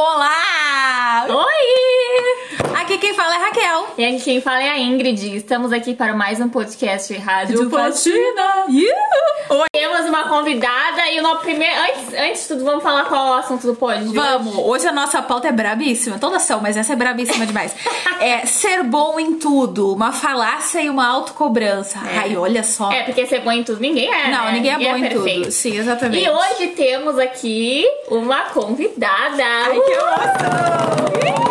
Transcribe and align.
Olá! 0.00 1.26
Oi! 1.28 2.70
Aqui 2.80 2.98
quem 2.98 3.12
fala 3.14 3.34
é 3.34 3.38
Raquel. 3.38 3.87
E 3.98 4.04
aqui 4.04 4.20
quem 4.20 4.40
fala 4.40 4.62
é 4.62 4.70
a 4.70 4.78
Ingrid. 4.78 5.34
Estamos 5.34 5.72
aqui 5.72 5.92
para 5.92 6.14
mais 6.14 6.40
um 6.40 6.48
podcast 6.48 7.12
Rádio 7.14 7.68
Faxina. 7.68 8.64
Oi. 8.68 9.66
Temos 9.72 10.06
uma 10.06 10.28
convidada 10.28 11.10
e 11.10 11.18
o 11.18 11.22
nosso 11.24 11.40
primeiro. 11.40 11.74
Antes, 11.80 12.14
antes 12.14 12.42
de 12.42 12.48
tudo, 12.48 12.64
vamos 12.64 12.84
falar 12.84 13.06
qual 13.06 13.26
é 13.26 13.30
o 13.30 13.34
assunto 13.34 13.66
do 13.66 13.74
pod. 13.74 14.04
Vamos, 14.14 14.54
hoje? 14.54 14.62
hoje 14.64 14.86
a 14.86 14.92
nossa 14.92 15.20
pauta 15.20 15.48
é 15.48 15.52
brabíssima, 15.52 16.16
todas 16.16 16.42
são, 16.42 16.60
mas 16.60 16.76
essa 16.76 16.92
é 16.92 16.96
brabíssima 16.96 17.44
demais. 17.44 17.74
é 18.22 18.46
ser 18.46 18.84
bom 18.84 19.18
em 19.18 19.34
tudo, 19.34 19.92
uma 19.92 20.12
falácia 20.12 20.80
e 20.80 20.88
uma 20.88 21.04
autocobrança. 21.08 21.98
É. 22.08 22.18
Ai, 22.18 22.36
olha 22.36 22.62
só. 22.62 22.92
É, 22.92 23.02
porque 23.02 23.26
ser 23.26 23.40
bom 23.40 23.50
em 23.50 23.64
tudo 23.64 23.80
ninguém 23.80 24.14
é. 24.14 24.30
Não, 24.30 24.44
né? 24.44 24.52
ninguém 24.52 24.74
é 24.74 24.78
bom 24.78 24.96
em 24.96 25.08
perfeito. 25.08 25.40
tudo. 25.40 25.50
Sim, 25.50 25.76
exatamente. 25.76 26.24
E 26.24 26.30
hoje 26.30 26.68
temos 26.68 27.18
aqui 27.18 27.84
uma 28.08 28.42
convidada. 28.42 29.42
Ai, 29.42 29.80
que 29.80 29.90
emoção! 29.90 31.47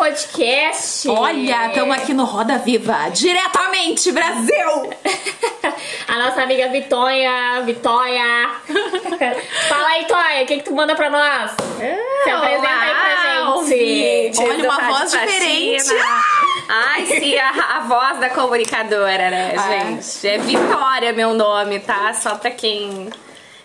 Podcast. 0.00 1.06
Olha, 1.10 1.66
estamos 1.66 1.94
aqui 1.94 2.14
no 2.14 2.24
Roda 2.24 2.56
Viva, 2.56 3.10
diretamente, 3.10 4.10
Brasil! 4.10 4.90
A 6.08 6.18
nossa 6.18 6.42
amiga 6.42 6.70
Vitória. 6.70 7.60
Vitória. 7.66 8.50
Fala 9.68 9.88
aí, 9.88 10.06
Toia, 10.06 10.42
o 10.42 10.46
que, 10.46 10.56
que 10.56 10.62
tu 10.62 10.74
manda 10.74 10.96
pra 10.96 11.10
nós? 11.10 11.50
Se 12.24 12.30
apresenta 12.30 12.68
aí 12.68 12.90
pra 12.90 13.62
gente. 13.68 14.40
Olha, 14.40 14.64
uma 14.70 14.88
voz 14.88 15.10
diferente. 15.12 15.90
Ai, 16.66 17.04
sim, 17.04 17.36
a, 17.36 17.76
a 17.76 17.80
voz 17.80 18.18
da 18.20 18.30
comunicadora, 18.30 19.30
né, 19.30 19.54
Ah, 19.54 19.68
gente? 19.68 20.26
É 20.26 20.38
Vitória 20.38 21.12
meu 21.12 21.34
nome, 21.34 21.78
tá? 21.78 22.14
Só 22.14 22.36
pra 22.36 22.50
quem, 22.50 23.10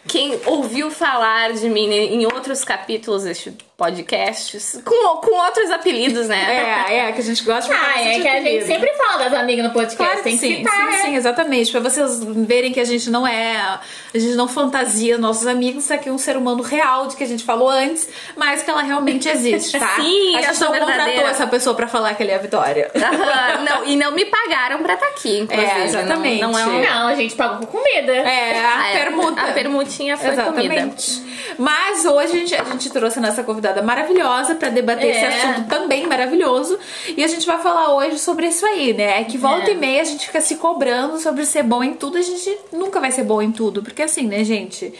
quem 0.05 0.37
ouviu 0.45 0.91
falar 0.91 1.53
de 1.53 1.69
mim 1.69 1.89
em 1.89 2.25
outros 2.25 2.65
capítulos 2.65 3.23
deste 3.23 3.51
podcast, 3.77 4.57
com, 4.85 5.17
com 5.17 5.35
outros 5.35 5.69
apelidos, 5.69 6.29
né? 6.29 6.85
É, 6.87 6.97
é, 7.09 7.11
que 7.11 7.19
a 7.19 7.23
gente 7.23 7.43
gosta 7.43 7.69
de 7.73 7.77
falar 7.77 7.93
Ah, 7.93 8.01
é 8.01 8.19
que 8.21 8.27
a 8.27 8.35
gente 8.35 8.39
apelido. 8.47 8.65
sempre 8.67 8.89
fala 8.93 9.23
das 9.29 9.33
amigas 9.33 9.65
no 9.65 9.71
podcast. 9.73 9.97
Claro 9.97 10.23
tem 10.23 10.33
que 10.33 10.39
sim, 10.39 10.55
citar, 10.57 10.73
sim, 10.73 10.85
né? 10.85 10.97
sim, 10.99 11.15
exatamente. 11.15 11.71
Pra 11.71 11.81
vocês 11.81 12.23
verem 12.23 12.71
que 12.71 12.79
a 12.79 12.85
gente 12.85 13.09
não 13.09 13.27
é. 13.27 13.79
A 14.13 14.17
gente 14.17 14.35
não 14.35 14.47
fantasia 14.47 15.17
nossos 15.17 15.45
amigos, 15.45 15.83
isso 15.83 15.93
aqui 15.93 16.07
é 16.07 16.11
um 16.11 16.17
ser 16.17 16.37
humano 16.37 16.63
real 16.63 17.07
de 17.07 17.17
que 17.17 17.23
a 17.25 17.27
gente 17.27 17.43
falou 17.43 17.69
antes, 17.69 18.07
mas 18.37 18.63
que 18.63 18.69
ela 18.69 18.81
realmente 18.81 19.27
existe, 19.27 19.77
tá? 19.77 19.95
Sim, 19.99 20.37
a 20.37 20.41
gente 20.41 20.61
não 20.61 20.71
contratou 20.73 21.27
essa 21.27 21.45
pessoa 21.47 21.75
pra 21.75 21.87
falar 21.89 22.13
que 22.15 22.23
ele 22.23 22.31
é 22.31 22.35
a 22.35 22.39
Vitória. 22.39 22.89
Aham, 22.95 23.63
não, 23.63 23.85
e 23.85 23.97
não 23.97 24.11
me 24.11 24.23
pagaram 24.23 24.81
pra 24.81 24.93
estar 24.93 25.07
aqui, 25.07 25.39
inclusive. 25.39 25.69
É, 25.69 25.83
exatamente. 25.83 26.41
Não, 26.41 26.51
não 26.53 26.59
é 26.59 26.65
um... 26.65 26.81
Não, 26.81 27.07
a 27.09 27.15
gente 27.15 27.35
pagou 27.35 27.67
com 27.67 27.77
comida. 27.77 28.13
É, 28.13 28.57
a 28.63 28.79
Ah, 28.79 28.87
é, 28.89 29.03
permuta. 29.03 29.41
A 29.41 29.51
permutinha 29.51 30.15
foi 30.15 30.29
comida. 30.33 30.73
Exatamente. 30.75 31.25
Mas 31.57 32.05
hoje 32.05 32.31
a 32.31 32.35
gente, 32.35 32.55
a 32.55 32.63
gente 32.63 32.89
trouxe 32.89 33.19
a 33.19 33.21
nossa 33.21 33.43
convidada 33.43 33.64
maravilhosa 33.81 34.55
pra 34.55 34.69
debater 34.69 35.09
esse 35.09 35.23
É. 35.25 35.27
assunto 35.27 35.67
também 35.67 36.07
maravilhoso. 36.07 36.77
E 37.15 37.23
a 37.23 37.27
gente 37.27 37.45
vai 37.45 37.59
falar 37.59 37.93
hoje 37.95 38.17
sobre 38.19 38.47
isso 38.47 38.65
aí, 38.65 38.93
né? 38.93 39.23
Que 39.23 39.37
volta 39.37 39.69
É. 39.69 39.73
e 39.73 39.77
meia 39.77 40.01
a 40.01 40.05
gente 40.05 40.25
fica 40.25 40.41
se 40.41 40.55
cobrando 40.55 41.19
sobre 41.19 41.45
ser 41.45 41.63
bom 41.63 41.83
em 41.83 41.93
tudo. 41.93 42.17
A 42.17 42.21
gente 42.21 42.57
nunca 42.71 42.99
vai 42.99 43.11
ser 43.11 43.23
bom 43.23 43.41
em 43.41 43.51
tudo. 43.51 43.81
Porque 43.83 44.01
assim, 44.03 44.27
né, 44.27 44.43
gente? 44.43 44.93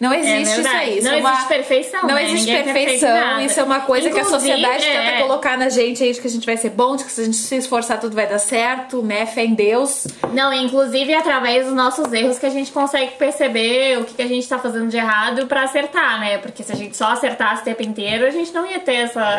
Não 0.00 0.14
existe 0.14 0.42
isso 0.44 0.54
verdade. 0.54 0.76
aí. 0.76 0.98
Isso 0.98 1.06
Não 1.06 1.14
é 1.14 1.20
uma- 1.20 1.30
existe 1.32 1.48
perfeição, 1.48 2.00
Não 2.02 2.14
né? 2.14 2.24
existe 2.24 2.46
Ninguém 2.46 2.56
é 2.56 2.62
perfeição. 2.72 3.40
Isso 3.42 3.60
é 3.60 3.62
uma 3.62 3.80
coisa 3.80 4.08
que 4.10 4.18
a 4.18 4.22
Inclusive, 4.22 4.52
sociedade 4.54 4.86
é. 4.86 5.10
tenta 5.12 5.22
colocar 5.22 5.58
na 5.58 5.68
gente 5.68 6.02
aí 6.02 6.12
de 6.12 6.20
que 6.20 6.26
a 6.26 6.30
gente 6.30 6.46
vai 6.46 6.56
ser 6.56 6.70
bom, 6.70 6.96
de 6.96 7.04
que 7.04 7.12
se 7.12 7.20
a 7.20 7.24
gente 7.24 7.36
se 7.36 7.54
esforçar 7.56 8.00
tudo 8.00 8.14
vai 8.16 8.26
dar 8.26 8.38
certo, 8.38 9.02
né? 9.02 9.26
Fé 9.26 9.44
em 9.44 9.52
Deus. 9.54 10.06
Não, 10.32 10.50
inclusive 10.54 11.12
é 11.12 11.18
através 11.18 11.66
dos 11.66 11.74
nossos 11.74 12.10
erros 12.12 12.38
que 12.38 12.46
a 12.46 12.50
gente 12.50 12.72
consegue 12.72 13.12
perceber 13.12 13.98
o 13.98 14.04
que, 14.04 14.14
que 14.14 14.22
a 14.22 14.26
gente 14.28 14.48
tá 14.48 14.58
fazendo 14.58 14.88
de 14.88 14.96
errado 14.96 15.46
pra 15.46 15.64
acertar, 15.64 16.18
né? 16.18 16.38
Porque 16.38 16.62
se 16.62 16.72
a 16.72 16.76
gente 16.76 16.96
só 16.96 17.08
acertasse 17.12 17.60
o 17.60 17.64
tempo 17.66 17.82
inteiro, 17.82 18.24
a 18.26 18.30
gente 18.30 18.52
não 18.54 18.64
ia 18.66 18.78
ter 18.80 18.94
essa. 18.94 19.38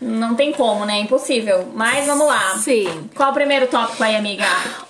Não 0.00 0.34
tem 0.34 0.52
como, 0.52 0.84
né? 0.84 0.98
Impossível. 0.98 1.70
Mas 1.72 2.04
vamos 2.04 2.26
lá. 2.26 2.56
Sim. 2.58 3.08
Qual 3.14 3.30
o 3.30 3.32
primeiro 3.32 3.66
tópico 3.68 4.02
aí, 4.04 4.16
amiga? 4.16 4.44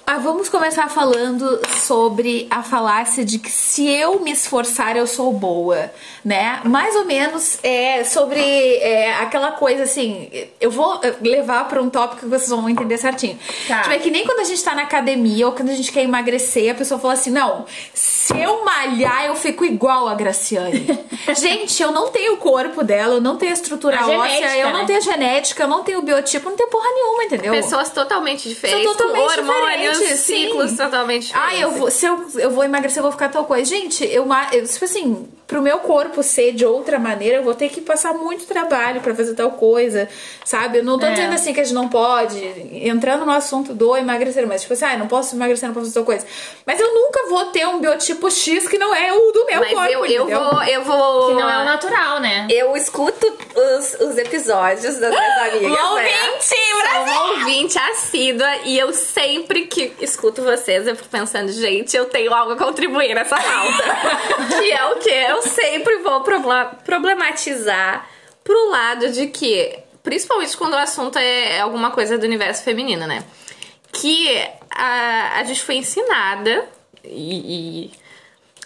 Ah, 0.07 0.19
vamos 0.19 0.51
começar 0.51 0.91
falando 0.91 1.61
sobre 1.81 2.47
a 2.51 2.63
falácia 2.63 3.25
de 3.25 3.39
que 3.39 3.51
se 3.51 3.89
eu 3.89 4.21
me 4.21 4.33
esforçar 4.33 4.99
eu 4.99 5.07
sou 5.07 5.33
boa, 5.33 5.91
né? 6.23 6.61
Mais 6.65 6.95
ou 6.95 7.07
menos 7.07 7.59
é 7.63 8.05
sobre 8.05 8.39
é, 8.41 9.15
aquela 9.15 9.53
coisa 9.53 9.85
assim. 9.85 10.31
Eu 10.61 10.71
vou 10.71 11.01
levar 11.23 11.69
para 11.69 11.81
um 11.81 11.89
tópico 11.89 12.21
que 12.21 12.27
vocês 12.27 12.51
vão 12.51 12.69
entender 12.69 12.99
certinho. 12.99 13.39
Tá. 13.67 13.81
Tipo, 13.81 13.95
é 13.95 13.99
que 13.99 14.11
nem 14.11 14.27
quando 14.27 14.41
a 14.41 14.45
gente 14.45 14.63
tá 14.63 14.75
na 14.75 14.83
academia 14.83 15.47
ou 15.47 15.53
quando 15.53 15.71
a 15.71 15.75
gente 15.75 15.91
quer 15.91 16.03
emagrecer, 16.03 16.71
a 16.71 16.75
pessoa 16.75 17.01
fala 17.01 17.15
assim: 17.15 17.31
não, 17.31 17.65
se 17.95 18.39
eu 18.39 18.63
malhar 18.63 19.25
eu 19.25 19.35
fico 19.35 19.65
igual 19.65 20.07
a 20.07 20.15
Graciane. 20.15 20.87
gente, 21.35 21.83
eu 21.83 21.91
não 21.91 22.11
tenho 22.11 22.35
o 22.35 22.37
corpo 22.37 22.85
dela, 22.85 23.15
eu 23.15 23.21
não 23.23 23.37
tenho 23.37 23.53
a 23.53 23.55
estrutura 23.55 23.99
A 23.99 24.07
óssea, 24.07 24.29
genética, 24.29 24.57
eu 24.59 24.71
não 24.71 24.81
né? 24.81 24.87
tenho 24.87 24.99
a 24.99 25.03
genética, 25.03 25.63
eu 25.63 25.69
não 25.69 25.83
tenho 25.83 25.99
o 26.01 26.03
biotipo, 26.03 26.51
não 26.51 26.57
tenho 26.57 26.69
porra 26.69 26.91
nenhuma, 26.91 27.25
entendeu? 27.25 27.53
Pessoas 27.53 27.91
totalmente 27.91 28.49
diferentes, 28.49 28.85
totalmente 28.85 29.35
com 29.35 29.41
hormônios, 29.41 29.94
diferentes, 29.99 30.21
ciclos 30.21 30.71
sim. 30.71 30.77
totalmente 30.77 31.27
diferentes. 31.27 31.59
Ah, 31.59 31.61
eu 31.61 31.71
vou, 31.73 31.91
se 31.91 32.07
eu, 32.07 32.27
eu 32.37 32.51
vou 32.51 32.65
emagrecer, 32.65 32.99
eu 32.99 33.03
vou 33.03 33.13
ficar 33.13 33.29
tal 33.29 33.45
coisa. 33.45 33.65
Gente, 33.65 34.05
eu, 34.05 34.27
eu, 34.53 34.67
tipo 34.67 34.85
assim, 34.85 35.29
pro 35.47 35.61
meu 35.61 35.79
corpo 35.79 36.23
ser 36.23 36.53
de 36.53 36.65
outra 36.65 36.99
maneira, 36.99 37.37
eu 37.39 37.43
vou 37.43 37.55
ter 37.55 37.69
que 37.69 37.81
passar 37.81 38.15
muito 38.15 38.47
trabalho 38.47 39.01
pra 39.01 39.15
fazer 39.15 39.35
tal 39.35 39.51
coisa, 39.53 40.09
sabe? 40.45 40.79
Eu 40.79 40.85
não 40.85 40.99
tô 40.99 41.07
É. 41.07 41.11
dizendo 41.11 41.35
assim 41.35 41.53
que 41.53 41.61
a 41.61 41.65
gente 41.65 41.75
não 41.75 41.89
pode, 41.89 42.39
entrando 42.73 43.25
no 43.27 43.33
assunto 43.33 43.75
do 43.75 43.97
emagrecer, 43.97 44.47
mas 44.47 44.63
tipo 44.63 44.73
assim, 44.73 44.85
ah, 44.87 44.97
não 44.97 45.07
posso 45.07 45.35
emagrecer, 45.37 45.69
não 45.69 45.75
posso 45.75 45.87
fazer 45.87 45.95
tal 46.01 46.05
coisa. 46.05 46.27
Mas 46.67 46.81
eu 46.81 46.95
nunca 46.95 47.29
vou 47.29 47.45
ter 47.47 47.67
um 47.69 47.79
biotipo 47.79 48.31
X 48.31 48.67
que 48.69 48.79
não 48.79 48.95
é 48.95 49.13
o 49.13 49.33
do 49.33 49.45
meu 49.45 49.61
Mas 49.61 49.73
corpo, 49.73 49.91
eu, 49.91 50.07
eu 50.07 50.25
entendeu? 50.25 50.45
vou, 50.51 50.63
eu 50.65 50.83
vou. 50.83 51.29
Que 51.29 51.35
não 51.43 51.51
é 51.51 51.63
o 51.63 51.65
natural, 51.65 52.21
né? 52.21 52.47
Eu 52.51 52.75
escuto 52.77 53.27
os, 53.55 53.95
os 54.01 54.17
episódios 54.19 54.97
das 54.99 55.11
minhas 55.11 55.39
amigas. 55.53 55.71
né? 55.73 55.79
Ouvinte, 55.83 56.45
Sou 56.45 57.03
uma 57.03 57.31
ouvinte 57.31 57.79
assídua 57.79 58.57
e 58.65 58.79
eu 58.79 58.93
sempre 58.93 59.67
que 59.67 59.93
escuto 60.01 60.43
vocês, 60.43 60.87
eu 60.87 60.97
fico 60.97 61.09
pensando, 61.09 61.51
gente, 61.53 61.97
eu 61.97 62.07
tenho 62.07 62.33
algo 62.33 62.53
a 62.53 62.57
contribuir 62.57 63.15
nessa 63.15 63.37
pauta. 63.37 63.85
que 64.61 64.71
é 64.73 64.85
o 64.87 64.97
que? 64.97 65.11
Eu 65.11 65.43
sempre 65.49 65.99
vou 65.99 66.21
proble- 66.23 66.77
problematizar 66.85 68.09
pro 68.43 68.71
lado 68.71 69.11
de 69.11 69.27
que, 69.29 69.79
principalmente 70.03 70.57
quando 70.57 70.75
o 70.75 70.79
assunto 70.79 71.19
é 71.19 71.61
alguma 71.61 71.91
coisa 71.91 72.19
do 72.19 72.25
universo 72.27 72.63
feminino, 72.63 73.07
né? 73.07 73.25
Que 73.93 74.43
a, 74.71 75.39
a 75.39 75.45
gente 75.45 75.63
foi 75.63 75.77
ensinada 75.77 76.69
e- 77.05 77.85
e 77.87 77.91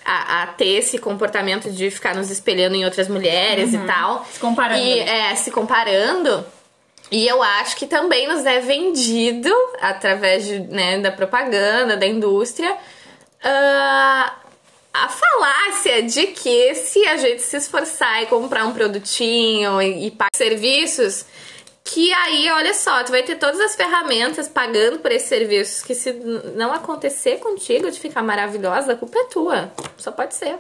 a, 0.04 0.42
a 0.42 0.46
ter 0.48 0.68
esse 0.78 0.98
comportamento 0.98 1.70
de 1.70 1.90
ficar 1.90 2.14
nos 2.14 2.30
espelhando 2.30 2.74
em 2.76 2.84
outras 2.84 3.08
mulheres 3.08 3.74
e 3.74 3.78
tal. 3.86 4.24
Se 4.32 4.38
comparando. 4.40 4.80
E 4.82 4.98
é, 5.00 5.34
se 5.34 5.50
comparando. 5.50 6.46
E 7.10 7.26
eu 7.26 7.42
acho 7.42 7.76
que 7.76 7.86
também 7.86 8.26
nos 8.28 8.44
é 8.44 8.60
vendido, 8.60 9.50
através 9.80 10.44
de, 10.44 10.58
né, 10.60 10.98
da 10.98 11.10
propaganda, 11.10 11.96
da 11.96 12.06
indústria, 12.06 12.76
ah, 13.42 14.34
a 15.04 15.08
falácia 15.08 16.02
de 16.02 16.28
que 16.28 16.74
se 16.74 17.06
a 17.06 17.16
gente 17.16 17.42
se 17.42 17.56
esforçar 17.56 18.22
e 18.22 18.26
comprar 18.26 18.66
um 18.66 18.72
produtinho 18.72 19.80
e, 19.80 20.06
e 20.06 20.10
pagar 20.10 20.30
serviços, 20.34 21.24
que 21.84 22.12
aí, 22.12 22.50
olha 22.50 22.74
só, 22.74 23.02
tu 23.02 23.10
vai 23.10 23.22
ter 23.22 23.36
todas 23.36 23.58
as 23.60 23.74
ferramentas 23.74 24.46
pagando 24.46 24.98
por 24.98 25.10
esses 25.10 25.28
serviços, 25.28 25.82
que 25.82 25.94
se 25.94 26.12
não 26.54 26.72
acontecer 26.72 27.38
contigo 27.38 27.90
de 27.90 27.98
ficar 27.98 28.22
maravilhosa, 28.22 28.92
a 28.92 28.96
culpa 28.96 29.18
é 29.18 29.24
tua. 29.24 29.72
Só 29.96 30.12
pode 30.12 30.34
ser. 30.34 30.58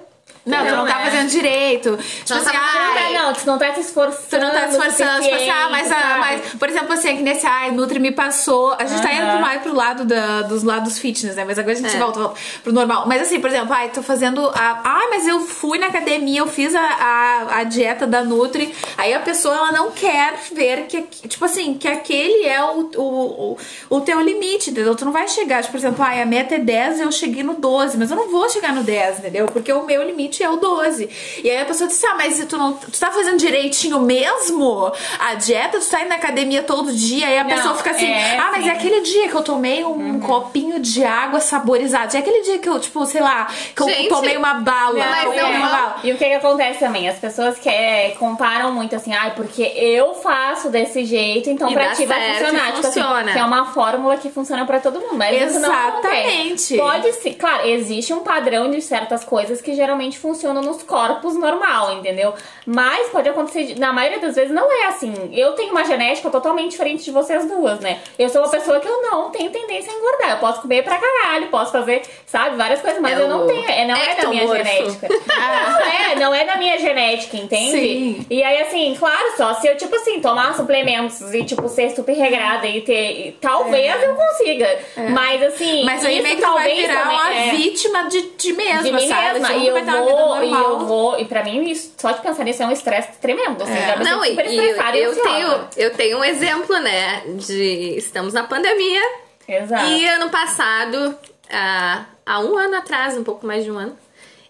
Não, 0.48 0.66
tu 0.66 0.76
não 0.76 0.86
tá 0.86 1.00
é. 1.00 1.04
fazendo 1.04 1.28
direito. 1.28 1.96
Tipo 1.96 2.30
Não 2.30 2.36
assim, 2.38 2.50
tá, 2.50 2.94
ai, 2.96 3.12
não, 3.12 3.32
tu 3.32 3.46
não 3.46 3.58
tá 3.58 3.70
te 3.72 3.80
esforçando. 3.80 4.26
Tu 4.30 4.38
não 4.38 4.50
tá 4.50 4.68
se 4.68 4.76
esforçando, 4.76 5.22
tipo 5.22 5.34
assim, 5.34 5.50
ah, 5.50 5.68
mas, 5.70 5.92
ah, 5.92 6.16
mas, 6.18 6.54
por 6.54 6.68
exemplo, 6.68 6.92
assim, 6.92 7.16
que 7.16 7.22
nesse, 7.22 7.46
ai, 7.46 7.70
Nutri 7.70 7.98
me 7.98 8.12
passou. 8.12 8.74
A 8.78 8.84
gente 8.84 9.02
tá 9.02 9.12
indo 9.12 9.40
mais 9.40 9.62
pro 9.62 9.74
lado 9.74 10.04
da, 10.04 10.42
dos 10.42 10.62
lados 10.62 10.98
fitness, 10.98 11.36
né? 11.36 11.44
Mas 11.46 11.58
agora 11.58 11.72
a 11.72 11.80
gente 11.80 11.94
É. 11.94 11.98
volta 11.98 12.32
pro 12.62 12.72
normal. 12.72 13.04
Mas 13.06 13.22
assim, 13.22 13.40
por 13.40 13.50
exemplo, 13.50 13.72
ai, 13.72 13.88
tô 13.90 14.02
fazendo. 14.02 14.48
A, 14.48 14.80
ah, 14.84 15.06
mas 15.10 15.26
eu 15.26 15.40
fui 15.40 15.78
na 15.78 15.86
academia, 15.86 16.40
eu 16.40 16.46
fiz 16.46 16.74
a, 16.74 16.80
a, 16.80 17.58
a 17.58 17.64
dieta 17.64 18.06
da 18.06 18.22
Nutri. 18.24 18.74
Aí 18.96 19.12
a 19.14 19.20
pessoa, 19.20 19.54
ela 19.54 19.72
não 19.72 19.90
quer 19.90 20.34
ver 20.52 20.86
que, 20.86 21.02
tipo 21.28 21.44
assim, 21.44 21.74
que 21.74 21.86
aquele 21.88 22.46
é 22.46 22.62
o, 22.62 22.90
o, 22.96 23.02
o, 23.02 23.58
o 23.90 24.00
teu 24.00 24.20
limite, 24.20 24.70
entendeu? 24.70 24.94
Tu 24.94 25.04
não 25.04 25.12
vai 25.12 25.28
chegar, 25.28 25.60
tipo, 25.62 25.72
por 25.72 25.78
exemplo, 25.78 26.04
ai, 26.04 26.22
a 26.22 26.26
meta 26.26 26.54
é 26.54 26.58
10 26.58 26.98
e 26.98 27.02
eu 27.02 27.12
cheguei 27.12 27.42
no 27.42 27.54
12, 27.54 27.96
mas 27.96 28.10
eu 28.10 28.16
não 28.16 28.30
vou 28.30 28.48
chegar 28.48 28.72
no 28.72 28.82
10, 28.82 29.18
entendeu? 29.20 29.46
Porque 29.46 29.72
o 29.72 29.84
meu 29.84 30.02
limite 30.02 30.37
é 30.42 30.50
o 30.50 30.56
12. 30.56 31.08
E 31.42 31.50
aí 31.50 31.60
a 31.60 31.64
pessoa 31.64 31.88
disse, 31.88 32.04
ah, 32.06 32.14
mas 32.16 32.44
tu, 32.46 32.56
não, 32.56 32.72
tu 32.74 32.98
tá 32.98 33.10
fazendo 33.10 33.38
direitinho 33.38 34.00
mesmo? 34.00 34.92
A 35.18 35.34
dieta, 35.34 35.78
tu 35.78 35.86
tá 35.88 36.00
indo 36.00 36.08
na 36.08 36.16
academia 36.16 36.62
todo 36.62 36.92
dia, 36.92 37.26
aí 37.26 37.38
a 37.38 37.44
Não, 37.44 37.50
pessoa 37.50 37.74
fica 37.76 37.90
assim, 37.90 38.10
é, 38.10 38.38
ah, 38.38 38.48
mas 38.52 38.62
sim. 38.64 38.70
é 38.70 38.72
aquele 38.72 39.00
dia 39.02 39.28
que 39.28 39.34
eu 39.34 39.42
tomei 39.42 39.84
um 39.84 40.20
copinho 40.20 40.80
de 40.80 41.04
água 41.04 41.40
saborizada. 41.40 42.16
É 42.16 42.20
aquele 42.20 42.42
dia 42.42 42.58
que 42.58 42.68
eu, 42.68 42.78
tipo, 42.80 43.04
sei 43.06 43.20
lá, 43.20 43.46
que 43.74 43.82
eu 43.82 43.88
Gente, 43.88 44.08
tomei 44.08 44.36
uma 44.36 44.54
bala. 44.54 44.94
Não, 44.94 45.22
eu 45.24 45.32
é. 45.32 45.38
tomei 45.40 45.56
uma 45.58 45.68
bala. 45.68 45.96
E 46.02 46.12
o 46.12 46.16
que, 46.18 46.24
que 46.24 46.34
acontece 46.34 46.78
também? 46.80 47.08
As 47.08 47.18
pessoas 47.18 47.58
que 47.58 47.68
é, 47.68 48.10
comparam 48.18 48.72
muito 48.72 48.94
assim, 48.96 49.12
ai, 49.14 49.34
porque 49.34 49.62
eu 49.62 50.14
faço 50.14 50.68
desse 50.70 51.04
jeito, 51.04 51.50
então 51.50 51.70
E 51.70 51.74
pra 51.74 51.92
ti 51.94 52.06
vai 52.06 52.32
funcionar. 52.34 52.68
e 52.68 52.72
Tipo 52.72 52.86
assim, 52.86 53.00
funciona. 53.02 53.32
que 53.32 53.38
é 53.38 53.44
uma 53.44 53.66
fórmula 53.66 54.16
que 54.16 54.30
funciona 54.30 54.64
pra 54.66 54.80
todo 54.80 55.00
mundo. 55.00 55.14
Mas. 55.16 55.54
Exatamente. 55.56 56.76
Pode 56.76 57.12
ser, 57.14 57.34
claro, 57.34 57.66
existe 57.68 58.12
um 58.12 58.20
padrão 58.20 58.70
de 58.70 58.80
certas 58.82 59.24
coisas 59.24 59.60
que 59.60 59.74
geralmente 59.74 60.17
realmente 60.18 60.20
funciona 60.20 60.60
nos 60.60 60.82
corpos 60.82 61.34
normal, 61.34 61.92
entendeu? 61.94 62.34
Mas 62.66 63.08
pode 63.08 63.28
acontecer, 63.28 63.78
na 63.78 63.92
maioria 63.92 64.18
das 64.18 64.34
vezes 64.34 64.50
não 64.50 64.70
é 64.70 64.86
assim. 64.86 65.12
Eu 65.32 65.52
tenho 65.52 65.70
uma 65.70 65.84
genética 65.84 66.28
totalmente 66.30 66.72
diferente 66.72 67.04
de 67.04 67.10
vocês 67.10 67.46
duas, 67.46 67.80
né? 67.80 68.00
Eu 68.18 68.28
sou 68.28 68.42
uma 68.42 68.50
pessoa 68.50 68.80
que 68.80 68.88
eu 68.88 69.02
não 69.02 69.30
tenho 69.30 69.50
tendência 69.50 69.92
a 69.92 69.96
engordar. 69.96 70.30
Eu 70.32 70.36
posso 70.38 70.60
comer 70.62 70.82
pra 70.84 70.98
caralho, 70.98 71.46
posso 71.48 71.72
fazer, 71.72 72.02
sabe, 72.26 72.56
várias 72.56 72.80
coisas, 72.80 73.00
mas 73.00 73.18
É 73.18 73.22
eu 73.22 73.28
não 73.28 73.46
tenho, 73.46 73.68
é, 73.70 73.86
não 73.86 73.96
é 73.96 74.14
da 74.14 74.28
minha 74.28 74.46
genética. 74.46 75.08
Não 75.38 75.80
é, 75.80 76.14
não 76.16 76.34
é 76.34 76.44
da 76.44 76.56
minha 76.56 76.78
genética, 76.78 77.36
entende? 77.36 77.70
Sim. 77.70 78.26
E 78.30 78.42
aí, 78.42 78.62
assim, 78.62 78.94
claro, 78.98 79.36
só 79.36 79.54
se 79.54 79.66
eu, 79.66 79.76
tipo 79.76 79.94
assim, 79.94 80.20
tomar 80.20 80.54
suplementos 80.54 81.20
e, 81.34 81.44
tipo, 81.44 81.68
ser 81.68 81.90
super 81.90 82.12
regrada 82.14 82.66
e 82.66 82.80
ter. 82.82 83.36
talvez 83.40 84.02
eu 84.02 84.14
consiga. 84.14 84.78
Mas, 85.10 85.42
assim. 85.42 85.82
É. 85.82 85.84
Mas 85.84 86.04
aí 86.04 86.20
meio 86.22 86.36
que 86.36 86.42
tu 86.42 86.46
vai 86.52 86.64
talvez 86.64 86.78
virar 86.86 87.02
também- 87.02 87.16
uma 87.16 87.34
é, 87.34 87.50
vítima 87.50 88.02
de 88.08 88.22
ti 88.22 88.52
mesma, 88.52 88.82
de 88.82 88.92
mim 88.92 89.08
sabe? 89.08 89.40
mesma. 89.40 89.52
E 89.54 89.66
eu 89.68 89.74
vida 89.74 89.92
vou, 90.08 90.44
e 90.44 90.52
eu 90.52 90.78
vou. 90.80 91.18
E 91.18 91.24
pra 91.24 91.42
mim, 91.44 91.70
isso, 91.70 91.92
só 91.96 92.12
de 92.12 92.20
pensar 92.20 92.44
nisso 92.44 92.62
é 92.62 92.66
um 92.66 92.72
estresse 92.72 93.18
tremendo. 93.20 93.62
Assim, 93.62 93.74
já 93.74 93.96
me 93.96 94.04
Não, 94.04 94.24
e, 94.24 94.34
e 94.34 94.56
eu, 94.58 95.12
eu 95.12 95.22
tenho, 95.22 95.68
eu 95.76 95.94
tenho 95.94 96.18
um 96.18 96.24
exemplo, 96.24 96.78
né? 96.78 97.22
De 97.26 97.96
estamos 97.96 98.32
na 98.32 98.44
pandemia 98.44 99.02
Exato. 99.46 99.86
e 99.86 100.06
ano 100.06 100.30
passado, 100.30 101.18
há, 101.50 102.04
há 102.26 102.40
um 102.40 102.56
ano 102.56 102.76
atrás, 102.76 103.16
um 103.16 103.24
pouco 103.24 103.46
mais 103.46 103.64
de 103.64 103.70
um 103.70 103.78
ano, 103.78 103.96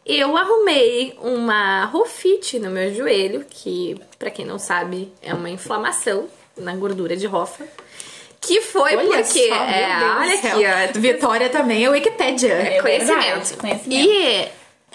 eu 0.05 0.37
arrumei 0.37 1.14
uma 1.20 1.84
rofite 1.84 2.58
no 2.58 2.70
meu 2.70 2.94
joelho, 2.94 3.44
que, 3.49 4.00
pra 4.19 4.31
quem 4.31 4.44
não 4.44 4.58
sabe, 4.58 5.12
é 5.22 5.34
uma 5.34 5.50
inflamação 5.50 6.26
na 6.56 6.75
gordura 6.75 7.14
de 7.14 7.26
rofa. 7.26 7.64
Que 8.40 8.61
foi 8.61 8.96
Olha 8.96 9.06
porque. 9.08 9.49
só, 9.49 9.54
é, 9.54 9.87
meu 9.87 9.99
Deus 9.99 10.16
olha 10.16 10.37
do 10.37 10.40
céu. 10.40 10.52
aqui, 10.52 10.96
ó. 10.96 11.00
Vitória 11.00 11.49
também 11.50 11.84
é 11.84 11.90
Wikipedia. 11.90 12.54
É 12.54 12.81
conhecimento. 12.81 13.20
verdade, 13.20 13.56
conhecimento. 13.56 14.08
E, 14.08 14.49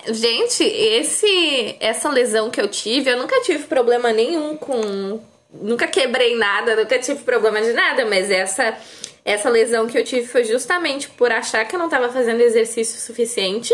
gente, 0.07 0.63
esse, 0.63 1.75
essa 1.79 2.09
lesão 2.09 2.49
que 2.49 2.59
eu 2.59 2.67
tive, 2.67 3.09
eu 3.11 3.17
nunca 3.17 3.41
tive 3.41 3.65
problema 3.65 4.11
nenhum 4.11 4.57
com. 4.57 5.19
Nunca 5.51 5.87
quebrei 5.87 6.35
nada, 6.35 6.75
nunca 6.75 6.97
tive 6.97 7.23
problema 7.23 7.61
de 7.61 7.73
nada, 7.73 8.05
mas 8.05 8.31
essa, 8.31 8.75
essa 9.23 9.49
lesão 9.49 9.85
que 9.87 9.97
eu 9.97 10.03
tive 10.03 10.27
foi 10.27 10.43
justamente 10.43 11.09
por 11.09 11.31
achar 11.31 11.63
que 11.65 11.75
eu 11.75 11.79
não 11.79 11.87
tava 11.89 12.09
fazendo 12.09 12.41
exercício 12.41 12.99
suficiente. 12.99 13.73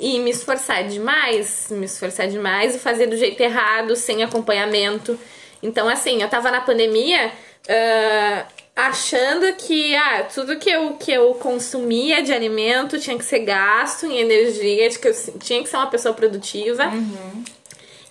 E 0.00 0.18
me 0.18 0.30
esforçar 0.30 0.88
demais, 0.88 1.68
me 1.70 1.86
esforçar 1.86 2.26
demais 2.26 2.74
e 2.74 2.78
fazer 2.80 3.06
do 3.06 3.16
jeito 3.16 3.40
errado, 3.40 3.94
sem 3.94 4.24
acompanhamento. 4.24 5.16
Então, 5.62 5.88
assim, 5.88 6.20
eu 6.20 6.28
tava 6.28 6.50
na 6.50 6.60
pandemia 6.60 7.30
ah, 7.68 8.46
achando 8.76 9.54
que 9.54 9.96
ah, 9.96 10.24
tudo 10.32 10.58
que 10.58 10.68
eu, 10.68 10.92
que 10.92 11.10
eu 11.10 11.32
consumia 11.34 12.22
de 12.22 12.30
alimento 12.30 13.00
tinha 13.00 13.16
que 13.16 13.24
ser 13.24 13.38
gasto 13.38 14.04
em 14.04 14.20
energia, 14.20 14.90
que 14.90 15.08
eu 15.08 15.14
tinha 15.40 15.62
que 15.62 15.68
ser 15.68 15.76
uma 15.78 15.86
pessoa 15.86 16.12
produtiva. 16.12 16.84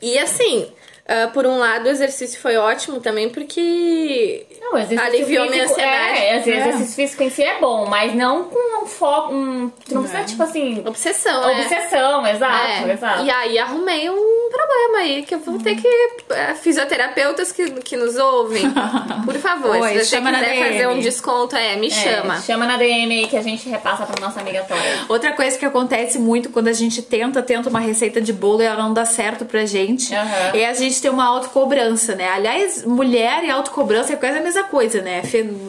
E 0.01 0.17
assim, 0.17 0.67
ah, 1.07 1.27
por 1.33 1.45
um 1.45 1.57
lado, 1.57 1.85
o 1.85 1.89
exercício 1.89 2.39
foi 2.39 2.57
ótimo 2.57 2.99
também, 2.99 3.29
porque 3.29 4.45
Não, 4.61 4.73
o 4.73 4.77
exercício 4.77 5.03
aliviou 5.05 5.45
minha 5.49 5.63
físico- 5.63 5.79
ansiedade. 5.79 6.17
É, 6.19 6.37
esse 6.39 6.49
exercício 6.51 6.95
físico 6.95 7.23
em 7.23 7.29
si 7.29 7.43
é 7.43 7.59
bom, 7.59 7.85
mas 7.85 8.13
não 8.15 8.45
com 8.45 8.83
um 8.83 8.85
foco. 8.87 9.33
Um, 9.33 9.69
tu 9.87 9.93
não 9.93 10.01
precisa, 10.03 10.23
tipo 10.23 10.41
assim. 10.43 10.83
Obsessão, 10.85 11.45
né? 11.47 11.61
Obsessão, 11.61 12.27
exato, 12.27 12.87
É, 12.87 12.91
exato. 12.93 13.23
E 13.23 13.29
aí 13.29 13.57
arrumei 13.59 14.09
um 14.09 14.49
problema 14.51 14.97
aí, 14.99 15.23
que 15.23 15.35
eu 15.35 15.39
vou 15.39 15.59
ter 15.59 15.75
que. 15.75 15.87
eh, 16.31 16.55
Fisioterapeutas 16.55 17.51
que, 17.51 17.69
que 17.81 17.95
nos 17.95 18.15
ouvem, 18.17 18.63
por 19.25 19.35
favor, 19.35 19.77
Oi, 19.77 19.99
se 19.99 20.05
você 20.05 20.21
quiser 20.21 20.39
DM. 20.49 20.63
fazer 20.71 20.87
um 20.87 20.99
desconto, 20.99 21.55
é, 21.55 21.75
me 21.75 21.87
É, 21.87 21.89
chama. 21.91 22.41
Chama 22.41 22.65
na 22.65 22.77
DM 22.77 23.13
aí 23.19 23.27
que 23.27 23.37
a 23.37 23.41
gente 23.41 23.67
repassa 23.69 24.05
pra 24.05 24.19
nossa 24.25 24.39
amiga 24.39 24.63
Tória. 24.63 25.05
Outra 25.07 25.31
coisa 25.33 25.57
que 25.57 25.65
acontece 25.65 26.17
muito 26.19 26.49
quando 26.49 26.67
a 26.67 26.73
gente 26.73 27.01
tenta, 27.01 27.41
tenta 27.43 27.69
uma 27.69 27.79
receita 27.79 28.19
de 28.19 28.33
bolo 28.33 28.61
e 28.61 28.65
ela 28.65 28.81
não 28.81 28.93
dá 28.93 29.05
certo 29.05 29.45
pra 29.45 29.65
gente, 29.65 30.13
é 30.13 30.65
a 30.67 30.73
gente 30.73 30.94
ter 31.01 31.09
uma 31.09 31.25
autocobrança, 31.25 32.15
né? 32.15 32.29
Aliás, 32.29 32.83
mulher 32.85 33.43
e 33.43 33.49
autocobrança 33.49 34.13
é 34.13 34.15
quase 34.15 34.37
a 34.37 34.41
mesma 34.41 34.63
coisa, 34.63 35.01
né? 35.01 35.21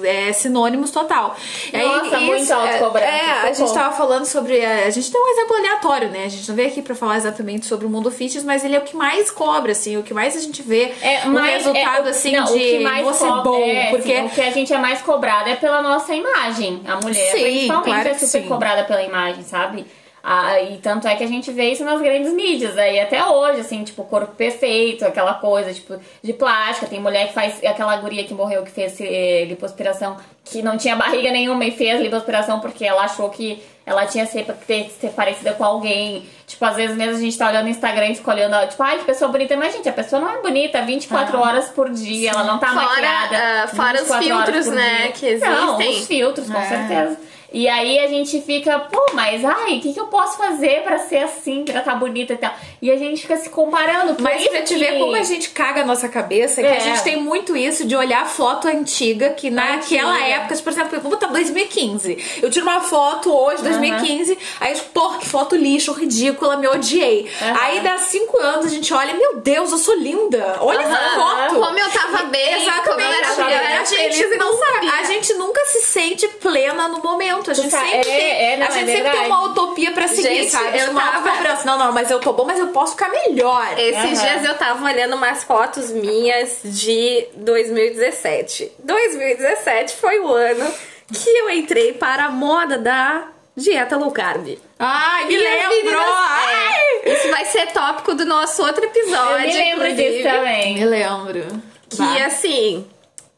É 0.04 0.32
sinônimos 0.32 0.90
total. 0.90 1.36
Nossa, 1.72 2.20
muito 2.20 2.50
autocobrança, 2.52 3.06
É, 3.06 3.48
a 3.48 3.52
gente 3.52 3.72
tava 3.74 3.96
falando 3.96 4.24
sobre. 4.24 4.64
A 4.64 4.90
gente 4.90 5.10
tem 5.10 5.20
um 5.20 5.28
exemplo 5.28 5.56
aleatório, 5.56 6.08
né? 6.08 6.24
A 6.24 6.28
gente 6.28 6.48
não 6.48 6.54
veio 6.56 6.68
aqui 6.68 6.82
pra 6.82 6.94
falar 6.94 7.16
exatamente 7.16 7.66
sobre 7.66 7.86
o 7.86 7.88
mundo 7.90 8.10
fitness, 8.10 8.44
mas 8.44 8.64
ele 8.64 8.76
é 8.76 8.78
o 8.78 8.82
que 8.82 8.96
mais 8.96 9.30
cobra, 9.30 9.72
assim, 9.72 9.96
o 9.96 10.02
que 10.02 10.14
mais 10.14 10.36
a 10.36 10.40
gente 10.40 10.62
vê 10.62 10.92
É, 11.02 11.20
o 11.26 11.30
mas 11.30 11.64
resultado, 11.64 12.06
é, 12.06 12.08
o- 12.08 12.10
assim, 12.10 12.32
não, 12.36 12.44
de 12.44 12.52
o 12.52 12.58
que 12.58 12.78
mais 12.80 13.04
você 13.04 13.26
cobra- 13.26 13.42
bom. 13.42 13.62
é, 13.62 13.86
porque. 13.90 14.16
sim, 14.16 14.26
o 14.26 14.30
que 14.30 14.40
a 14.40 14.50
gente 14.50 14.72
é 14.72 14.78
mais 14.78 15.00
cobrada 15.02 15.50
é 15.50 15.56
pela 15.56 15.82
nossa 15.82 16.14
imagem. 16.14 16.82
A 16.86 16.96
mulher, 16.96 17.32
Sim, 17.32 17.42
principalmente, 17.42 17.84
claro 17.84 18.08
é 18.08 18.14
super 18.14 18.42
sim. 18.42 18.48
cobrada 18.48 18.84
pela 18.84 19.02
imagem, 19.02 19.42
sabe? 19.42 19.86
Ah, 20.28 20.60
e 20.60 20.78
tanto 20.78 21.06
é 21.06 21.14
que 21.14 21.22
a 21.22 21.26
gente 21.28 21.52
vê 21.52 21.70
isso 21.70 21.84
nas 21.84 22.00
grandes 22.02 22.32
mídias 22.32 22.76
aí 22.76 22.98
até 22.98 23.24
hoje, 23.24 23.60
assim, 23.60 23.84
tipo, 23.84 24.02
corpo 24.02 24.34
perfeito, 24.34 25.04
aquela 25.04 25.34
coisa, 25.34 25.72
tipo, 25.72 25.94
de 26.20 26.32
plástica. 26.32 26.88
Tem 26.88 27.00
mulher 27.00 27.28
que 27.28 27.32
faz 27.32 27.62
aquela 27.64 27.96
guria 27.98 28.24
que 28.24 28.34
morreu, 28.34 28.64
que 28.64 28.72
fez 28.72 29.00
eh, 29.00 29.44
lipoaspiração, 29.48 30.16
que 30.44 30.62
não 30.62 30.76
tinha 30.76 30.96
barriga 30.96 31.30
nenhuma 31.30 31.64
e 31.64 31.70
fez 31.70 32.00
lipoaspiração 32.00 32.58
porque 32.58 32.84
ela 32.84 33.04
achou 33.04 33.30
que 33.30 33.62
ela 33.86 34.04
tinha 34.04 34.26
ser, 34.26 34.44
ter, 34.66 34.90
ser 35.00 35.10
parecida 35.10 35.52
com 35.52 35.62
alguém. 35.62 36.26
Tipo, 36.44 36.64
às 36.64 36.74
vezes 36.74 36.96
mesmo 36.96 37.18
a 37.18 37.20
gente 37.20 37.38
tá 37.38 37.48
olhando 37.48 37.62
no 37.66 37.70
Instagram 37.70 38.06
e 38.08 38.14
fica 38.16 38.30
olhando, 38.32 38.68
tipo, 38.68 38.82
ai, 38.82 38.98
que 38.98 39.04
pessoa 39.04 39.30
bonita. 39.30 39.56
Mas, 39.56 39.74
gente, 39.74 39.88
a 39.88 39.92
pessoa 39.92 40.20
não 40.20 40.28
é 40.28 40.42
bonita 40.42 40.82
24 40.82 41.38
horas 41.38 41.68
por 41.68 41.88
dia, 41.88 42.30
ela 42.32 42.42
não 42.42 42.58
tá 42.58 42.66
Fora, 42.72 42.84
maquiada. 42.84 43.62
ah, 43.62 43.68
fora 43.68 44.02
os 44.02 44.08
24 44.08 44.34
horas 44.34 44.44
filtros, 44.54 44.66
né, 44.74 45.02
dia. 45.02 45.12
que 45.12 45.36
Não, 45.38 45.80
existem. 45.80 46.00
os 46.00 46.06
filtros, 46.08 46.50
com 46.50 46.58
É. 46.58 46.64
certeza. 46.68 47.16
E 47.52 47.68
aí 47.68 47.98
a 48.00 48.08
gente 48.08 48.40
fica, 48.42 48.78
pô, 48.78 49.06
mas 49.14 49.44
ai, 49.44 49.78
o 49.78 49.80
que, 49.80 49.92
que 49.92 50.00
eu 50.00 50.06
posso 50.08 50.36
fazer 50.36 50.82
pra 50.82 50.98
ser 50.98 51.18
assim, 51.18 51.64
pra 51.64 51.78
estar 51.78 51.94
bonita 51.94 52.32
e 52.34 52.36
tal? 52.36 52.52
E 52.82 52.90
a 52.90 52.96
gente 52.96 53.22
fica 53.22 53.36
se 53.36 53.48
comparando. 53.48 54.14
Por 54.14 54.22
Mas 54.22 54.40
isso 54.42 54.50
pra 54.50 54.62
te 54.62 54.74
que- 54.74 54.80
ver 54.80 54.98
como 54.98 55.14
a 55.14 55.22
gente 55.22 55.50
caga 55.50 55.82
a 55.82 55.84
nossa 55.84 56.08
cabeça, 56.08 56.60
que 56.60 56.66
É. 56.66 56.76
a 56.76 56.80
gente 56.80 57.02
tem 57.02 57.16
muito 57.16 57.56
isso 57.56 57.86
de 57.86 57.94
olhar 57.96 58.26
foto 58.28 58.68
antiga, 58.68 59.30
que 59.30 59.48
naquela 59.50 60.12
Antiga. 60.14 60.26
época, 60.28 60.54
tipo, 60.54 60.64
por 60.64 60.72
exemplo, 60.72 60.90
vamos 61.00 61.10
botar 61.18 61.26
2015. 61.28 62.40
Eu 62.42 62.50
tiro 62.50 62.64
uma 62.66 62.80
foto 62.80 63.32
hoje, 63.34 63.62
2015, 63.62 64.36
aí 64.60 64.72
eu, 64.72 64.78
pô, 64.92 65.10
que 65.14 65.26
foto 65.26 65.56
lixo, 65.56 65.92
ridícula, 65.92 66.56
me 66.56 66.66
odiei. 66.68 67.30
Aham. 67.40 67.58
Aí 67.62 67.80
dá 67.80 67.98
cinco 67.98 68.38
anos 68.38 68.66
a 68.66 68.68
gente 68.68 68.92
olha, 68.92 69.14
meu 69.14 69.36
Deus, 69.36 69.70
eu 69.72 69.78
sou 69.78 69.94
linda. 69.96 70.56
Olha 70.60 70.80
essa 70.80 70.92
Aham. 70.94 71.48
foto. 71.48 71.60
Como 71.60 71.78
eu 71.78 71.90
tava 71.90 72.24
bem, 72.24 72.44
como 72.84 73.00
eu 73.00 73.10
Exatamente. 73.10 73.54
era 73.54 73.80
a, 73.80 73.84
gente 73.84 74.26
nunca, 74.36 74.66
sabia. 74.74 74.92
a 74.92 75.02
gente 75.04 75.34
nunca 75.34 75.64
se 75.66 75.80
sente 75.82 76.28
plena 76.28 76.88
no 76.88 76.98
momento. 77.02 77.35
A 77.46 77.54
gente 77.54 77.70
sa- 77.70 77.80
sempre, 77.80 77.96
é, 77.98 78.02
tem, 78.02 78.30
é, 78.52 78.56
não, 78.56 78.66
a 78.66 78.70
gente 78.70 78.90
é 78.90 78.94
sempre 78.96 79.10
tem 79.12 79.26
uma 79.26 79.44
utopia 79.46 79.92
pra 79.92 80.08
seguir, 80.08 80.22
Gente, 80.22 80.50
sabe? 80.50 80.78
eu 80.78 80.90
uma 80.90 81.00
tava-. 81.00 81.64
Não, 81.64 81.78
não, 81.78 81.92
mas 81.92 82.10
eu 82.10 82.18
tô 82.20 82.32
bom, 82.32 82.44
mas 82.44 82.58
eu 82.58 82.68
posso 82.68 82.92
ficar 82.92 83.08
melhor. 83.08 83.78
Esses 83.78 84.18
Aham. 84.20 84.28
dias 84.28 84.44
eu 84.44 84.54
tava 84.56 84.84
olhando 84.84 85.16
umas 85.16 85.44
fotos 85.44 85.90
minhas 85.90 86.60
de 86.64 87.26
2017. 87.36 88.72
2017 88.80 89.94
foi 89.96 90.18
o 90.20 90.28
ano 90.32 90.72
que 91.12 91.28
eu 91.30 91.50
entrei 91.50 91.92
para 91.92 92.26
a 92.26 92.30
moda 92.30 92.76
da 92.78 93.28
dieta 93.56 93.96
low 93.96 94.10
carb. 94.10 94.58
Ai, 94.78 95.24
me 95.26 95.36
lembro! 95.36 95.68
meninas- 95.70 96.02
Ai! 96.04 96.82
é, 97.04 97.12
isso 97.14 97.30
vai 97.30 97.44
ser 97.46 97.66
tópico 97.72 98.14
do 98.14 98.26
nosso 98.26 98.62
outro 98.62 98.84
episódio. 98.84 99.32
Eu 99.36 99.38
me 99.40 99.52
lembro 99.54 99.86
inclusive, 99.86 100.12
disso 100.18 100.28
também. 100.28 100.74
Me 100.74 100.84
lembro. 100.84 101.46
Que 101.88 101.96
Vai. 101.96 102.22
assim. 102.24 102.86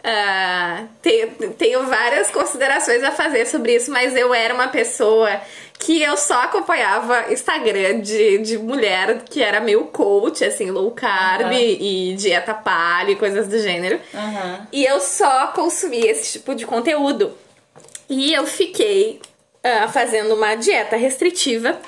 Ah, 0.03 0.85
tenho, 1.03 1.53
tenho 1.55 1.87
várias 1.87 2.31
considerações 2.31 3.03
a 3.03 3.11
fazer 3.11 3.47
sobre 3.47 3.75
isso, 3.75 3.91
mas 3.91 4.15
eu 4.15 4.33
era 4.33 4.55
uma 4.55 4.69
pessoa 4.69 5.41
que 5.79 6.03
eu 6.03 6.17
só 6.17 6.43
acompanhava 6.43 7.33
Instagram 7.33 8.01
de, 8.01 8.39
de 8.39 8.59
mulher 8.59 9.23
que 9.25 9.43
era 9.43 9.61
meio 9.61 9.85
coach, 9.87 10.45
assim, 10.45 10.71
low 10.71 10.91
carb 10.91 11.47
Aham. 11.47 11.53
e 11.55 12.15
dieta 12.17 12.53
paleo 12.53 13.13
e 13.13 13.17
coisas 13.17 13.47
do 13.47 13.59
gênero. 13.59 14.01
Aham. 14.15 14.67
E 14.73 14.85
eu 14.85 15.01
só 15.01 15.49
consumia 15.49 16.11
esse 16.11 16.39
tipo 16.39 16.55
de 16.55 16.67
conteúdo. 16.67 17.33
E 18.09 18.33
eu 18.33 18.47
fiquei 18.47 19.21
ah, 19.63 19.89
fazendo 19.89 20.35
uma 20.35 20.55
dieta 20.55 20.97
restritiva. 20.97 21.79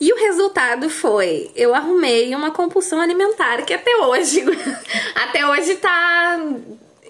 E 0.00 0.12
o 0.12 0.16
resultado 0.16 0.88
foi, 0.88 1.50
eu 1.54 1.74
arrumei 1.74 2.34
uma 2.34 2.50
compulsão 2.50 3.00
alimentar 3.00 3.62
que 3.66 3.74
até 3.74 3.94
hoje, 3.96 4.42
até 5.14 5.46
hoje 5.46 5.76
tá. 5.76 6.40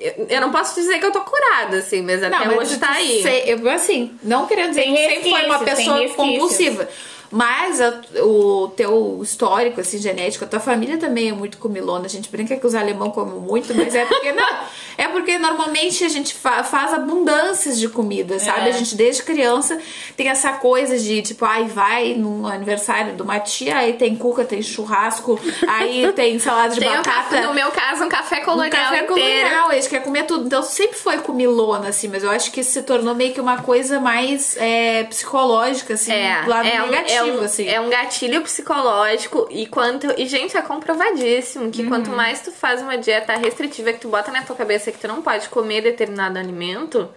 Eu 0.00 0.26
eu 0.30 0.40
não 0.40 0.50
posso 0.50 0.74
dizer 0.74 0.98
que 0.98 1.04
eu 1.04 1.12
tô 1.12 1.20
curada, 1.20 1.76
assim, 1.76 2.00
mas 2.02 2.22
até 2.22 2.38
mas 2.46 2.56
hoje 2.56 2.78
tá 2.78 2.90
aí. 2.92 3.22
sei- 3.22 3.44
eu, 3.46 3.68
assim, 3.70 4.12
não 4.22 4.46
querendo 4.46 4.70
dizer 4.70 4.82
Tem 4.82 4.94
que 4.94 5.06
sempre 5.08 5.30
foi 5.30 5.44
uma 5.44 5.58
pessoa 5.58 6.08
compulsiva. 6.14 6.88
Mas 7.32 7.80
a- 7.80 8.00
o 8.24 8.68
teu 8.76 9.20
histórico, 9.22 9.80
assim, 9.80 9.98
genético, 9.98 10.44
a 10.44 10.48
tua 10.48 10.58
família 10.58 10.98
também 10.98 11.28
é 11.28 11.32
muito 11.32 11.58
comilona. 11.58 12.06
A 12.06 12.08
gente 12.08 12.28
brinca 12.28 12.56
que 12.56 12.66
os 12.66 12.74
alemão 12.74 13.10
comem 13.12 13.38
muito, 13.38 13.72
mas 13.72 13.94
é 13.94 14.04
porque 14.04 14.32
não. 14.32 14.48
É 14.98 15.08
porque 15.08 15.38
normalmente 15.38 16.04
a 16.04 16.08
gente 16.08 16.34
fa- 16.34 16.62
faz 16.64 16.92
abundâncias 16.94 17.78
de 17.78 17.88
comida, 17.88 18.38
sabe? 18.38 18.60
É. 18.68 18.72
A 18.72 18.72
gente 18.72 18.94
desde 18.94 19.22
criança 19.22 19.78
tem 20.16 20.28
essa 20.28 20.52
coisa 20.54 20.98
de 20.98 21.22
tipo, 21.22 21.44
ai, 21.44 21.64
vai 21.64 22.14
no 22.14 22.46
aniversário 22.46 23.14
de 23.14 23.22
uma 23.22 23.38
tia, 23.40 23.76
aí 23.78 23.94
tem 23.94 24.14
cuca, 24.16 24.44
tem 24.44 24.62
churrasco, 24.62 25.38
aí 25.68 26.12
tem 26.14 26.38
salada 26.38 26.74
de 26.74 26.80
Tem 26.80 26.88
um 26.88 26.96
batata. 26.96 27.12
café- 27.30 27.40
no 27.46 27.54
meu 27.54 27.70
caso, 27.70 28.04
um 28.04 28.08
café 28.08 28.40
Um 28.40 28.44
colonial 28.44 28.70
café 28.70 29.04
inteiro. 29.04 29.08
colonial, 29.48 29.72
eles 29.72 29.86
querem 29.88 30.04
comer 30.04 30.24
tudo. 30.24 30.46
Então 30.46 30.62
sempre 30.62 30.96
foi 30.98 31.18
comilona, 31.18 31.88
assim, 31.88 32.08
mas 32.08 32.22
eu 32.22 32.30
acho 32.30 32.50
que 32.52 32.60
isso 32.60 32.70
se 32.72 32.82
tornou 32.82 33.14
meio 33.14 33.32
que 33.32 33.40
uma 33.40 33.62
coisa 33.62 33.98
mais 34.00 34.56
é, 34.58 35.04
psicológica, 35.04 35.94
assim, 35.94 36.12
É, 36.12 36.42
do 36.42 36.50
lado 36.50 36.66
é, 36.68 36.82
um- 36.82 36.86
negativo. 36.86 36.90
é 36.90 37.20
negativo, 37.22 37.38
um, 37.40 37.44
assim. 37.44 37.68
É 37.68 37.80
um 37.80 37.88
gatilho 37.90 38.40
psicológico 38.42 39.46
e 39.50 39.66
quanto. 39.66 40.06
E, 40.16 40.26
gente, 40.26 40.56
é 40.56 40.62
comprovadíssimo 40.62 41.70
que 41.70 41.84
quanto 41.84 42.10
mais 42.10 42.40
tu 42.40 42.50
faz 42.52 42.80
uma 42.80 42.96
dieta 42.96 43.34
restritiva 43.36 43.92
que 43.92 44.00
tu 44.00 44.08
bota 44.08 44.30
na 44.30 44.42
tua 44.42 44.56
cabeça 44.56 44.79
que 44.92 44.98
tu 44.98 45.08
não 45.08 45.20
pode 45.22 45.48
comer 45.48 45.82
determinado 45.82 46.38
alimento. 46.38 47.08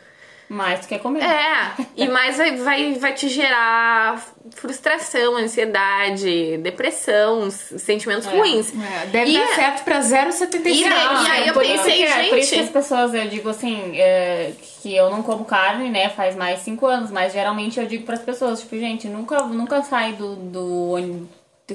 Mais 0.49 0.81
do 0.81 0.87
que 0.87 0.99
comer. 0.99 1.23
É, 1.23 1.71
e 1.95 2.07
mais 2.07 2.37
vai, 2.37 2.55
vai, 2.57 2.93
vai 2.95 3.13
te 3.13 3.29
gerar 3.29 4.21
frustração, 4.51 5.37
ansiedade, 5.37 6.57
depressão, 6.57 7.49
sentimentos 7.49 8.27
ruins. 8.27 8.71
É, 9.03 9.05
deve 9.07 9.31
E- 9.31 9.39
dar 9.39 9.47
certo 9.55 9.83
pra 9.83 9.99
0,75. 10.01 10.67
E 10.69 10.81
e 10.81 11.31
aí 11.31 11.47
eu 11.47 11.53
pensei, 11.53 11.97
que, 11.97 12.03
é- 12.03 12.29
Por 12.29 12.37
isso 12.37 12.49
que 12.49 12.55
gente- 12.57 12.65
as 12.65 12.69
pessoas, 12.69 13.13
eu 13.13 13.27
digo 13.29 13.49
assim, 13.49 13.97
é, 13.97 14.51
que 14.81 14.93
eu 14.95 15.09
não 15.09 15.23
como 15.23 15.45
carne, 15.45 15.89
né, 15.89 16.09
faz 16.09 16.35
mais 16.35 16.59
cinco 16.59 16.85
anos, 16.85 17.09
mas 17.09 17.33
geralmente 17.33 17.79
eu 17.79 17.87
digo 17.87 18.05
pras 18.05 18.19
pessoas, 18.21 18.59
tipo, 18.59 18.77
gente, 18.77 19.07
nunca, 19.07 19.39
nunca 19.45 19.81
sai 19.81 20.13
do, 20.13 20.35
do, 20.35 21.27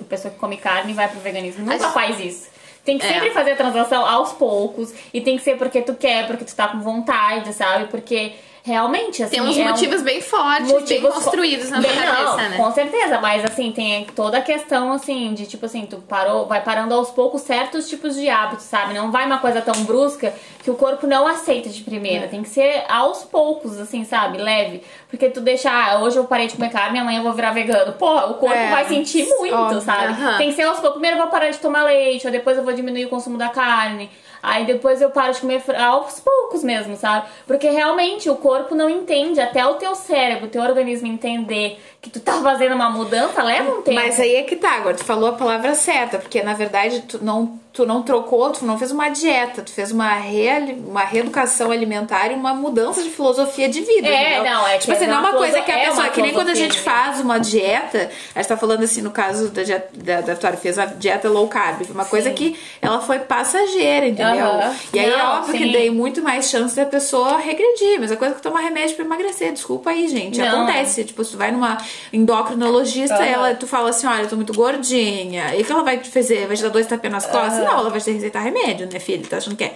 pessoa 0.09 0.33
que 0.33 0.39
come 0.39 0.57
carne 0.59 0.93
e 0.93 0.95
vai 0.95 1.09
pro 1.09 1.19
veganismo. 1.21 1.65
Nunca 1.65 1.87
Acho- 1.87 1.95
faz 1.95 2.21
isso. 2.21 2.49
Tem 2.89 2.97
que 2.97 3.05
É. 3.05 3.13
sempre 3.13 3.31
fazer 3.33 3.51
a 3.53 3.57
transação 3.57 4.07
aos 4.07 4.33
poucos, 4.33 4.95
e 5.13 5.21
tem 5.21 5.37
que 5.37 5.43
ser 5.43 5.59
porque 5.59 5.83
tu 5.83 5.93
quer, 5.95 6.27
porque 6.27 6.43
tu 6.43 6.57
tá 6.57 6.69
com 6.69 6.81
vontade, 6.81 7.53
sabe? 7.53 7.85
Porque 7.89 8.33
realmente, 8.69 9.23
assim. 9.23 9.37
Tem 9.37 9.41
uns 9.43 9.57
é 9.59 9.63
um- 9.63 9.69
motivos 9.71 10.03
bem 10.03 10.21
fortes, 10.21 10.71
bem 10.71 10.81
motivos 10.81 11.15
construídos 11.15 11.71
na 11.71 11.81
bem, 11.81 11.91
cabeça, 11.91 12.25
não, 12.25 12.37
né? 12.37 12.57
Com 12.57 12.73
certeza, 12.73 13.19
mas 13.21 13.45
assim, 13.45 13.73
tem 13.73 14.05
toda 14.15 14.39
a 14.39 14.43
questão 14.43 14.93
assim 14.93 15.33
de 15.35 15.47
tipo 15.47 15.67
assim, 15.67 15.87
tu 15.87 15.97
parou, 16.09 16.47
vai 16.47 16.63
parando 16.63 16.95
aos 16.95 17.11
poucos 17.11 17.43
certos 17.43 17.89
tipos 17.89 18.15
de 18.15 18.29
hábitos, 18.29 18.65
sabe? 18.67 18.95
Não 18.95 19.11
vai 19.11 19.27
uma 19.27 19.39
coisa 19.39 19.61
tão 19.61 19.85
brusca 19.85 20.33
que 20.63 20.71
o 20.71 20.75
corpo 20.75 21.07
não 21.07 21.27
aceita 21.27 21.69
de 21.71 21.83
primeira. 21.83 22.27
É. 22.27 22.29
Tem 22.29 22.43
que 22.43 22.49
ser 22.51 22.85
aos 22.89 23.25
poucos, 23.25 23.79
assim, 23.81 24.05
sabe? 24.05 24.39
Leve. 24.39 24.83
Porque 25.09 25.31
tu 25.31 25.41
deixar, 25.41 25.93
ah, 25.93 25.99
hoje 26.01 26.17
eu 26.19 26.25
parei 26.25 26.47
de 26.47 26.55
comer 26.55 26.71
carne, 26.71 26.99
amanhã 26.99 27.21
eu 27.21 27.23
vou 27.23 27.33
virar 27.33 27.53
vegano. 27.53 27.93
Porra, 27.95 28.27
o 28.27 28.35
corpo 28.35 28.55
É, 28.55 28.71
vai 28.71 28.85
sentir 28.85 29.27
muito, 29.39 29.55
óbvio, 29.55 29.81
sabe? 29.81 30.15
Tem 30.37 30.51
que 30.51 30.55
ser 30.55 30.63
aos 30.65 30.77
poucos. 30.79 30.93
Primeiro 30.99 31.17
eu 31.17 31.23
vou 31.23 31.31
parar 31.31 31.49
de 31.51 31.59
tomar 31.59 31.85
leite, 31.85 32.27
ou 32.27 32.33
depois 32.33 32.59
eu 32.59 32.63
vou 32.65 32.73
diminuir 32.75 33.07
o 33.07 33.09
consumo 33.09 33.39
da 33.39 33.49
carne. 33.49 34.11
Aí 34.43 34.65
depois 34.65 35.01
eu 35.01 35.11
paro 35.11 35.33
de 35.33 35.41
comer 35.41 35.63
aos 35.77 36.21
poucos 36.21 36.63
mesmo, 36.63 36.97
sabe? 36.97 37.29
Porque 37.47 37.69
realmente 37.69 38.31
o 38.31 38.37
corpo 38.37 38.75
não 38.75 38.89
entende, 38.89 39.41
até 39.41 39.67
o 39.67 39.75
teu 39.75 39.95
cérebro, 39.95 40.47
o 40.47 40.51
teu 40.51 40.63
organismo 40.63 41.07
entender 41.07 41.81
que 42.01 42.11
tu 42.11 42.21
tá 42.21 42.35
fazendo 42.41 42.75
uma 42.75 42.89
mudança, 42.91 43.43
leva 43.43 43.71
um 43.73 43.83
tempo. 43.83 43.93
Mas 43.95 44.21
aí 44.21 44.37
é 44.37 44.43
que 44.45 44.55
tá, 44.57 44.73
agora 44.77 44.95
tu 44.97 45.05
falou 45.05 45.31
a 45.31 45.33
palavra 45.33 45.75
certa, 45.75 46.19
porque 46.19 46.41
na 46.43 46.55
verdade 46.55 47.01
tu 47.03 47.19
não, 47.25 47.59
tu 47.73 47.85
não 47.85 48.03
trocou, 48.03 48.51
tu 48.53 48.65
não 48.65 48.79
fez 48.79 48.93
uma 48.93 49.09
dieta, 49.09 49.63
tu 49.63 49.73
fez 49.73 49.91
uma, 49.91 50.15
reali- 50.15 50.75
uma 50.87 51.03
reeducação 51.03 51.73
alimentar 51.73 52.31
e 52.31 52.35
uma 52.35 52.55
mudança 52.55 53.03
de 53.03 53.11
filosofia 53.11 53.69
de 53.69 53.81
vida. 53.81 54.07
É, 54.07 54.35
entendeu? 54.37 54.53
não, 54.53 54.67
é 54.69 54.75
que 54.75 54.79
Tipo 54.83 54.93
assim, 54.93 55.05
é 55.05 55.09
não 55.09 55.17
é 55.17 55.21
uma 55.21 55.33
coisa 55.33 55.61
que 55.61 55.73
a 55.73 55.77
é 55.79 55.87
pessoa, 55.89 56.09
que 56.11 56.23
nem 56.23 56.33
quando 56.33 56.51
a 56.51 56.55
gente 56.55 56.79
faz 56.79 57.19
uma 57.21 57.39
dieta, 57.39 58.11
a 58.33 58.39
gente 58.39 58.49
tá 58.49 58.57
falando 58.57 58.85
assim 58.85 59.03
no 59.03 59.11
caso 59.11 59.49
da, 59.49 59.65
dieta- 59.65 59.91
da, 59.93 60.21
da 60.21 60.35
Vitória, 60.35 60.57
fez 60.57 60.79
a 60.79 60.87
dieta 60.87 61.29
low 61.29 61.49
carb, 61.49 61.83
uma 61.91 62.05
coisa 62.05 62.29
Sim. 62.31 62.35
que 62.37 62.57
ela 62.81 63.01
foi 63.01 63.19
passageira, 63.19 64.07
entendeu? 64.07 64.47
E 64.93 65.01
aí 65.01 65.11
é 65.11 65.17
Não, 65.17 65.39
óbvio 65.39 65.53
que 65.55 65.65
sim. 65.65 65.73
dei 65.73 65.91
muito 65.91 66.23
mais 66.23 66.49
chance 66.49 66.77
da 66.77 66.87
pessoa 66.87 67.39
regredir, 67.39 67.99
mas 67.99 68.13
a 68.13 68.17
coisa 68.17 68.37
que 68.37 68.41
tomar 68.43 68.61
remédio 68.61 68.95
pra 68.95 69.05
emagrecer, 69.05 69.53
desculpa 69.53 69.91
aí, 69.91 70.07
gente, 70.07 70.39
Não. 70.39 70.63
acontece. 70.63 71.03
Tipo, 71.05 71.25
se 71.25 71.33
tu 71.33 71.37
vai 71.37 71.51
numa 71.51 71.77
endocrinologista, 72.13 73.15
Aham. 73.17 73.25
ela, 73.27 73.55
tu 73.55 73.67
fala 73.67 73.91
assim, 73.91 74.07
olha, 74.07 74.23
eu 74.23 74.29
tô 74.29 74.37
muito 74.37 74.53
gordinha. 74.53 75.55
E 75.55 75.63
o 75.63 75.65
que 75.65 75.73
ela 75.73 75.83
vai 75.83 75.99
te 75.99 76.09
fazer? 76.11 76.47
Vai 76.47 76.57
te 76.57 76.63
dar 76.63 76.69
dois 76.71 76.87
tapinhas 76.87 77.13
nas 77.13 77.27
costas? 77.27 77.65
Não, 77.65 77.79
ela 77.79 77.91
vai 77.91 78.01
te 78.01 78.11
receitar 78.11 78.43
remédio, 78.43 78.89
né, 78.93 78.99
filho? 78.99 79.27
Tá 79.27 79.39
achando 79.39 79.57
que 79.57 79.65
é? 79.65 79.75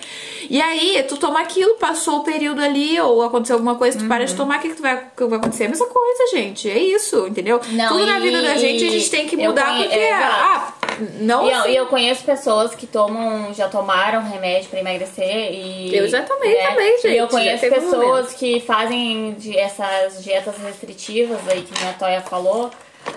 E 0.49 0.61
aí, 0.61 1.03
tu 1.09 1.17
toma 1.17 1.41
aquilo, 1.41 1.75
passou 1.75 2.19
o 2.21 2.25
período 2.25 2.61
ali, 2.63 3.01
ou 3.01 3.23
aconteceu 3.23 3.57
alguma 3.57 3.75
coisa, 3.77 3.99
tu 3.99 4.03
Uhum. 4.03 4.09
para 4.09 4.25
de 4.25 4.35
tomar, 4.35 4.59
o 4.59 4.61
que, 4.61 4.69
que, 4.71 4.75
tu 4.77 4.83
vai, 4.83 4.97
que 5.17 5.25
vai 5.25 5.39
acontecer? 5.39 5.65
A 5.65 5.69
mesma 5.69 5.87
coisa, 5.87 6.27
gente. 6.37 6.69
É 6.71 6.79
isso, 6.79 7.27
entendeu? 7.27 7.61
Não, 7.71 7.89
Tudo 7.89 8.07
na 8.07 8.19
e- 8.19 8.23
vida 8.23 8.43
da 8.43 8.57
gente 8.57 8.85
a 8.85 8.91
gente 8.91 9.11
tem 9.11 9.27
que 9.27 9.37
mudar 9.37 9.67
conhe- 9.67 9.83
porque, 9.85 9.99
é, 9.99 10.09
exato. 10.17 10.33
ah, 10.35 10.75
não 11.21 11.47
E 11.47 11.51
eu, 11.51 11.65
eu 11.83 11.87
conheço 11.87 12.23
pessoas 12.25 12.75
que 12.75 12.87
tomam, 12.87 13.53
já 13.55 13.69
tomaram 13.69 14.23
remédio 14.23 14.69
pra 14.71 14.81
emagrecer 14.81 15.53
e. 15.53 15.95
Eu 15.97 16.07
já 16.09 16.23
tomei 16.23 16.53
né? 16.55 16.69
também, 16.69 16.97
gente, 16.99 17.09
E 17.09 17.17
eu 17.17 17.29
conheço 17.29 17.61
teve 17.61 17.79
um 17.79 17.91
pessoas 17.91 18.33
que 18.35 18.61
fazem 18.61 19.37
essas 19.57 20.23
dietas 20.23 20.55
restritivas 20.59 21.39
aí 21.49 21.63
que 21.63 21.85
a 21.85 21.93
Toya 22.03 22.21
falou. 22.21 22.71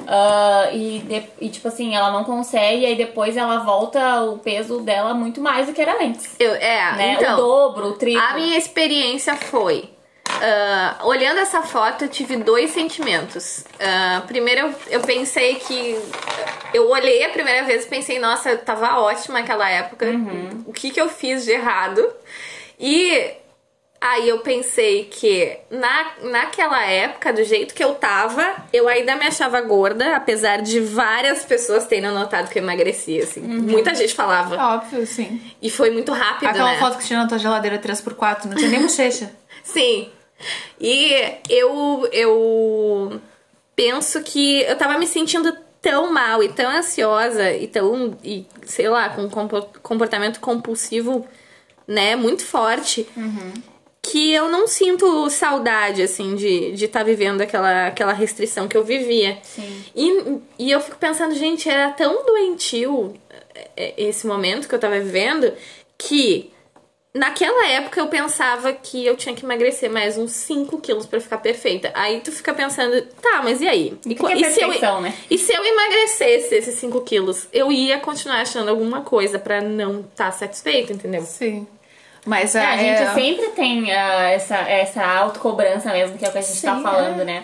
ah, 0.07 0.69
e, 0.71 0.99
de- 0.99 1.29
e, 1.41 1.49
tipo 1.49 1.67
assim, 1.67 1.95
ela 1.95 2.11
não 2.11 2.23
consegue, 2.23 2.81
e 2.81 2.85
aí 2.85 2.95
depois 2.95 3.35
ela 3.37 3.59
volta 3.59 4.21
o 4.23 4.37
peso 4.39 4.79
dela 4.81 5.13
muito 5.13 5.39
mais 5.41 5.67
do 5.67 5.73
que 5.73 5.81
era 5.81 6.03
antes. 6.03 6.35
Eu, 6.39 6.53
é, 6.55 6.95
Né? 6.95 7.13
então. 7.19 7.33
o 7.33 7.37
dobro, 7.37 7.87
o 7.89 7.93
triplo. 7.93 8.21
A 8.21 8.33
minha 8.33 8.57
experiência 8.57 9.35
foi. 9.35 9.89
ah, 10.41 10.97
olhando 11.03 11.39
essa 11.39 11.61
foto, 11.61 12.03
eu 12.05 12.09
tive 12.09 12.35
dois 12.37 12.71
sentimentos. 12.71 13.63
Ah, 13.79 14.21
primeiro, 14.27 14.67
eu, 14.67 14.75
eu 14.89 15.01
pensei 15.01 15.55
que. 15.55 15.99
Eu 16.73 16.89
olhei 16.89 17.23
a 17.23 17.29
primeira 17.29 17.63
vez 17.63 17.85
e 17.85 17.87
pensei, 17.87 18.19
nossa, 18.19 18.49
eu 18.49 18.57
tava 18.57 18.99
ótima 18.99 19.39
naquela 19.39 19.69
época. 19.69 20.07
O 20.65 20.73
que, 20.73 20.89
que 20.91 20.99
eu 20.99 21.07
fiz 21.09 21.45
de 21.45 21.51
errado? 21.51 22.05
E 22.79 23.31
aí 23.99 24.29
eu 24.29 24.39
pensei 24.39 25.05
que 25.05 25.57
na, 25.69 26.11
naquela 26.23 26.85
época, 26.85 27.33
do 27.33 27.43
jeito 27.43 27.73
que 27.73 27.83
eu 27.83 27.95
tava, 27.95 28.55
eu 28.71 28.87
ainda 28.87 29.15
me 29.15 29.25
achava 29.25 29.59
gorda, 29.61 30.15
apesar 30.15 30.61
de 30.61 30.79
várias 30.79 31.43
pessoas 31.45 31.85
terem 31.85 32.11
notado 32.11 32.49
que 32.49 32.59
eu 32.59 32.63
emagreci, 32.63 33.19
assim. 33.19 33.41
Muita 33.41 33.95
gente 33.95 34.13
falava. 34.13 34.55
Óbvio, 34.75 35.05
sim. 35.07 35.41
E 35.61 35.69
foi 35.69 35.89
muito 35.89 36.11
rápido, 36.11 36.49
Aquela 36.49 36.73
né? 36.73 36.79
foto 36.79 36.97
que 36.99 37.05
tinha 37.05 37.19
na 37.19 37.27
tua 37.27 37.39
geladeira 37.39 37.79
3x4, 37.79 38.45
não 38.45 38.55
tinha 38.55 38.69
nem 38.69 38.81
bochecha. 38.81 39.31
Sim. 39.63 40.09
E 40.79 41.33
eu, 41.49 42.07
eu 42.11 43.21
penso 43.75 44.21
que 44.21 44.61
eu 44.61 44.77
tava 44.77 44.97
me 44.99 45.07
sentindo 45.07 45.55
tão 45.81 46.11
mal 46.11 46.43
e 46.43 46.49
tão 46.49 46.69
ansiosa 46.69 47.51
e 47.53 47.67
tão, 47.67 48.15
e, 48.23 48.45
sei 48.63 48.89
lá, 48.89 49.09
com 49.09 49.23
um 49.23 49.29
compo- 49.29 49.67
comportamento 49.81 50.39
compulsivo, 50.39 51.25
né, 51.87 52.15
muito 52.15 52.43
forte. 52.45 53.07
Que 54.07 54.31
eu 54.31 54.49
não 54.49 54.67
sinto 54.67 55.29
saudade, 55.31 56.03
assim, 56.03 56.35
de 56.35 56.47
estar 56.47 56.75
de 56.75 56.87
tá 56.87 57.03
vivendo 57.03 57.41
aquela, 57.41 57.87
aquela 57.87 58.13
restrição 58.13 58.67
que 58.67 58.77
eu 58.77 58.83
vivia. 58.83 59.39
Sim. 59.41 59.83
E, 59.95 60.39
e 60.59 60.71
eu 60.71 60.79
fico 60.79 60.97
pensando, 60.97 61.33
gente, 61.33 61.67
era 61.67 61.89
tão 61.91 62.23
doentio 62.23 63.15
é, 63.75 63.93
esse 63.97 64.27
momento 64.27 64.67
que 64.67 64.75
eu 64.75 64.79
tava 64.79 64.99
vivendo 64.99 65.51
que 65.97 66.51
naquela 67.15 67.67
época 67.67 67.99
eu 67.99 68.07
pensava 68.07 68.73
que 68.73 69.05
eu 69.05 69.15
tinha 69.15 69.33
que 69.33 69.45
emagrecer 69.45 69.89
mais 69.89 70.17
uns 70.17 70.31
5 70.31 70.79
quilos 70.81 71.05
pra 71.05 71.19
ficar 71.19 71.37
perfeita. 71.37 71.91
Aí 71.95 72.19
tu 72.19 72.31
fica 72.31 72.53
pensando, 72.53 73.01
tá, 73.21 73.41
mas 73.41 73.61
e 73.61 73.67
aí? 73.67 73.97
E, 74.05 74.13
que 74.13 74.23
que 74.23 74.45
é 74.45 74.49
e 74.49 74.53
se 74.53 74.61
eu, 74.61 75.01
né? 75.01 75.13
e 75.31 75.37
se 75.37 75.53
eu 75.53 75.63
emagrecesse 75.63 76.53
esses 76.53 76.75
5 76.75 77.01
quilos? 77.01 77.47
Eu 77.51 77.71
ia 77.71 77.99
continuar 77.99 78.41
achando 78.41 78.69
alguma 78.69 79.01
coisa 79.01 79.39
pra 79.39 79.61
não 79.61 80.01
estar 80.01 80.25
tá 80.25 80.31
satisfeita, 80.31 80.91
entendeu? 80.93 81.21
Sim. 81.21 81.65
Mas 82.25 82.55
É, 82.55 82.65
a, 82.65 82.77
gente 82.77 83.13
sempre 83.13 83.49
tem 83.49 83.93
ah, 83.93 84.29
essa, 84.31 84.57
essa 84.57 85.05
autocobrança 85.05 85.91
mesmo, 85.93 86.17
que 86.17 86.25
é 86.25 86.29
o 86.29 86.31
que 86.31 86.39
a 86.39 86.41
gente 86.41 86.61
tá 86.61 86.75
Sim, 86.75 86.81
falando, 86.83 87.21
é. 87.21 87.25
né? 87.25 87.43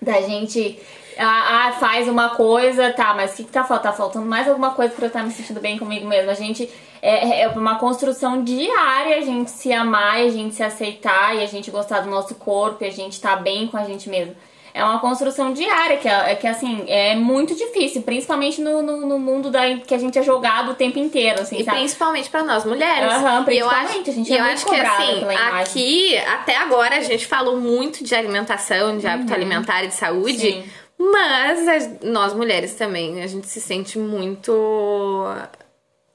Da 0.00 0.20
gente. 0.22 0.80
Ah, 1.18 1.68
ah, 1.68 1.72
faz 1.72 2.08
uma 2.08 2.30
coisa, 2.30 2.92
tá, 2.92 3.14
mas 3.14 3.32
o 3.32 3.36
que, 3.36 3.44
que 3.44 3.52
tá 3.52 3.64
faltando? 3.64 3.82
Tá 3.82 3.92
faltando 3.92 4.26
mais 4.26 4.48
alguma 4.48 4.70
coisa 4.70 4.94
pra 4.94 5.04
eu 5.04 5.08
estar 5.08 5.22
me 5.22 5.30
sentindo 5.30 5.60
bem 5.60 5.78
comigo 5.78 6.06
mesmo. 6.06 6.30
A 6.30 6.34
gente. 6.34 6.68
É, 7.02 7.42
é 7.42 7.48
uma 7.48 7.78
construção 7.78 8.42
diária 8.42 9.18
a 9.18 9.20
gente 9.20 9.50
se 9.50 9.70
amar, 9.72 10.16
a 10.16 10.30
gente 10.30 10.54
se 10.54 10.62
aceitar 10.62 11.36
e 11.36 11.42
a 11.42 11.46
gente 11.46 11.70
gostar 11.70 12.00
do 12.00 12.10
nosso 12.10 12.34
corpo 12.34 12.82
e 12.82 12.86
a 12.86 12.90
gente 12.90 13.20
tá 13.20 13.36
bem 13.36 13.66
com 13.66 13.76
a 13.76 13.84
gente 13.84 14.08
mesmo. 14.08 14.34
É 14.78 14.84
uma 14.84 15.00
construção 15.00 15.54
diária, 15.54 15.96
que, 15.96 16.06
é, 16.06 16.34
que 16.34 16.46
assim, 16.46 16.84
é 16.86 17.16
muito 17.16 17.54
difícil, 17.54 18.02
principalmente 18.02 18.60
no, 18.60 18.82
no, 18.82 19.06
no 19.06 19.18
mundo 19.18 19.50
da, 19.50 19.62
que 19.78 19.94
a 19.94 19.98
gente 19.98 20.18
é 20.18 20.22
jogado 20.22 20.72
o 20.72 20.74
tempo 20.74 20.98
inteiro, 20.98 21.40
assim, 21.40 21.56
E 21.60 21.64
sabe? 21.64 21.78
principalmente 21.78 22.28
pra 22.28 22.42
nós 22.44 22.62
mulheres. 22.66 23.10
Aham, 23.10 23.46
e 23.50 23.56
eu 23.58 23.70
acho, 23.70 23.78
principalmente, 24.04 24.10
a 24.10 24.12
gente 24.12 24.32
é 24.34 24.36
eu 24.38 24.44
muito 24.44 24.54
acho 24.54 24.66
que 24.66 24.76
assim, 24.76 25.24
aqui, 25.54 26.18
até 26.18 26.56
agora, 26.56 26.96
a 26.96 27.00
gente 27.00 27.26
falou 27.26 27.56
muito 27.58 28.04
de 28.04 28.14
alimentação, 28.14 28.98
de 28.98 29.06
hábito 29.06 29.32
alimentar 29.32 29.82
e 29.82 29.86
de 29.88 29.94
saúde. 29.94 30.38
Sim. 30.38 30.64
Mas 30.98 31.66
a- 31.68 31.90
nós 32.02 32.34
mulheres 32.34 32.74
também, 32.74 33.22
a 33.22 33.26
gente 33.26 33.46
se 33.46 33.62
sente 33.62 33.98
muito. 33.98 34.52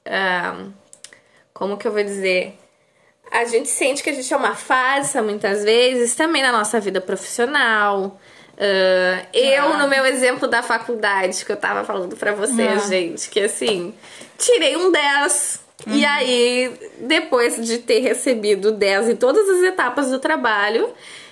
ah, 0.06 0.66
como 1.52 1.76
que 1.76 1.86
eu 1.86 1.92
vou 1.92 2.02
dizer? 2.02 2.56
A 3.30 3.44
gente 3.44 3.68
sente 3.68 4.02
que 4.02 4.10
a 4.10 4.12
gente 4.12 4.32
é 4.32 4.36
uma 4.36 4.54
farsa 4.54 5.20
muitas 5.22 5.64
vezes, 5.64 6.14
também 6.14 6.42
na 6.42 6.52
nossa 6.52 6.78
vida 6.78 7.00
profissional. 7.00 8.20
Ah, 8.58 9.22
eu, 9.32 9.64
Ah. 9.72 9.76
no 9.78 9.88
meu 9.88 10.04
exemplo 10.04 10.46
da 10.48 10.62
faculdade, 10.62 11.44
que 11.44 11.52
eu 11.52 11.56
tava 11.56 11.84
falando 11.84 12.16
pra 12.16 12.32
vocês, 12.32 12.84
Ah. 12.84 12.88
gente, 12.88 13.28
que 13.30 13.40
assim, 13.40 13.94
tirei 14.38 14.76
um 14.76 14.90
10. 14.90 15.60
E 15.86 16.04
aí, 16.04 16.72
depois 17.00 17.56
de 17.66 17.78
ter 17.78 17.98
recebido 18.00 18.70
10 18.70 19.08
em 19.08 19.16
todas 19.16 19.48
as 19.48 19.62
etapas 19.62 20.10
do 20.10 20.18
trabalho, 20.20 20.90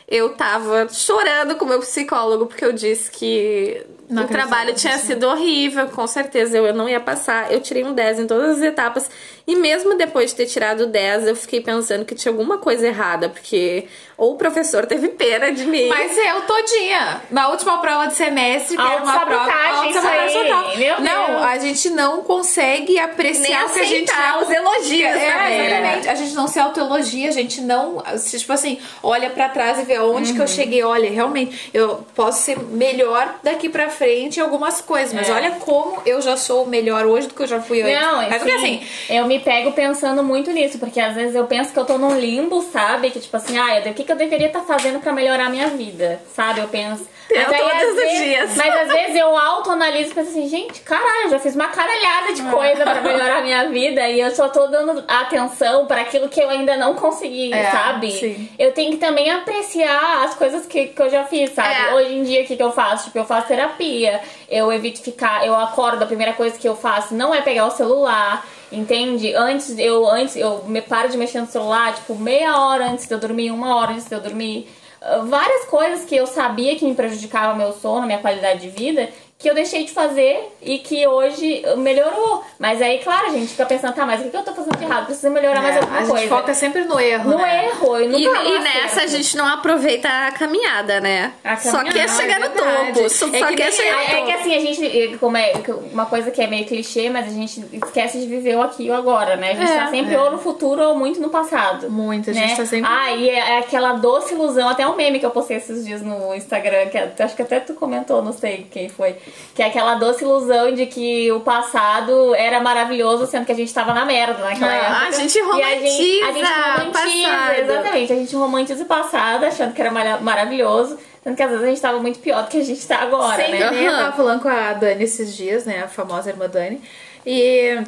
eu 0.08 0.30
tava 0.30 0.88
chorando 0.90 1.54
com 1.54 1.64
o 1.64 1.68
meu 1.68 1.78
psicólogo, 1.78 2.46
porque 2.46 2.64
eu 2.64 2.72
disse 2.72 3.12
que 3.12 3.80
Não 4.08 4.24
o 4.24 4.26
trabalho 4.26 4.74
tinha 4.74 4.94
nisso. 4.94 5.06
sido 5.06 5.28
horrível, 5.28 5.86
com 5.90 6.04
certeza 6.04 6.58
eu 6.58 6.74
não 6.74 6.88
ia 6.88 6.98
passar. 6.98 7.52
Eu 7.52 7.60
tirei 7.60 7.84
um 7.84 7.92
10 7.94 8.18
em 8.18 8.26
todas 8.26 8.56
as 8.58 8.62
etapas. 8.64 9.08
E 9.46 9.54
mesmo 9.54 9.96
depois 9.96 10.30
de 10.30 10.36
ter 10.38 10.46
tirado 10.46 10.88
10, 10.88 11.28
eu 11.28 11.36
fiquei 11.36 11.60
pensando 11.60 12.04
que 12.04 12.16
tinha 12.16 12.32
alguma 12.32 12.58
coisa 12.58 12.88
errada, 12.88 13.28
porque 13.28 13.86
ou 14.20 14.34
o 14.34 14.36
professor 14.36 14.86
teve 14.86 15.08
pena 15.08 15.50
de 15.50 15.64
mim. 15.66 15.88
Mas 15.88 16.16
eu 16.16 16.42
todinha. 16.42 17.22
Na 17.30 17.48
última 17.48 17.78
prova 17.78 18.06
de 18.06 18.14
semestre, 18.14 18.76
que 18.76 18.82
era 18.82 19.02
uma 19.02 19.18
prova. 19.20 19.50
Autossabotagem, 19.50 20.42
total. 20.44 20.76
meu 20.76 21.00
não, 21.00 21.26
Deus. 21.26 21.42
a 21.42 21.58
gente 21.58 21.90
não 21.90 22.22
consegue 22.22 22.92
Nem 22.94 23.02
apreciar 23.02 23.66
o 23.66 23.70
que 23.70 23.80
a 23.80 23.84
gente 23.84 24.12
não... 24.12 24.42
os 24.42 24.50
elogios 24.50 25.10
É, 25.16 25.30
também, 25.32 25.58
né? 25.58 25.66
exatamente. 25.66 26.08
A 26.08 26.14
gente 26.14 26.34
não 26.34 26.46
se 26.46 26.58
autoelogia, 26.60 27.28
a 27.28 27.32
gente 27.32 27.60
não, 27.60 28.02
tipo 28.30 28.52
assim, 28.52 28.78
olha 29.02 29.30
pra 29.30 29.48
trás 29.48 29.78
e 29.78 29.82
vê 29.82 29.98
onde 29.98 30.30
Uhum. 30.30 30.36
que 30.36 30.42
eu 30.42 30.48
cheguei. 30.48 30.82
Olha, 30.84 31.10
realmente, 31.10 31.70
eu 31.72 32.04
posso 32.14 32.42
ser 32.42 32.58
melhor 32.58 33.36
daqui 33.42 33.68
pra 33.68 33.88
frente 33.88 34.38
em 34.38 34.42
algumas 34.42 34.80
coisas, 34.80 35.12
mas 35.14 35.28
É. 35.28 35.32
olha 35.32 35.50
como 35.52 36.02
eu 36.04 36.20
já 36.20 36.36
sou 36.36 36.66
melhor 36.66 37.06
hoje 37.06 37.26
do 37.26 37.34
que 37.34 37.42
eu 37.42 37.46
já 37.46 37.60
fui 37.60 37.80
antes. 37.82 38.00
Não, 38.00 38.16
mas 38.16 38.36
porque 38.36 38.52
assim, 38.52 38.76
assim, 38.76 39.14
eu 39.16 39.26
me 39.26 39.38
pego 39.38 39.72
pensando 39.72 40.22
muito 40.22 40.50
nisso, 40.50 40.78
porque 40.78 41.00
às 41.00 41.14
vezes 41.14 41.34
eu 41.34 41.46
penso 41.46 41.72
que 41.72 41.78
eu 41.78 41.84
tô 41.84 41.96
num 41.98 42.18
limbo, 42.18 42.60
sabe? 42.72 43.10
Que 43.10 43.18
tipo 43.20 43.36
assim, 43.36 43.58
ah, 43.58 43.80
eu- 43.80 43.90
o 43.90 43.94
que, 43.94 44.04
que 44.10 44.14
eu 44.14 44.16
deveria 44.16 44.48
estar 44.48 44.62
fazendo 44.62 44.98
pra 45.00 45.12
melhorar 45.12 45.46
a 45.46 45.48
minha 45.50 45.68
vida, 45.68 46.20
sabe? 46.34 46.60
Eu 46.60 46.66
penso. 46.68 47.08
Eu 47.30 47.42
Mas 47.44 47.52
aí, 47.52 47.60
todos 47.60 47.76
às 47.82 47.88
os 47.90 47.94
vezes- 47.94 48.18
dias. 48.24 48.56
Mas 48.56 48.80
às 48.80 48.88
vezes 48.88 49.14
eu 49.16 49.36
autoanaliso 49.38 50.10
e 50.10 50.14
penso 50.14 50.30
assim, 50.30 50.48
gente, 50.48 50.80
caralho, 50.80 51.26
eu 51.26 51.30
já 51.30 51.38
fiz 51.38 51.54
uma 51.54 51.68
caralhada 51.68 52.32
de 52.32 52.42
coisa 52.42 52.82
pra 52.82 53.00
melhorar 53.00 53.38
a 53.38 53.42
minha 53.42 53.68
vida 53.68 54.08
e 54.08 54.18
eu 54.20 54.32
só 54.34 54.48
tô 54.48 54.66
dando 54.66 55.04
atenção 55.06 55.86
pra 55.86 56.00
aquilo 56.00 56.28
que 56.28 56.40
eu 56.40 56.48
ainda 56.50 56.76
não 56.76 56.94
consegui, 56.94 57.52
É, 57.54 57.70
sabe? 57.70 58.10
sim. 58.10 58.48
Eu 58.58 58.72
tenho 58.72 58.90
que 58.90 58.96
também 58.96 59.30
apreciar 59.30 60.24
as 60.24 60.34
coisas 60.34 60.66
que, 60.66 60.86
que 60.88 61.00
eu 61.00 61.08
já 61.08 61.22
fiz, 61.24 61.52
sabe? 61.54 61.72
É. 61.72 61.94
Hoje 61.94 62.14
em 62.14 62.22
dia, 62.24 62.42
o 62.42 62.46
que, 62.46 62.56
que 62.56 62.62
eu 62.62 62.72
faço? 62.72 63.04
Tipo, 63.04 63.18
eu 63.18 63.24
faço 63.24 63.46
terapia, 63.46 64.20
eu 64.48 64.72
evito 64.72 65.00
ficar, 65.00 65.46
eu 65.46 65.54
acordo, 65.54 66.02
a 66.02 66.06
primeira 66.06 66.32
coisa 66.32 66.58
que 66.58 66.68
eu 66.68 66.74
faço 66.74 67.14
não 67.14 67.32
é 67.32 67.40
pegar 67.42 67.66
o 67.66 67.70
celular, 67.70 68.44
entende? 68.72 69.34
Antes, 69.34 69.78
eu 69.78 70.06
antes, 70.08 70.36
eu 70.36 70.64
me 70.64 70.80
paro 70.82 71.08
de 71.08 71.16
mexer 71.16 71.40
no 71.40 71.46
celular, 71.46 71.94
tipo, 71.94 72.14
meia 72.14 72.58
hora 72.58 72.90
antes 72.90 73.06
de 73.06 73.14
eu 73.14 73.18
dormir, 73.18 73.50
uma 73.50 73.76
hora 73.76 73.92
antes 73.92 74.06
de 74.08 74.14
eu 74.14 74.20
dormir. 74.20 74.68
Ah, 75.00 75.18
Várias 75.18 75.64
coisas 75.66 76.04
que 76.04 76.14
eu 76.16 76.26
sabia 76.26 76.76
que 76.76 76.84
me 76.84 76.94
prejudicavam 76.94 77.56
meu 77.56 77.72
sono, 77.72 78.06
minha 78.06 78.18
qualidade 78.18 78.60
de 78.60 78.68
vida, 78.68 79.08
que 79.40 79.48
eu 79.48 79.54
deixei 79.54 79.84
de 79.84 79.90
fazer 79.90 80.52
e 80.60 80.78
que 80.78 81.06
hoje 81.06 81.62
melhorou. 81.78 82.44
Mas 82.58 82.80
aí, 82.82 82.98
claro, 82.98 83.28
a 83.28 83.30
gente 83.30 83.48
fica 83.48 83.64
pensando, 83.64 83.94
tá, 83.94 84.04
mas 84.04 84.20
o 84.20 84.28
que 84.30 84.36
eu 84.36 84.42
tô 84.44 84.52
fazendo 84.52 84.76
de 84.76 84.84
errado? 84.84 85.06
Preciso 85.06 85.30
melhorar 85.30 85.62
mais 85.62 85.76
é, 85.76 85.78
alguma 85.78 85.96
a 85.96 86.00
gente 86.02 86.10
coisa. 86.10 86.28
foca 86.28 86.52
sempre 86.54 86.84
no 86.84 87.00
erro, 87.00 87.30
no 87.30 87.38
né? 87.38 87.64
erro, 87.68 87.96
eu 87.96 88.04
E, 88.04 88.08
nunca 88.26 88.42
e 88.42 88.58
no 88.58 88.62
nessa 88.62 89.00
a 89.02 89.06
gente 89.06 89.34
não 89.38 89.46
aproveita 89.46 90.08
a 90.08 90.30
caminhada, 90.32 91.00
né? 91.00 91.32
A 91.42 91.56
Só 91.56 91.78
caminhada, 91.78 91.98
quer 91.98 92.08
chegar 92.10 92.36
é 92.36 92.38
no 92.40 92.50
topo. 92.50 93.08
Só, 93.08 93.26
É 93.28 93.38
só 93.38 93.46
que 93.46 93.54
quer 93.56 93.64
nem- 93.64 93.72
chegar 93.72 93.94
no 93.96 94.00
É, 94.00 94.04
é 94.04 94.14
topo. 94.16 94.26
que 94.26 94.32
assim, 94.32 94.54
a 94.54 94.60
gente, 94.60 95.18
como 95.18 95.36
é 95.38 95.52
uma 95.90 96.04
coisa 96.04 96.30
que 96.30 96.42
é 96.42 96.46
meio 96.46 96.66
clichê, 96.66 97.08
mas 97.08 97.26
a 97.26 97.30
gente 97.30 97.64
esquece 97.72 98.20
de 98.20 98.26
viver 98.26 98.56
o 98.56 98.62
aqui 98.62 98.84
e 98.84 98.90
o 98.90 98.94
agora, 98.94 99.36
né? 99.36 99.52
A 99.52 99.54
gente 99.54 99.70
É, 99.72 99.76
tá 99.78 99.86
sempre 99.88 100.14
é. 100.14 100.20
ou 100.20 100.30
no 100.32 100.38
futuro 100.38 100.82
ou 100.82 100.94
muito 100.94 101.18
no 101.18 101.30
passado. 101.30 101.90
Muito, 101.90 102.28
a 102.28 102.34
né? 102.34 102.46
gente 102.48 102.56
tá 102.58 102.66
sempre- 102.66 102.90
Ah, 102.92 103.10
e 103.12 103.30
é, 103.30 103.38
é 103.38 103.58
aquela 103.60 103.94
doce 103.94 104.34
ilusão, 104.34 104.68
até 104.68 104.86
um 104.86 104.96
meme 104.96 105.18
que 105.18 105.24
eu 105.24 105.30
postei 105.30 105.56
esses 105.56 105.86
dias 105.86 106.02
no 106.02 106.34
Instagram, 106.34 106.88
que 106.90 106.98
é- 106.98 107.10
acho 107.20 107.34
que 107.34 107.40
até 107.42 107.58
tu 107.58 107.72
comentou, 107.72 108.20
não 108.22 108.32
sei 108.34 108.66
quem 108.70 108.90
foi, 108.90 109.16
que 109.54 109.62
é 109.62 109.66
aquela 109.66 109.94
doce 109.96 110.24
ilusão 110.24 110.72
de 110.74 110.86
que 110.86 111.30
o 111.32 111.40
passado 111.40 112.34
era 112.34 112.60
maravilhoso, 112.60 113.26
sendo 113.26 113.44
que 113.46 113.52
a 113.52 113.54
gente 113.54 113.72
tava 113.72 113.92
na 113.94 114.04
merda 114.04 114.42
naquela 114.42 114.70
Ah, 114.72 114.76
época. 114.76 115.06
a 115.06 115.10
gente 115.12 115.38
E 115.38 115.62
a 115.62 115.78
gente, 115.78 116.22
a 116.22 116.32
gente 116.32 116.44
romantiza 116.44 116.78
romantiza, 116.78 117.28
passado. 117.30 117.58
exatamente, 117.60 118.12
a 118.12 118.16
gente 118.16 118.36
romantiza 118.36 118.82
o 118.82 118.86
passado, 118.86 119.44
achando 119.44 119.74
que 119.74 119.80
era 119.80 119.90
mara- 119.90 120.18
maravilhoso, 120.20 120.98
sendo 121.22 121.36
que 121.36 121.42
às 121.42 121.50
vezes 121.50 121.64
a 121.64 121.68
gente 121.68 121.80
tava 121.80 121.98
muito 122.00 122.18
pior 122.20 122.42
do 122.44 122.48
que 122.48 122.58
a 122.60 122.64
gente 122.64 122.86
tá 122.86 122.98
agora, 122.98 123.44
Sim, 123.44 123.52
né? 123.52 123.70
né? 123.70 123.86
Eu 123.88 123.92
tava 123.96 124.16
falando 124.16 124.40
com 124.42 124.48
a 124.48 124.72
Dani 124.72 125.04
esses 125.04 125.36
dias, 125.36 125.64
né? 125.64 125.82
A 125.84 125.88
famosa 125.88 126.30
irmã 126.30 126.48
Dani. 126.48 126.80
E 127.26 127.78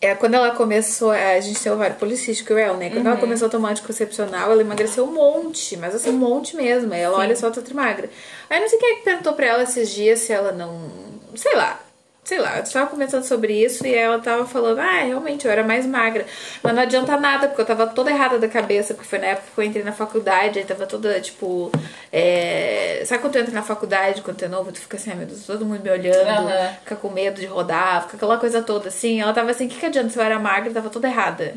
é, 0.00 0.14
quando 0.14 0.34
ela 0.34 0.52
começou, 0.52 1.10
a 1.10 1.40
gente 1.40 1.60
tem 1.60 1.72
ovário 1.72 1.96
policístico, 1.96 2.52
eu, 2.52 2.76
né? 2.76 2.88
Quando 2.90 3.06
ela 3.06 3.16
começou 3.16 3.48
a 3.48 3.50
tomar 3.50 3.70
anticoncepcional, 3.70 4.52
ela 4.52 4.60
emagreceu 4.60 5.04
um 5.04 5.12
monte, 5.12 5.76
mas 5.76 5.94
assim, 5.94 6.10
um 6.10 6.18
monte 6.18 6.54
mesmo. 6.54 6.92
Aí 6.94 7.00
ela 7.00 7.18
olha 7.18 7.34
só, 7.34 7.50
tá 7.50 7.60
trimagra. 7.60 8.08
Aí 8.48 8.60
não 8.60 8.68
sei 8.68 8.78
quem 8.78 8.92
é 8.92 8.94
que 8.96 9.02
perguntou 9.02 9.32
pra 9.32 9.46
ela 9.46 9.62
esses 9.64 9.90
dias 9.90 10.20
se 10.20 10.32
ela 10.32 10.52
não. 10.52 10.90
Sei 11.34 11.54
lá. 11.54 11.80
Sei 12.28 12.38
lá, 12.38 12.58
eu 12.58 12.62
tava 12.70 12.90
conversando 12.90 13.24
sobre 13.24 13.54
isso 13.54 13.86
e 13.86 13.94
ela 13.94 14.18
tava 14.18 14.44
falando, 14.44 14.80
ah, 14.80 15.02
realmente, 15.02 15.46
eu 15.46 15.50
era 15.50 15.64
mais 15.64 15.86
magra. 15.86 16.26
Mas 16.62 16.74
não 16.74 16.82
adianta 16.82 17.16
nada, 17.16 17.48
porque 17.48 17.62
eu 17.62 17.64
tava 17.64 17.86
toda 17.86 18.10
errada 18.10 18.38
da 18.38 18.46
cabeça, 18.46 18.92
porque 18.92 19.08
foi 19.08 19.18
na 19.18 19.28
época 19.28 19.46
que 19.54 19.58
eu 19.58 19.64
entrei 19.64 19.82
na 19.82 19.92
faculdade, 19.92 20.58
aí 20.58 20.64
tava 20.66 20.84
toda, 20.86 21.18
tipo. 21.22 21.72
é, 22.12 23.02
Sabe 23.06 23.22
quando 23.22 23.32
tu 23.32 23.38
entra 23.38 23.54
na 23.54 23.62
faculdade, 23.62 24.20
quando 24.20 24.36
tu 24.36 24.44
é 24.44 24.48
novo, 24.48 24.70
tu 24.70 24.78
fica 24.78 24.98
assim, 24.98 25.08
ai 25.08 25.16
meu 25.16 25.26
Deus, 25.26 25.46
todo 25.46 25.64
mundo 25.64 25.82
me 25.82 25.90
olhando, 25.90 26.28
Aham. 26.50 26.74
fica 26.80 26.96
com 26.96 27.08
medo 27.08 27.40
de 27.40 27.46
rodar, 27.46 28.02
fica 28.02 28.16
aquela 28.16 28.36
coisa 28.36 28.60
toda 28.62 28.88
assim. 28.88 29.22
Ela 29.22 29.32
tava 29.32 29.50
assim, 29.50 29.64
o 29.64 29.68
que, 29.70 29.80
que 29.80 29.86
adianta 29.86 30.10
se 30.10 30.18
eu 30.18 30.22
era 30.22 30.38
magra? 30.38 30.68
Eu 30.68 30.74
tava 30.74 30.90
toda 30.90 31.08
errada. 31.08 31.54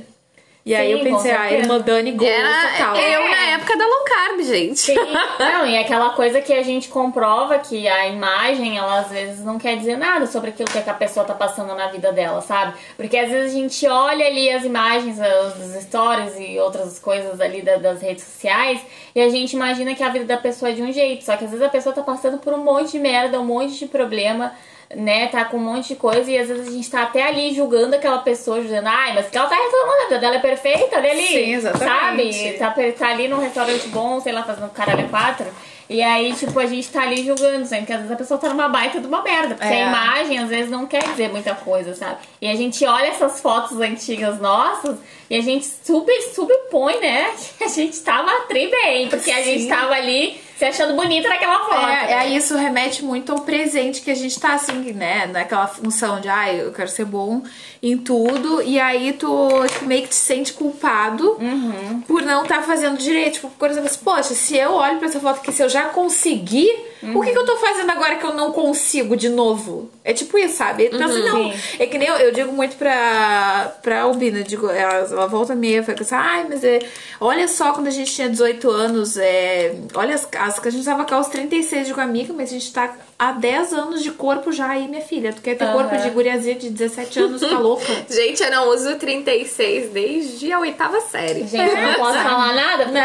E 0.63 0.76
aí 0.76 0.91
Sim, 0.93 1.00
eu 1.00 1.04
pensei, 1.04 1.32
ah, 1.32 1.52
irmã 1.52 1.80
Dani 1.80 2.12
Gold 2.12 2.32
total. 2.32 2.95
Era 2.95 3.13
eu 3.15 3.30
na 3.32 3.41
época 3.56 3.76
da 3.76 3.84
low 3.84 4.04
carb, 4.06 4.41
gente. 4.43 4.80
Sim. 4.80 4.95
Não, 5.39 5.65
e 5.65 5.76
aquela 5.76 6.10
coisa 6.12 6.39
que 6.39 6.54
a 6.54 6.62
gente 6.62 6.88
comprova 6.88 7.58
que 7.58 7.88
a 7.88 8.08
imagem, 8.08 8.78
ela 8.78 9.00
às 9.00 9.10
vezes 9.10 9.43
não 9.43 9.58
quer 9.58 9.76
dizer 9.78 9.97
nada 9.97 10.28
sobre 10.28 10.52
aquilo 10.52 10.69
que 10.69 10.78
a 10.78 10.93
pessoa 10.93 11.26
tá 11.26 11.34
passando 11.34 11.74
na 11.74 11.88
vida 11.88 12.12
dela, 12.12 12.41
sabe? 12.41 12.74
Porque 12.95 13.17
às 13.17 13.30
vezes 13.32 13.52
a 13.54 13.56
gente 13.58 13.88
olha 13.88 14.28
ali 14.28 14.52
as 14.52 14.63
imagens, 14.63 15.17
os 15.19 15.82
stories 15.84 16.36
e 16.38 16.60
outras 16.60 17.00
coisas 17.00 17.41
ali 17.41 17.63
da- 17.63 17.78
das 17.78 18.00
redes 18.00 18.24
sociais 18.24 18.80
e 19.15 19.21
a 19.21 19.30
gente 19.30 19.54
imagina 19.54 19.95
que 19.95 20.04
a 20.04 20.10
vida 20.10 20.26
da 20.26 20.38
pessoa 20.38 20.69
é 20.69 20.74
de 20.76 20.84
um 20.84 20.91
jeito. 20.91 21.24
Só 21.24 21.36
que 21.38 21.45
às 21.45 21.50
vezes 21.50 21.65
a 21.65 21.69
pessoa 21.69 21.95
tá 21.95 22.04
passando 22.04 22.38
por 22.38 22.54
um 22.54 22.63
monte 22.63 22.91
de 22.91 23.00
merda, 23.00 23.39
um 23.39 23.45
monte 23.45 23.80
de 23.80 23.88
problema. 23.88 24.54
Né, 24.95 25.27
tá 25.27 25.45
com 25.45 25.58
um 25.58 25.62
monte 25.62 25.89
de 25.89 25.95
coisa 25.95 26.30
e 26.30 26.38
às 26.38 26.47
vezes 26.49 26.67
a 26.67 26.71
gente 26.71 26.89
tá 26.89 27.04
até 27.04 27.23
ali 27.23 27.54
julgando 27.54 27.95
aquela 27.95 28.19
pessoa, 28.19 28.60
dizendo, 28.62 28.88
ai, 28.88 29.13
mas 29.13 29.27
que 29.30 29.38
ela 29.38 29.47
tá 29.47 29.56
reclamando, 29.56 30.01
a 30.01 30.04
vida 30.06 30.19
dela 30.19 30.36
é 30.36 30.39
perfeita, 30.39 30.97
olha 30.97 31.12
ali. 31.12 31.27
Sim, 31.27 31.54
exatamente. 31.54 32.58
Sabe? 32.58 32.91
Tá, 32.91 33.06
tá 33.06 33.12
ali 33.12 33.27
num 33.27 33.39
restaurante 33.39 33.88
bom, 33.88 34.19
sei 34.19 34.34
lá, 34.34 34.43
fazendo 34.43 34.69
caralho 34.71 35.08
quatro. 35.10 35.45
E 35.89 36.01
aí, 36.01 36.32
tipo, 36.34 36.58
a 36.58 36.65
gente 36.65 36.89
tá 36.89 37.01
ali 37.01 37.25
julgando, 37.25 37.65
sendo 37.65 37.86
que 37.86 37.91
às 37.91 37.99
vezes 37.99 38.13
a 38.13 38.15
pessoa 38.15 38.39
tá 38.39 38.47
numa 38.47 38.69
baita 38.69 38.99
de 39.01 39.08
uma 39.08 39.21
merda. 39.21 39.56
Porque 39.56 39.73
É. 39.73 39.84
a 39.84 39.88
imagem, 39.88 40.39
às 40.39 40.47
vezes, 40.49 40.71
não 40.71 40.86
quer 40.88 41.04
dizer 41.04 41.30
muita 41.30 41.54
coisa, 41.54 41.93
sabe? 41.93 42.19
E 42.41 42.47
a 42.47 42.56
gente 42.56 42.86
olha 42.86 43.08
essas 43.08 43.41
fotos 43.41 43.77
antigas 43.80 44.39
nossas 44.39 44.97
e 45.30 45.36
a 45.36 45.41
gente 45.41 45.65
super, 45.65 46.17
subpõe, 46.34 46.97
né? 47.01 47.32
Que 47.58 47.65
a 47.65 47.67
gente 47.67 47.99
tava 48.01 48.32
tri 48.47 48.69
bem, 48.71 49.10
porque 49.10 49.32
a 49.32 49.41
gente 49.41 49.63
Sim. 49.63 49.69
tava 49.69 49.93
ali 49.93 50.39
se 50.62 50.65
achando 50.65 50.95
bonita 50.95 51.28
naquela 51.28 51.58
foto. 51.65 51.88
É, 51.88 52.13
é, 52.13 52.30
isso 52.30 52.56
remete 52.56 53.04
muito 53.04 53.32
ao 53.32 53.39
presente 53.39 54.00
que 54.02 54.12
a 54.12 54.15
gente 54.15 54.39
tá 54.39 54.54
assim, 54.54 54.93
né? 54.93 55.26
Naquela 55.26 55.65
função 55.65 56.21
de, 56.21 56.30
ah, 56.30 56.54
eu 56.54 56.71
quero 56.71 56.88
ser 56.88 57.06
bom 57.06 57.41
em 57.82 57.98
tudo. 57.98 58.62
E 58.62 58.80
aí 58.80 59.13
tu 59.13 59.50
tipo, 59.67 59.86
meio 59.86 60.04
que 60.04 60.10
te 60.10 60.15
sente 60.15 60.54
culpado 60.54 61.38
Uhum. 61.39 62.02
por 62.08 62.22
não 62.22 62.44
estar 62.44 62.62
fazendo 62.63 62.98
direito. 62.98 63.34
Tipo, 63.36 63.50
por 63.52 63.70
exemplo, 63.70 63.89
assim, 63.89 64.00
poxa, 64.04 64.34
se 64.36 64.56
eu 64.58 64.72
olho 64.74 64.98
pra 65.00 65.08
essa 65.08 65.20
foto 65.20 65.38
aqui, 65.39 65.52
se 65.52 65.63
eu 65.63 65.70
já 65.70 65.86
consegui, 65.86 66.70
o 67.15 67.22
que, 67.22 67.32
que 67.32 67.38
eu 67.38 67.46
tô 67.46 67.58
fazendo 67.58 67.89
agora 67.89 68.15
que 68.17 68.26
eu 68.26 68.36
não 68.36 68.52
consigo 68.52 69.17
de 69.17 69.28
novo? 69.30 69.89
É 70.04 70.13
tipo 70.13 70.38
isso, 70.38 70.58
sabe? 70.58 70.86
Então, 70.86 71.08
assim, 71.08 71.24
não. 71.24 71.41
Uhum. 71.46 71.54
É 71.80 71.86
que 71.88 71.98
nem 71.98 72.08
eu, 72.08 72.15
eu 72.17 72.32
digo 72.32 72.52
muito 72.52 72.76
pra, 72.76 73.74
pra 73.82 74.02
Albina, 74.04 74.44
digo, 74.44 74.70
ela, 74.70 74.94
ela 75.10 75.28
volta 75.28 75.56
meia, 75.56 75.82
fica 75.84 76.04
assim, 76.04 76.13
ai, 76.13 76.46
mas 76.48 76.63
é, 76.63 76.78
olha 77.20 77.48
só 77.48 77.74
quando 77.74 77.88
a 77.88 77.91
gente 77.91 78.13
tinha 78.13 78.30
18 78.30 78.70
anos, 78.70 79.17
é, 79.17 79.74
olha 79.96 80.13
as, 80.13 80.28
as 80.38 80.60
que 80.60 80.67
a 80.67 80.72
gente 80.72 80.86
tava 80.86 81.04
cá 81.06 81.15
aos 81.15 81.28
36 81.28 81.88
de 81.88 81.94
amiga, 82.00 82.34
mas 82.34 82.50
a 82.50 82.54
gente 82.54 82.72
tá 82.72 82.94
há 83.21 83.31
10 83.34 83.73
anos 83.73 84.01
de 84.01 84.10
corpo 84.12 84.51
já 84.51 84.67
aí, 84.69 84.88
minha 84.88 85.01
filha. 85.03 85.31
Tu 85.31 85.41
quer 85.43 85.55
ter 85.55 85.63
Aham. 85.65 85.73
corpo 85.73 85.95
de 85.97 86.10
guriazinha 86.10 86.55
de 86.55 86.69
17 86.71 87.19
anos, 87.19 87.39
tá 87.41 87.60
louca? 87.60 87.86
Gente, 88.10 88.41
eu 88.41 88.49
não 88.51 88.69
uso 88.69 88.95
36 88.95 89.89
desde 89.91 90.51
a 90.51 90.60
oitava 90.60 90.99
série. 91.01 91.45
Gente, 91.47 91.69
eu 91.69 91.81
não 91.88 91.93
posso 91.93 92.17
falar 92.23 92.53
nada, 92.55 92.86
porque 92.86 92.97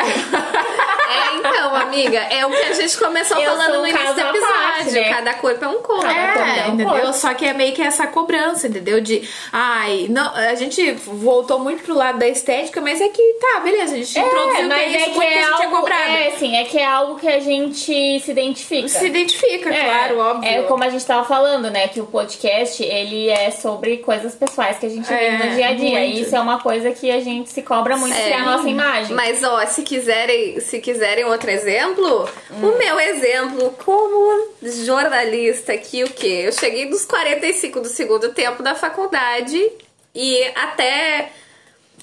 É, 1.08 1.36
então, 1.36 1.76
amiga, 1.76 2.18
é 2.18 2.44
o 2.46 2.50
que 2.50 2.64
a 2.64 2.72
gente 2.72 2.96
começou 2.98 3.38
Eu 3.38 3.50
falando 3.52 3.78
no 3.80 3.86
início 3.86 4.14
do 4.14 4.20
episódio. 4.20 4.40
parte, 4.48 4.90
né? 4.92 5.04
Cada 5.10 5.34
corpo 5.34 5.64
é 5.64 5.68
um 5.68 5.82
corpo. 5.82 6.06
É, 6.06 6.34
é 6.60 6.62
um 6.64 6.74
entendeu? 6.74 6.88
corpo. 6.88 7.12
Só 7.12 7.32
que 7.34 7.44
é 7.44 7.52
meio 7.52 7.74
que 7.74 7.82
essa 7.82 8.06
cobrança, 8.08 8.66
entendeu? 8.66 9.00
De, 9.00 9.28
ai, 9.52 10.06
não, 10.10 10.34
a 10.34 10.54
gente 10.56 10.92
voltou 10.92 11.58
muito 11.60 11.84
pro 11.84 11.94
lado 11.94 12.18
da 12.18 12.26
estética, 12.26 12.80
mas 12.80 13.00
é 13.00 13.08
que 13.08 13.22
tá, 13.34 13.60
beleza, 13.60 13.94
a 13.94 13.98
gente 13.98 14.18
introduziu 14.18 14.68
mas 14.68 14.78
que 14.90 14.96
é 14.96 15.00
isso 15.00 15.10
muito 15.10 15.20
que 15.20 15.26
a 15.26 15.30
gente 15.42 15.60
é 15.60 15.64
algo, 15.64 15.76
cobrado. 15.76 16.02
é, 16.10 16.26
assim, 16.28 16.56
é 16.56 16.64
que 16.64 16.78
é 16.78 16.84
algo 16.86 17.18
que 17.20 17.28
a 17.28 17.38
gente 17.40 18.20
se 18.20 18.30
identifica. 18.30 18.88
Se 18.88 19.06
identifica, 19.06 19.70
claro, 19.70 20.05
óbvio. 20.14 20.48
É 20.48 20.62
como 20.62 20.84
a 20.84 20.88
gente 20.88 21.04
tava 21.04 21.26
falando, 21.26 21.70
né? 21.70 21.88
Que 21.88 22.00
o 22.00 22.06
podcast, 22.06 22.82
ele 22.82 23.28
é 23.28 23.50
sobre 23.50 23.98
coisas 23.98 24.34
pessoas 24.34 24.78
que 24.78 24.86
a 24.86 24.88
gente 24.88 25.12
É, 25.12 25.36
vê 25.36 25.44
no 25.48 25.54
dia 25.54 25.68
a 25.68 25.74
dia. 25.74 25.98
muito. 26.00 26.16
E 26.18 26.20
isso 26.22 26.36
é 26.36 26.40
uma 26.40 26.60
coisa 26.60 26.90
que 26.92 27.10
a 27.10 27.20
gente 27.20 27.50
se 27.50 27.62
cobra 27.62 27.96
muito, 27.96 28.14
que 28.14 28.20
é 28.20 28.34
a 28.36 28.44
nossa 28.44 28.68
imagem. 28.68 29.14
Mas, 29.14 29.42
ó, 29.42 29.64
se 29.66 29.82
quiserem, 29.82 30.60
se 30.60 30.80
quiserem 30.80 31.24
outro 31.24 31.50
exemplo, 31.50 32.28
Hum. 32.50 32.68
o 32.70 32.78
meu 32.78 32.98
exemplo 33.00 33.74
como 33.84 34.48
jornalista 34.62 35.76
que 35.76 36.04
o 36.04 36.10
quê? 36.10 36.42
Eu 36.46 36.52
cheguei 36.52 36.88
nos 36.88 37.04
45 37.04 37.80
do 37.80 37.88
segundo 37.88 38.30
tempo 38.32 38.62
da 38.62 38.74
faculdade 38.74 39.60
e 40.14 40.42
até 40.54 41.30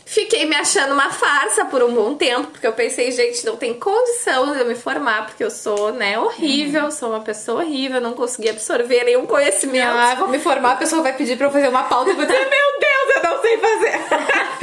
fiquei 0.06 0.46
me 0.46 0.56
achando 0.56 0.94
uma 0.94 1.10
farsa 1.12 1.66
por 1.66 1.82
um 1.84 1.94
bom 1.94 2.16
tempo, 2.16 2.48
porque 2.48 2.68
eu 2.68 2.74
pensei, 2.74 3.12
gente, 3.12 3.46
não 3.46 3.56
tem 3.56 3.74
condição 3.74 4.54
de 4.54 4.60
eu 4.60 4.66
me 4.66 4.76
formar, 4.76 5.26
porque 5.26 5.44
eu 5.44 5.50
sou, 5.52 5.92
né, 5.94 6.20
horrível, 6.20 6.92
sou 6.92 7.10
uma 7.10 7.22
pessoa 7.22 7.62
horrível, 7.64 8.00
não 8.02 8.14
consegui 8.14 8.50
absorver 8.50 9.04
nenhum 9.06 9.26
conhecimento. 9.26 9.88
Ah, 9.92 10.16
vou 10.16 10.28
me 10.28 10.40
formar, 10.40 10.74
a 10.74 10.76
pessoa 10.78 11.02
vai 11.02 11.14
pedir 11.14 11.38
pra 11.38 11.48
eu 11.48 11.52
fazer 11.52 11.70
uma 11.70 11.84
pauta 11.84 12.12
e 12.12 12.14
vou 12.14 12.26
dizer, 12.26 12.40
meu 12.40 12.80
Deus, 12.80 13.16
eu 13.16 13.30
não 13.30 13.42
sei 13.42 13.58
fazer. 13.58 13.94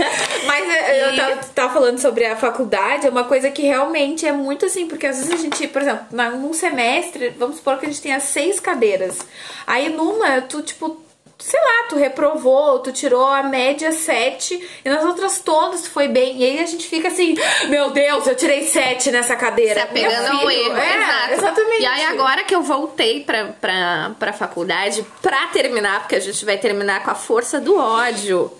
Mas 0.47 0.69
é, 0.69 1.05
eu 1.09 1.13
E- 1.13 1.17
tava, 1.17 1.37
tava 1.55 1.73
falando 1.75 1.99
sobre 1.99 2.25
a 2.27 2.37
faculdade, 2.37 3.07
é 3.07 3.11
uma 3.11 3.25
coisa 3.25 3.51
que 3.51 3.63
realmente 3.63 4.27
é 4.27 4.33
muito 4.33 4.67
assim, 4.67 4.87
porque 4.87 5.07
às 5.07 5.19
vezes 5.19 5.33
a 5.33 5.37
gente, 5.37 5.67
por 5.69 5.83
exemplo, 5.83 6.07
num 6.39 6.53
semestre, 6.53 7.31
vamos 7.39 7.57
supor 7.57 7.79
que 7.79 7.87
a 7.87 7.89
gente 7.89 8.01
tenha 8.03 8.19
seis 8.21 8.59
cadeiras. 8.59 9.19
Aí 9.67 9.89
numa, 9.91 10.41
tu, 10.43 10.63
tipo, 10.63 11.01
sei 11.41 11.59
lá, 11.61 11.87
tu 11.89 11.97
reprovou, 11.97 12.79
tu 12.81 12.93
tirou 12.93 13.27
a 13.27 13.43
média 13.43 13.91
7 13.91 14.69
e 14.85 14.89
nas 14.89 15.05
outras 15.05 15.41
todas 15.41 15.87
foi 15.87 16.07
bem. 16.07 16.37
E 16.39 16.45
aí 16.45 16.61
a 16.61 16.67
gente 16.67 16.87
fica 16.87 17.09
assim, 17.09 17.35
meu 17.69 17.91
Deus, 17.91 18.27
eu 18.27 18.37
tirei 18.37 18.65
7 18.67 19.11
nessa 19.11 19.35
cadeira. 19.35 19.75
Se 19.75 19.81
apegando 19.81 20.39
ao 20.39 20.51
erro. 20.51 20.77
É, 20.77 20.97
Exato. 20.97 21.33
exatamente. 21.33 21.83
E 21.83 21.87
aí, 21.87 22.05
agora 22.05 22.45
que 22.45 22.55
eu 22.55 22.63
voltei 22.63 23.25
pra, 23.25 23.47
pra, 23.61 24.13
pra 24.19 24.33
faculdade, 24.33 25.05
pra 25.23 25.47
terminar, 25.49 26.01
porque 26.01 26.15
a 26.17 26.21
gente 26.21 26.45
vai 26.45 26.59
terminar 26.59 27.03
com 27.03 27.11
a 27.11 27.15
força 27.15 27.59
do 27.59 27.77
ódio. 27.77 28.53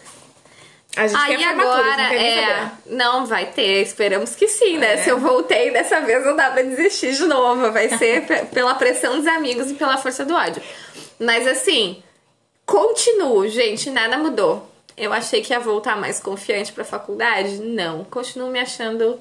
A 0.97 1.07
gente 1.07 1.21
Aí 1.21 1.45
agora 1.45 1.97
não 1.97 2.05
é. 2.05 2.73
Não 2.87 3.27
vai 3.27 3.47
ter, 3.47 3.81
esperamos 3.83 4.35
que 4.35 4.49
sim, 4.49 4.77
né? 4.77 4.95
É. 4.95 4.97
Se 4.97 5.09
eu 5.09 5.19
voltei 5.21 5.71
dessa 5.71 6.01
vez, 6.01 6.27
não 6.27 6.35
dá 6.35 6.51
pra 6.51 6.63
desistir 6.63 7.13
de 7.15 7.25
novo. 7.27 7.71
Vai 7.71 7.89
ser 7.91 8.23
pe- 8.27 8.47
pela 8.47 8.75
pressão 8.75 9.17
dos 9.17 9.27
amigos 9.29 9.71
e 9.71 9.75
pela 9.75 9.97
força 9.99 10.25
do 10.25 10.35
ódio. 10.35 10.61
Mas 11.21 11.47
assim, 11.47 12.03
continuo, 12.71 13.49
gente, 13.49 13.91
nada 13.91 14.17
mudou. 14.17 14.71
Eu 14.97 15.13
achei 15.13 15.43
que 15.43 15.53
ia 15.53 15.59
voltar 15.59 15.97
mais 15.97 16.21
confiante 16.21 16.73
pra 16.73 16.85
faculdade? 16.85 17.57
Não. 17.57 18.05
Continuo 18.05 18.49
me 18.49 18.61
achando 18.61 19.19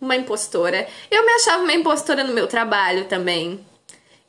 uma 0.00 0.16
impostora. 0.16 0.88
Eu 1.10 1.24
me 1.26 1.32
achava 1.32 1.62
uma 1.62 1.72
impostora 1.74 2.24
no 2.24 2.32
meu 2.32 2.46
trabalho 2.46 3.04
também. 3.04 3.60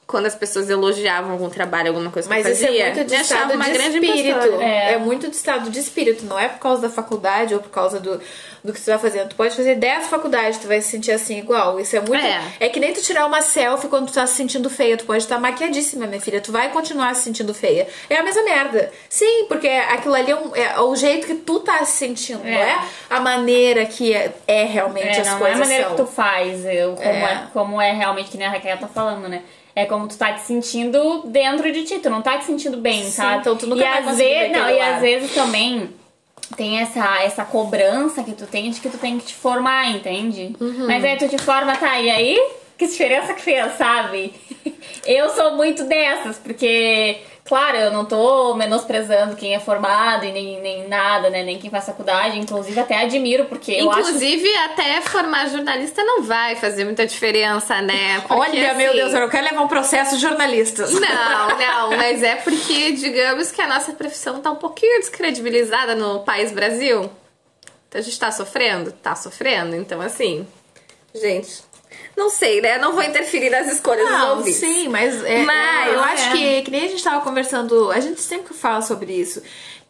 Quando 0.05 0.25
as 0.25 0.35
pessoas 0.35 0.69
elogiavam 0.69 1.31
algum 1.31 1.49
trabalho, 1.49 1.87
alguma 1.87 2.11
coisa 2.11 2.27
que 2.27 2.35
Mas 2.35 2.45
eu 2.45 2.51
isso 2.51 2.63
é 2.63 2.67
fazia, 2.67 2.85
muito 2.93 3.05
de 3.05 3.15
estado 3.15 3.53
uma 3.53 3.63
de 3.65 3.71
grande 3.71 3.97
espírito. 4.05 4.29
impostora. 4.37 4.63
É. 4.65 4.97
muito 4.97 5.29
de 5.29 5.35
estado 5.35 5.69
de 5.69 5.79
espírito. 5.79 6.25
Não 6.25 6.37
é 6.37 6.49
por 6.49 6.59
causa 6.59 6.81
da 6.81 6.89
faculdade 6.89 7.53
ou 7.53 7.61
por 7.61 7.69
causa 7.69 7.99
do, 8.01 8.19
do 8.63 8.73
que 8.73 8.79
você 8.79 8.91
vai 8.91 8.99
fazendo. 8.99 9.29
Tu 9.29 9.35
pode 9.35 9.55
fazer 9.55 9.75
10 9.75 10.07
faculdades, 10.07 10.59
tu 10.59 10.67
vai 10.67 10.81
se 10.81 10.89
sentir 10.91 11.13
assim 11.13 11.39
igual. 11.39 11.79
Isso 11.79 11.95
é 11.95 12.01
muito. 12.01 12.23
É. 12.23 12.41
É, 12.59 12.69
que 12.69 12.81
nem 12.81 12.91
tu 12.93 13.01
tirar 13.01 13.25
uma 13.25 13.41
selfie 13.41 13.87
quando 13.87 14.07
tu 14.07 14.13
tá 14.13 14.27
se 14.27 14.35
sentindo 14.35 14.69
feia. 14.69 14.97
Tu 14.97 15.05
pode 15.05 15.23
estar 15.23 15.39
maquiadíssima, 15.39 16.05
minha 16.05 16.19
filha. 16.21 16.41
Tu 16.41 16.51
vai 16.51 16.69
continuar 16.69 17.15
se 17.15 17.21
sentindo 17.23 17.53
feia. 17.53 17.87
É 18.09 18.17
a 18.17 18.23
mesma 18.23 18.43
merda. 18.43 18.91
Sim, 19.09 19.45
porque 19.47 19.67
aquilo 19.69 20.13
ali 20.15 20.31
é, 20.31 20.35
um- 20.35 20.55
é 20.55 20.79
o 20.81 20.95
jeito 20.97 21.25
que 21.25 21.35
tu 21.35 21.61
tá 21.61 21.83
se 21.85 21.97
sentindo. 21.97 22.43
Não 22.43 22.49
É. 22.49 22.71
é 22.71 22.79
a 23.09 23.21
maneira 23.21 23.85
que 23.85 24.13
é, 24.13 24.33
é 24.47 24.65
realmente 24.65 25.17
É, 25.17 25.21
as 25.21 25.27
não 25.27 25.33
é 25.33 25.35
a 25.37 25.39
coisas 25.39 25.59
maneira 25.59 25.83
são. 25.85 25.95
que 25.95 26.01
tu 26.03 26.07
faz, 26.07 26.65
eu, 26.65 26.93
como, 26.95 27.07
É. 27.09 27.33
é. 27.33 27.43
como 27.53 27.81
é 27.81 27.91
realmente 27.93 28.29
que 28.29 28.37
nem 28.37 28.45
a 28.47 28.51
Raquel 28.51 28.77
tá 28.77 28.87
falando, 28.87 29.29
né? 29.29 29.41
É 29.75 29.85
como 29.85 30.07
tu 30.07 30.17
tá 30.17 30.33
te 30.33 30.41
sentindo 30.41 31.23
dentro 31.25 31.71
de 31.71 31.83
ti, 31.83 31.99
tu 31.99 32.09
não 32.09 32.21
tá 32.21 32.37
te 32.37 32.45
sentindo 32.45 32.77
bem, 32.77 33.03
Sim, 33.03 33.09
sabe? 33.09 33.39
então 33.39 33.55
tu 33.55 33.65
nunca 33.65 33.81
e 33.81 33.87
vai 33.87 34.07
às 34.07 34.17
vezes, 34.17 34.51
não, 34.51 34.69
e 34.69 34.77
lado. 34.77 34.93
às 34.93 35.01
vezes 35.01 35.33
também 35.33 35.89
tem 36.55 36.79
essa, 36.79 37.23
essa 37.23 37.43
cobrança 37.43 38.23
que 38.23 38.33
tu 38.33 38.45
tem 38.45 38.69
de 38.69 38.79
que 38.79 38.89
tu 38.89 38.97
tem 38.97 39.17
que 39.17 39.25
te 39.25 39.35
formar, 39.35 39.89
entende? 39.89 40.55
Uhum. 40.59 40.85
Mas 40.87 41.03
aí 41.03 41.17
tu 41.17 41.27
te 41.27 41.37
forma, 41.41 41.75
tá, 41.75 41.99
e 41.99 42.09
aí? 42.09 42.39
Que 42.77 42.87
diferença 42.87 43.33
que 43.33 43.41
fez, 43.41 43.77
sabe? 43.77 44.33
Eu 45.05 45.29
sou 45.29 45.55
muito 45.55 45.83
dessas, 45.83 46.37
porque, 46.37 47.21
claro, 47.43 47.77
eu 47.77 47.91
não 47.91 48.05
tô 48.05 48.55
menosprezando 48.55 49.35
quem 49.35 49.53
é 49.53 49.59
formado 49.59 50.25
e 50.25 50.31
nem, 50.31 50.59
nem 50.61 50.87
nada, 50.87 51.29
né? 51.29 51.43
Nem 51.43 51.59
quem 51.59 51.69
faz 51.69 51.85
faculdade, 51.85 52.39
inclusive 52.39 52.79
até 52.79 52.97
admiro, 52.97 53.45
porque 53.45 53.73
eu 53.73 53.91
acho 53.91 54.01
Inclusive, 54.01 54.47
até 54.57 55.01
formar 55.01 55.49
jornalista 55.49 56.03
não 56.03 56.23
vai 56.23 56.55
fazer 56.55 56.85
muita 56.85 57.05
diferença, 57.05 57.81
né? 57.81 58.21
Porque, 58.21 58.33
Olha, 58.33 58.73
meu 58.73 58.87
assim, 58.89 58.97
Deus, 58.99 59.13
eu 59.13 59.19
não 59.19 59.29
quero 59.29 59.43
levar 59.43 59.61
um 59.61 59.67
processo 59.67 60.15
de 60.15 60.21
jornalistas. 60.21 60.91
Não, 60.93 60.99
não, 61.59 61.97
mas 61.97 62.23
é 62.23 62.35
porque, 62.35 62.93
digamos 62.93 63.51
que 63.51 63.61
a 63.61 63.67
nossa 63.67 63.91
profissão 63.93 64.41
tá 64.41 64.51
um 64.51 64.55
pouquinho 64.55 64.99
descredibilizada 64.99 65.95
no 65.95 66.21
país 66.21 66.51
Brasil. 66.51 67.09
Então 67.87 67.99
a 67.99 68.03
gente 68.03 68.17
tá 68.17 68.31
sofrendo? 68.31 68.91
Tá 68.91 69.15
sofrendo. 69.15 69.75
Então, 69.75 70.01
assim, 70.01 70.47
gente, 71.13 71.61
não 72.15 72.29
sei, 72.29 72.61
né? 72.61 72.77
Não 72.77 72.93
vou 72.93 73.03
interferir 73.03 73.49
nas 73.49 73.71
escolhas 73.71 74.07
dos 74.07 74.17
Não, 74.17 74.37
ouvintes. 74.37 74.59
sim, 74.59 74.87
mas, 74.87 75.23
é, 75.23 75.43
Mas, 75.43 75.93
eu 75.93 76.03
acho 76.03 76.29
é. 76.29 76.31
que, 76.31 76.61
que 76.63 76.71
nem 76.71 76.85
a 76.85 76.87
gente 76.87 77.03
tava 77.03 77.21
conversando, 77.21 77.91
a 77.91 77.99
gente 77.99 78.21
sempre 78.21 78.53
fala 78.53 78.81
sobre 78.81 79.13
isso, 79.13 79.41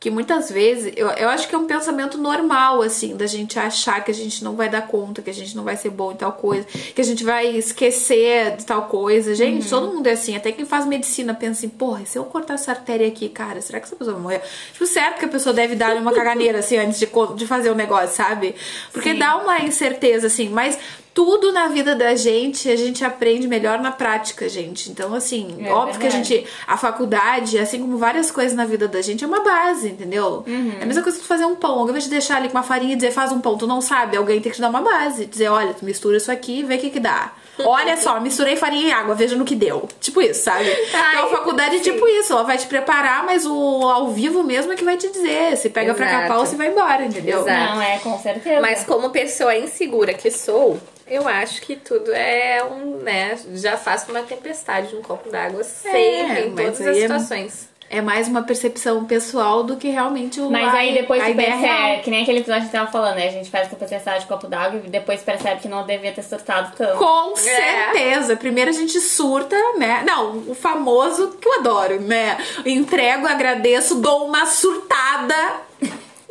que 0.03 0.09
muitas 0.11 0.51
vezes, 0.51 0.91
eu, 0.97 1.07
eu 1.11 1.29
acho 1.29 1.47
que 1.47 1.55
é 1.55 1.57
um 1.57 1.65
pensamento 1.65 2.17
normal, 2.17 2.81
assim, 2.81 3.15
da 3.15 3.25
gente 3.25 3.57
achar 3.57 4.03
que 4.03 4.11
a 4.11 4.13
gente 4.13 4.43
não 4.43 4.53
vai 4.53 4.67
dar 4.67 4.85
conta, 4.85 5.21
que 5.21 5.29
a 5.29 5.33
gente 5.33 5.55
não 5.55 5.63
vai 5.63 5.77
ser 5.77 5.91
bom 5.91 6.11
em 6.11 6.15
tal 6.17 6.33
coisa, 6.33 6.65
que 6.93 6.99
a 6.99 7.03
gente 7.05 7.23
vai 7.23 7.47
esquecer 7.55 8.57
de 8.57 8.65
tal 8.65 8.89
coisa. 8.89 9.33
Gente, 9.33 9.69
todo 9.69 9.93
mundo 9.93 10.05
é 10.07 10.11
assim, 10.11 10.35
até 10.35 10.51
quem 10.51 10.65
faz 10.65 10.85
medicina 10.85 11.33
pensa 11.33 11.59
assim, 11.59 11.69
porra, 11.69 12.01
e 12.01 12.05
se 12.05 12.17
eu 12.17 12.25
cortar 12.25 12.55
essa 12.55 12.71
artéria 12.71 13.07
aqui, 13.07 13.29
cara, 13.29 13.61
será 13.61 13.79
que 13.79 13.85
essa 13.85 13.95
pessoa 13.95 14.15
vai 14.15 14.23
morrer? 14.23 14.41
Tipo, 14.73 14.85
certo 14.85 15.19
que 15.19 15.25
a 15.25 15.29
pessoa 15.29 15.53
deve 15.53 15.73
dar 15.73 15.95
uma 15.95 16.11
caganeira, 16.11 16.59
assim, 16.59 16.75
antes 16.75 16.99
de, 16.99 17.07
de 17.37 17.47
fazer 17.47 17.69
o 17.69 17.75
negócio, 17.75 18.13
sabe? 18.13 18.55
Porque 18.91 19.13
dá 19.13 19.37
uma 19.37 19.61
incerteza, 19.61 20.27
assim, 20.27 20.49
mas 20.49 20.77
tudo 21.13 21.51
na 21.51 21.67
vida 21.67 21.95
da 21.95 22.15
gente 22.15 22.69
a 22.69 22.75
gente 22.75 23.03
aprende 23.05 23.47
melhor 23.47 23.79
na 23.79 23.91
prática, 23.91 24.49
gente. 24.49 24.89
Então, 24.89 25.13
assim, 25.13 25.57
É 25.63 25.71
óbvio 25.71 25.99
que 25.99 26.07
a 26.07 26.09
gente. 26.09 26.45
A 26.67 26.75
faculdade, 26.75 27.59
assim 27.59 27.79
como 27.79 27.97
várias 27.97 28.31
coisas 28.31 28.55
na 28.55 28.65
vida 28.65 28.87
da 28.87 29.01
gente, 29.01 29.23
é 29.23 29.27
uma 29.27 29.41
base, 29.41 29.89
entendeu? 29.89 30.43
Uhum. 30.47 30.73
É 30.79 30.83
a 30.83 30.85
mesma 30.85 31.03
coisa 31.03 31.17
que 31.17 31.23
tu 31.23 31.27
fazer 31.27 31.45
um 31.45 31.55
pão. 31.55 31.79
Alguém 31.79 31.93
vai 31.93 32.01
te 32.01 32.09
deixar 32.09 32.37
ali 32.37 32.49
com 32.49 32.57
uma 32.57 32.63
farinha 32.63 32.93
e 32.93 32.95
dizer 32.95 33.11
faz 33.11 33.31
um 33.31 33.39
pão, 33.39 33.57
tu 33.57 33.67
não 33.67 33.81
sabe. 33.81 34.17
Alguém 34.17 34.41
tem 34.41 34.51
que 34.51 34.55
te 34.55 34.61
dar 34.61 34.69
uma 34.69 34.81
base. 34.81 35.25
Dizer, 35.25 35.49
olha, 35.49 35.73
tu 35.73 35.85
mistura 35.85 36.17
isso 36.17 36.31
aqui 36.31 36.59
e 36.59 36.63
vê 36.63 36.75
o 36.75 36.79
que 36.79 36.89
que 36.89 36.99
dá. 36.99 37.33
Olha 37.59 37.95
só, 37.97 38.19
misturei 38.19 38.55
farinha 38.55 38.87
e 38.87 38.91
água, 38.91 39.13
veja 39.13 39.35
no 39.35 39.45
que 39.45 39.55
deu. 39.55 39.87
Tipo 40.01 40.21
isso, 40.21 40.43
sabe? 40.43 40.65
então 40.89 41.25
a 41.25 41.29
faculdade 41.29 41.75
é 41.75 41.79
tipo 41.79 42.07
isso, 42.07 42.33
ela 42.33 42.43
vai 42.43 42.57
te 42.57 42.65
preparar, 42.65 43.23
mas 43.25 43.45
o 43.45 43.87
ao 43.87 44.09
vivo 44.09 44.43
mesmo 44.43 44.73
é 44.73 44.75
que 44.75 44.83
vai 44.83 44.97
te 44.97 45.07
dizer. 45.11 45.55
Se 45.57 45.69
pega 45.69 45.93
pra 45.93 46.07
Exato. 46.07 46.21
capar 46.23 46.39
ou 46.39 46.45
se 46.47 46.55
vai 46.55 46.69
embora, 46.69 47.05
entendeu? 47.05 47.41
Exato. 47.41 47.75
Não, 47.75 47.81
é, 47.81 47.99
com 47.99 48.17
certeza. 48.17 48.59
Mas 48.59 48.83
como 48.83 49.11
pessoa 49.11 49.55
insegura 49.55 50.13
que 50.15 50.31
sou, 50.31 50.79
eu 51.07 51.27
acho 51.27 51.61
que 51.61 51.75
tudo 51.75 52.11
é 52.13 52.63
um, 52.63 52.97
né? 52.97 53.37
Já 53.53 53.77
faço 53.77 54.09
uma 54.11 54.21
tempestade 54.23 54.93
num 54.95 55.01
copo 55.01 55.29
d'água 55.29 55.63
sempre, 55.63 56.47
em 56.47 56.49
mas 56.51 56.77
todas 56.77 56.81
as 56.87 56.97
é- 56.97 57.01
situações. 57.01 57.73
É 57.89 58.01
mais 58.01 58.27
uma 58.27 58.41
percepção 58.41 59.05
pessoal 59.05 59.61
do 59.61 59.77
que 59.77 59.87
realmente 59.87 60.41
o 60.41 60.49
Mas 60.49 60.73
aí 60.73 60.93
depois 60.95 61.21
a 61.21 61.25
percebe, 61.25 61.51
real. 61.57 62.01
que 62.01 62.09
nem 62.09 62.23
aquele 62.23 62.39
episódio 62.39 62.65
que 62.65 62.71
tava 62.71 62.89
falando, 62.91 63.17
né? 63.17 63.27
A 63.27 63.31
gente 63.31 63.51
faz 63.51 63.67
tempestade 63.67 64.21
de 64.21 64.25
copo 64.25 64.47
d'água 64.47 64.81
e 64.83 64.89
depois 64.89 65.21
percebe 65.21 65.61
que 65.61 65.67
não 65.67 65.85
devia 65.85 66.11
ter 66.11 66.23
surtado 66.23 66.75
tanto. 66.75 66.97
Com 66.97 67.35
certeza. 67.35 68.35
Primeiro 68.35 68.71
a 68.71 68.73
gente 68.73 68.99
surta, 68.99 69.55
né? 69.77 70.01
Não, 70.07 70.37
o 70.47 70.55
famoso 70.55 71.37
que 71.39 71.47
eu 71.47 71.59
adoro, 71.59 72.01
né? 72.01 72.35
Entrego, 72.65 73.27
agradeço, 73.27 73.95
dou 73.95 74.25
uma 74.25 74.47
surtada 74.47 75.35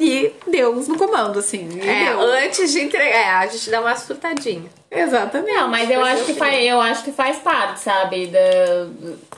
e 0.03 0.33
Deus 0.51 0.88
no 0.88 0.97
comando, 0.99 1.38
assim. 1.38 1.69
E 1.77 1.81
É, 1.88 2.11
deu. 2.11 2.21
antes 2.21 2.73
de 2.73 2.81
entregar, 2.81 3.17
é, 3.17 3.29
a 3.31 3.47
gente 3.47 3.71
dá 3.71 3.81
uma 3.81 3.95
surtadinha. 3.97 4.65
Exatamente. 4.95 5.51
Não, 5.55 5.69
mas 5.69 5.88
eu 5.88 6.05
acho 6.05 6.25
que 6.25 6.35
faz, 6.35 6.62
eu 6.67 6.79
acho 6.79 7.03
que 7.03 7.12
faz 7.12 7.38
parte, 7.38 7.81
sabe? 7.81 8.27
Da, 8.27 8.38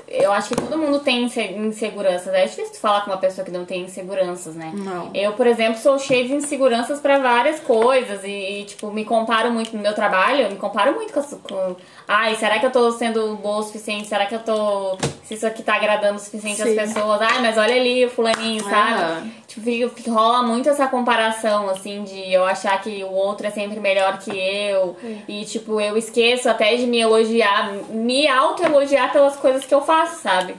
eu 0.09 0.33
acho 0.33 0.48
que 0.48 0.57
todo 0.57 0.77
mundo 0.77 0.98
tem 0.98 1.22
inse- 1.22 1.40
inseguranças. 1.53 2.35
É 2.35 2.44
difícil 2.44 2.72
tu 2.72 2.81
falar 2.81 3.03
com 3.03 3.11
uma 3.12 3.18
pessoa 3.18 3.44
que 3.44 3.53
não 3.53 3.64
tem 3.64 3.83
inseguranças, 3.83 4.57
né? 4.57 4.72
Não. 4.74 5.11
Eu, 5.14 5.33
por 5.35 5.46
exemplo, 5.46 5.79
sou 5.81 5.96
cheia 5.96 6.24
de 6.24 6.35
inseguranças 6.35 6.98
pra 6.98 7.18
várias 7.20 7.61
coisas 7.61 8.24
e, 8.24 8.29
e, 8.62 8.64
tipo, 8.64 8.90
me 8.90 9.05
comparo 9.05 9.53
muito 9.53 9.77
no 9.77 9.81
meu 9.83 9.92
trabalho, 9.94 10.40
eu 10.42 10.50
me 10.50 10.57
comparo 10.57 10.92
muito 10.94 11.12
com, 11.12 11.20
as- 11.20 11.37
com 11.40 11.77
ai, 12.09 12.35
será 12.35 12.59
que 12.59 12.66
eu 12.66 12.72
tô 12.72 12.90
sendo 12.90 13.37
boa 13.37 13.59
o 13.59 13.62
suficiente? 13.62 14.09
Será 14.09 14.27
que 14.27 14.35
eu 14.35 14.40
tô 14.40 14.98
se 15.22 15.35
isso 15.35 15.46
aqui 15.46 15.62
tá 15.62 15.77
agradando 15.77 16.16
o 16.16 16.18
suficiente 16.18 16.61
às 16.62 16.68
Sim. 16.68 16.74
pessoas? 16.74 17.22
Ai, 17.22 17.40
mas 17.40 17.57
olha 17.57 17.77
ali 17.77 18.05
o 18.05 18.11
fulaninho, 18.11 18.62
sabe? 18.64 18.92
Aham. 19.00 19.31
Tipo, 19.54 20.10
rola 20.10 20.42
muito 20.42 20.68
essa 20.68 20.86
comparação, 20.88 21.70
assim, 21.70 22.02
de 22.02 22.32
eu 22.32 22.44
achar 22.44 22.80
que 22.82 23.04
o 23.04 23.12
outro 23.12 23.46
é 23.46 23.50
sempre 23.50 23.78
melhor 23.78 24.18
que 24.18 24.30
eu. 24.30 24.96
E, 25.28 25.44
tipo, 25.44 25.80
eu 25.80 25.96
esqueço 25.96 26.48
até 26.48 26.74
de 26.76 26.86
me 26.86 26.98
elogiar, 26.98 27.72
me 27.90 28.26
auto-elogiar 28.26 29.12
pelas 29.12 29.36
coisas 29.36 29.64
que 29.64 29.74
eu 29.74 29.82
faço, 29.82 30.22
sabe? 30.22 30.54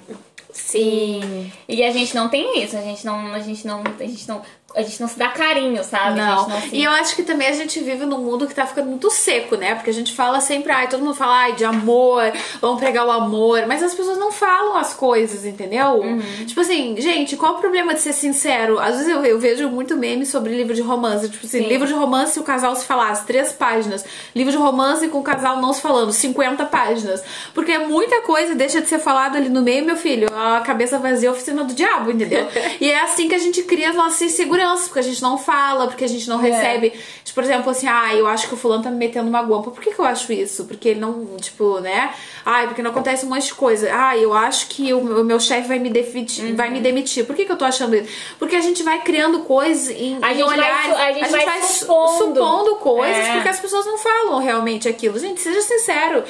Sim. 0.55 1.51
E 1.67 1.84
a 1.84 1.91
gente 1.91 2.15
não 2.15 2.29
tem 2.29 2.63
isso, 2.63 2.77
a 2.77 2.81
gente 2.81 3.05
não, 3.05 3.34
a 3.34 3.39
gente 3.39 3.67
não, 3.67 3.84
a 3.99 4.03
gente 4.03 4.27
não, 4.27 4.41
a 4.75 4.81
gente 4.81 4.99
não 4.99 5.07
se 5.07 5.17
dá 5.17 5.29
carinho, 5.29 5.83
sabe? 5.83 6.19
A 6.19 6.25
Não. 6.25 6.49
não 6.49 6.61
se... 6.61 6.75
E 6.75 6.83
eu 6.83 6.91
acho 6.91 7.15
que 7.15 7.23
também 7.23 7.47
a 7.47 7.53
gente 7.53 7.79
vive 7.79 8.05
num 8.05 8.19
mundo 8.19 8.45
que 8.47 8.53
tá 8.53 8.65
ficando 8.65 8.89
muito 8.89 9.09
seco, 9.09 9.55
né? 9.55 9.75
Porque 9.75 9.89
a 9.89 9.93
gente 9.93 10.13
fala 10.13 10.41
sempre, 10.41 10.71
ai, 10.71 10.89
todo 10.89 11.01
mundo 11.01 11.15
fala, 11.15 11.35
ai, 11.38 11.53
de 11.53 11.63
amor, 11.63 12.31
vamos 12.59 12.79
pregar 12.79 13.05
o 13.05 13.11
amor, 13.11 13.65
mas 13.67 13.81
as 13.81 13.95
pessoas 13.95 14.17
não 14.17 14.31
falam 14.31 14.75
as 14.75 14.93
coisas, 14.93 15.45
entendeu? 15.45 16.01
Uhum. 16.01 16.45
Tipo 16.45 16.61
assim, 16.61 16.95
gente, 16.99 17.38
qual 17.38 17.55
o 17.55 17.59
problema 17.59 17.93
de 17.93 18.01
ser 18.01 18.13
sincero? 18.13 18.79
Às 18.79 18.97
vezes 18.97 19.07
eu, 19.07 19.23
eu 19.23 19.39
vejo 19.39 19.69
muito 19.69 19.95
meme 19.95 20.25
sobre 20.25 20.55
livro 20.55 20.73
de 20.73 20.81
romance. 20.81 21.29
Tipo 21.29 21.45
assim, 21.45 21.59
Sim. 21.59 21.67
livro 21.67 21.88
de 21.88 21.93
romance 21.93 22.33
se 22.33 22.39
o 22.39 22.43
casal 22.43 22.75
se 22.75 22.85
falasse 22.85 23.25
três 23.25 23.53
páginas. 23.53 24.03
Livro 24.35 24.51
de 24.51 24.57
romance 24.57 25.07
com 25.07 25.19
o 25.19 25.23
casal 25.23 25.61
não 25.61 25.71
se 25.71 25.81
falando, 25.81 26.11
50 26.11 26.65
páginas. 26.65 27.23
Porque 27.53 27.77
muita 27.77 28.21
coisa 28.21 28.53
deixa 28.53 28.81
de 28.81 28.88
ser 28.88 28.99
falado 28.99 29.38
ali 29.38 29.49
no 29.49 29.61
meio, 29.61 29.85
meu 29.85 29.95
filho. 29.95 30.27
a 30.33 30.59
cabeça 30.61 30.99
vazia 30.99 31.29
é 31.29 31.31
a 31.31 31.33
oficina 31.33 31.63
do 31.63 31.73
diabo, 31.73 32.11
entendeu? 32.11 32.47
e 32.81 32.91
é 32.91 33.01
assim 33.01 33.27
que 33.29 33.35
a 33.35 33.39
gente 33.39 33.63
cria 33.63 33.89
as 33.89 33.95
nossas 33.95 34.17
inseguranças, 34.65 34.88
porque 34.88 34.99
a 34.99 35.04
gente 35.04 35.21
não 35.21 35.38
fala, 35.38 35.88
porque 35.88 36.04
a 36.04 36.08
gente 36.08 36.28
não 36.28 36.38
recebe. 36.38 36.89
Tipo, 37.23 37.36
por 37.36 37.43
exemplo, 37.43 37.69
assim, 37.69 37.88
ah, 37.88 38.13
eu 38.15 38.28
acho 38.28 38.47
que 38.47 38.54
o 38.54 38.58
fulano 38.58 38.84
tá 38.84 38.89
me 38.89 38.97
metendo 38.97 39.28
uma 39.30 39.41
guampa. 39.41 39.69
Por 39.71 39.82
que, 39.82 39.91
que 39.91 39.99
eu 39.99 40.06
acho 40.06 40.32
isso? 40.34 40.65
Porque 40.65 40.89
ele 40.89 40.99
não, 40.99 41.36
tipo, 41.38 41.80
né? 41.80 42.13
Ai, 42.45 42.67
porque 42.67 42.82
não 42.82 42.91
acontece 42.91 43.25
um 43.25 43.30
monte 43.30 43.47
de 43.47 43.54
coisa. 43.54 43.89
Ah, 43.93 44.17
eu 44.17 44.34
acho 44.34 44.67
que 44.67 44.93
o 44.93 45.04
meu, 45.04 45.21
o 45.21 45.23
meu 45.23 45.39
chefe 45.39 45.67
vai 45.67 45.80
me 45.80 45.89
demitir, 45.89 46.56
vai 46.56 46.69
me 46.69 46.80
demitir. 46.80 47.25
Por 47.25 47.36
que, 47.36 47.45
que 47.45 47.51
eu 47.51 47.58
tô 47.58 47.65
achando 47.65 47.95
isso? 47.95 48.10
Porque 48.39 48.56
a 48.56 48.62
gente 48.62 48.82
vai 48.84 49.01
criando 49.01 49.39
coisas 49.41 49.89
em, 49.89 50.17
A 50.21 50.32
em 50.34 50.38
gente 50.38 50.45
vai 50.47 50.58
olhares. 50.58 50.86
su- 50.91 50.95
a 51.01 51.12
gente 51.12 51.30
vai 51.32 51.62
su- 51.62 51.73
supondo. 51.80 52.17
supondo 52.36 52.75
coisas 52.78 53.17
É. 53.25 53.34
porque 53.34 53.49
as 53.49 53.60
pessoas 53.60 53.86
não 53.86 53.97
falam 53.97 54.39
realmente 54.39 54.88
aquilo. 54.88 55.19
Gente, 55.19 55.41
seja 55.41 55.62
sincero. 55.62 56.23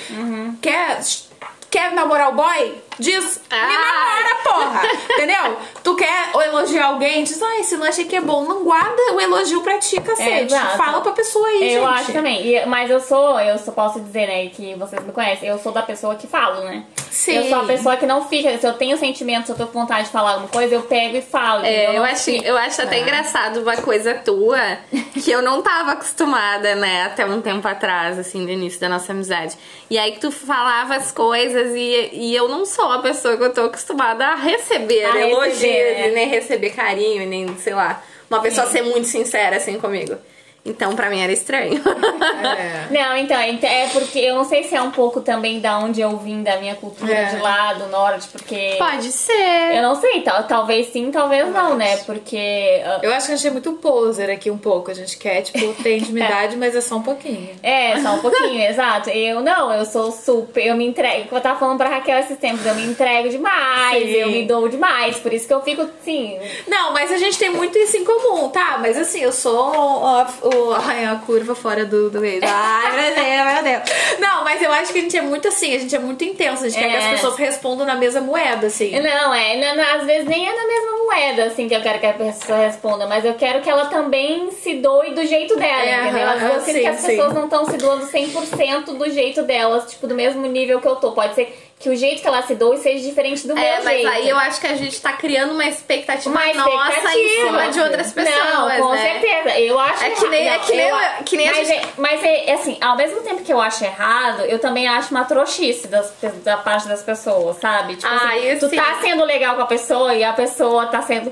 Quer, 0.62 1.02
quer 1.69 1.93
namorar 1.93 2.30
o 2.30 2.36
boy? 2.36 2.76
Diz, 2.99 3.41
me 3.51 3.58
Ah. 3.58 3.67
namora, 3.67 4.36
porra! 4.43 4.81
Entendeu? 5.13 5.58
Tu 5.84 5.95
quer 5.95 6.29
elogiar 6.47 6.88
alguém? 6.88 7.23
Diz, 7.23 7.41
ah, 7.41 7.60
esse 7.60 7.75
lanche 7.75 8.01
aqui 8.01 8.15
é 8.15 8.21
bom. 8.21 8.43
Não 8.45 8.63
guarda 8.63 9.13
o 9.13 9.19
elogio 9.21 9.62
pra 9.62 9.77
ti, 9.77 9.99
cacete. 10.01 10.53
exato. 10.53 10.77
Fala 10.77 11.01
pra 11.01 11.12
pessoa 11.12 11.47
aí, 11.47 11.73
Eu 11.75 11.81
gente. 11.86 11.93
acho 11.99 12.13
também. 12.13 12.45
E- 12.47 12.65
mas 12.65 12.89
eu 12.89 12.99
sou, 12.99 13.39
eu 13.39 13.58
só 13.58 13.71
posso 13.71 13.99
dizer, 13.99 14.27
né, 14.27 14.47
que 14.47 14.75
vocês 14.75 15.03
me 15.03 15.12
conhecem, 15.12 15.47
eu 15.49 15.60
sou 15.60 15.71
da 15.71 15.81
pessoa 15.81 16.15
que 16.15 16.27
falo, 16.27 16.62
né? 16.62 16.84
Sim. 17.12 17.36
Eu 17.38 17.49
sou 17.49 17.60
a 17.62 17.63
pessoa 17.65 17.95
que 17.97 18.05
não 18.05 18.27
fica. 18.27 18.58
Se 18.58 18.67
eu 18.67 18.73
tenho 18.73 18.97
sentimento, 18.97 19.45
se 19.45 19.51
eu 19.51 19.55
tô 19.55 19.67
com 19.67 19.79
vontade 19.79 20.05
de 20.08 20.12
falar 20.12 20.31
alguma 20.31 20.49
coisa, 20.49 20.75
eu 20.75 20.81
pego 20.81 21.15
e 21.17 21.21
falo. 21.21 21.63
É, 21.65 21.89
eu 21.89 21.93
não 22.01 22.03
acho, 22.03 22.23
fico- 22.25 22.43
eu 22.45 22.58
acho 22.58 22.81
até 22.81 22.99
engraçado 22.99 23.62
uma 23.62 23.77
coisa 23.77 24.13
tua 24.15 24.60
que 25.23 25.31
eu 25.31 25.41
não 25.41 25.62
tava 25.62 25.93
acostumada, 25.93 26.75
né, 26.75 27.03
até 27.03 27.25
um 27.25 27.41
tempo 27.41 27.65
atrás, 27.67 28.19
assim, 28.19 28.41
no 28.41 28.49
início 28.49 28.79
da 28.81 28.89
nossa 28.89 29.12
amizade. 29.13 29.55
E 29.89 29.97
aí 29.97 30.12
que 30.13 30.19
tu 30.19 30.31
falava 30.31 30.95
as 30.95 31.12
coisas 31.12 31.73
e, 31.73 32.10
e 32.12 32.36
eu 32.36 32.49
não 32.49 32.65
sou 32.65 32.85
a 32.91 33.00
pessoa 33.00 33.38
que 33.38 33.43
eu 33.43 33.54
tô 33.54 33.62
acostumada 33.62 34.26
a 34.26 34.36
receber 34.36 35.06
A 35.06 35.21
elogios 35.21 35.62
receber, 35.62 36.08
e 36.08 36.12
nem 36.12 36.28
receber 36.28 36.69
carinho, 36.71 37.21
e 37.21 37.26
nem, 37.26 37.58
sei 37.58 37.74
lá, 37.74 38.04
uma 38.30 38.41
pessoa 38.41 38.67
ser 38.67 38.82
muito 38.82 39.08
sincera 39.08 39.58
assim 39.58 39.80
comigo. 39.80 40.15
Então, 40.65 40.95
pra 40.95 41.10
mim 41.12 41.21
era 41.21 41.32
estranho. 41.32 41.80
É. 42.43 42.88
Não, 42.91 43.15
então, 43.17 43.39
ent- 43.41 43.63
é 43.63 43.88
porque 43.93 44.17
eu 44.19 44.36
não 44.36 44.43
sei 44.45 44.63
se 44.63 44.75
é 44.75 44.82
um 44.82 44.89
pouco 44.91 45.21
também 45.21 45.60
da 45.60 45.78
onde 45.78 46.01
eu 46.01 46.17
vim, 46.17 46.41
da 46.43 46.58
minha 46.58 46.75
cultura 46.75 47.13
É. 47.13 47.25
de 47.25 47.38
lá, 47.38 47.73
do 47.73 47.88
norte, 47.88 48.28
porque. 48.32 48.75
Pode 48.78 49.12
ser. 49.12 49.75
Eu 49.75 49.84
não 49.84 49.95
sei, 49.95 50.21
tal, 50.21 50.43
talvez 50.45 50.88
sim, 50.88 51.12
talvez 51.12 51.47
não, 51.51 51.75
né? 51.75 51.97
Porque. 51.97 52.82
ah, 52.86 52.99
Eu 53.04 53.13
acho 53.13 53.28
que 53.28 53.34
a 53.34 53.36
gente 53.36 53.47
é 53.47 53.51
muito 53.51 53.73
poser 53.73 54.30
aqui 54.32 54.49
um 54.49 54.58
pouco. 54.58 54.89
A 54.89 54.93
gente 54.93 55.17
quer, 55.17 55.41
tipo, 55.43 55.73
ter 55.84 55.97
intimidade, 55.99 56.56
mas 56.58 56.75
é 56.75 56.82
só 56.82 56.95
um 56.95 57.04
pouquinho. 57.04 57.49
É, 57.62 57.99
só 58.01 58.15
um 58.15 58.19
pouquinho, 58.19 58.62
exato. 58.67 59.10
Eu 59.12 59.41
não, 59.41 59.71
eu 59.71 59.86
sou 59.86 60.12
super, 60.12 60.65
eu 60.65 60.75
me 60.75 60.86
entrego. 60.88 61.28
Eu 61.32 61.41
tava 61.41 61.60
falando 61.60 61.78
pra 61.78 61.89
Raquel 61.89 62.17
esses 62.19 62.38
tempos, 62.39 62.65
eu 62.65 62.73
me 62.75 62.86
entrego 62.86 63.30
demais, 63.30 64.04
Sim. 64.04 64.10
eu 64.15 64.30
me 64.32 64.43
dou 64.45 64.67
demais. 64.67 65.17
Por 65.17 65.32
isso 65.32 65.47
que 65.47 65.54
eu 65.54 65.62
fico 65.62 65.84
assim. 65.84 66.39
Não, 66.67 66.91
mas 66.93 67.12
a 67.12 67.17
gente 67.17 67.38
tem 67.38 67.49
muito 67.51 67.78
isso 67.78 67.97
em 67.97 68.04
comum, 68.04 68.49
tá? 68.49 68.78
Mas 68.80 68.97
assim, 68.97 69.19
eu 69.21 69.32
sou 69.32 69.75
o, 69.75 70.55
ai, 70.74 71.06
a 71.06 71.15
curva 71.26 71.56
fora 71.56 71.86
do, 71.86 72.10
do 72.10 72.24
eixo. 72.24 72.46
Ai, 72.48 72.91
meu 72.91 73.15
Deus, 73.15 73.54
meu 73.54 73.63
Deus. 73.63 74.20
Não, 74.20 74.44
mas 74.44 74.62
eu 74.62 74.72
acho 74.72 74.91
que 74.94 75.00
a 75.00 75.02
gente 75.02 75.18
é 75.18 75.22
muito 75.22 75.48
assim, 75.48 75.76
a 75.76 75.80
gente 75.80 75.96
é 75.96 76.00
muito 76.00 76.24
intenso. 76.24 76.65
A 76.65 76.70
gente 76.70 76.80
quer 76.82 76.89
que 76.89 76.96
É. 76.96 77.00
as 77.00 77.12
pessoas 77.12 77.36
respondam 77.38 77.86
na 77.86 77.96
mesma 77.96 78.22
moeda, 78.22 78.68
assim. 78.68 79.00
Não, 79.00 79.34
é, 79.34 79.58
não, 79.58 79.76
não, 79.76 79.96
às 80.00 80.06
vezes 80.06 80.26
nem 80.28 80.48
é 80.48 80.56
na 80.56 80.68
mesma 80.68 80.91
moeda, 81.06 81.44
assim, 81.46 81.68
que 81.68 81.76
eu 81.76 81.82
quero 81.82 82.00
que 82.00 82.06
a 82.06 82.13
pessoa 82.13 82.60
responda, 82.60 83.06
mas 83.08 83.24
eu 83.26 83.34
quero 83.36 83.62
que 83.62 83.70
ela 83.70 83.86
também 83.86 84.50
se 84.52 84.76
doe 84.76 85.12
do 85.12 85.26
jeito 85.26 85.56
dela, 85.56 85.84
É, 85.86 86.04
entendeu? 86.04 86.28
Às 86.30 86.41
vezes 86.41 86.56
eu 86.56 86.62
sinto 86.63 86.80
que 86.82 86.88
as 86.88 87.02
pessoas 87.06 87.30
sim. 87.30 87.36
não 87.36 87.44
estão 87.46 87.65
se 87.65 87.78
doando 87.78 88.06
100% 88.08 88.98
do 88.98 89.10
jeito 89.10 89.44
delas, 89.44 89.89
tipo, 89.91 90.08
do 90.08 90.15
mesmo 90.15 90.46
nível 90.48 90.80
que 90.82 90.88
eu 90.88 90.96
tô. 90.96 91.12
Pode 91.12 91.36
ser 91.36 91.64
que 91.78 91.90
o 91.90 91.96
jeito 91.96 92.22
que 92.22 92.28
ela 92.28 92.42
se 92.42 92.56
doe 92.56 92.78
seja 92.78 93.08
diferente 93.08 93.46
do 93.46 93.52
É, 93.56 93.76
meu 93.76 93.84
mas 93.84 93.94
jeito. 93.96 94.08
aí 94.10 94.30
eu 94.30 94.38
acho 94.38 94.60
que 94.62 94.66
a 94.68 94.76
gente 94.76 95.00
tá 95.02 95.14
criando 95.14 95.52
uma 95.54 95.66
expectativa 95.66 96.30
Uma 96.30 96.54
nossa 96.54 97.16
em 97.18 97.30
cima 97.42 97.68
de 97.70 97.80
outras 97.82 98.12
pessoas, 98.14 98.54
Não, 98.54 98.78
com 98.88 98.94
né? 98.94 99.20
certeza. 99.22 99.60
Eu 99.60 99.80
acho 99.80 100.04
É 100.04 100.10
que 100.12 100.28
nem- 100.30 100.48
é 100.50 100.58
que 100.60 100.72
nem- 100.74 100.88
eu, 100.90 100.98
que 101.26 101.38
nem 101.38 101.50
a 101.50 101.52
mas, 101.52 101.68
gente- 101.68 101.86
é, 101.86 101.90
mas 101.98 102.24
é, 102.24 102.50
é 102.50 102.54
assim, 102.54 102.78
ao 102.82 102.96
mesmo 102.96 103.22
tempo 103.22 103.44
que 103.44 103.52
eu 103.54 103.60
acho 103.62 103.84
errado, 103.84 104.42
eu 104.46 104.58
também 104.58 104.88
acho 104.88 105.12
uma 105.12 105.26
trouxice 105.26 105.88
das, 105.88 106.12
da 106.44 106.58
parte 106.58 106.88
das 106.88 107.04
pessoas, 107.04 107.58
sabe? 107.58 107.98
Tipo 107.98 108.08
Ah, 108.08 108.30
assim, 108.30 108.52
isso 108.52 108.70
tu 108.70 108.76
tá 108.76 108.96
sim. 108.96 109.10
sendo 109.10 109.26
legal 109.26 109.56
com 109.58 109.62
a 109.62 109.68
pessoa 109.68 110.16
e 110.16 110.24
a 110.24 110.34
pessoa 110.34 110.88
tá 110.88 111.02
sendo 111.02 111.32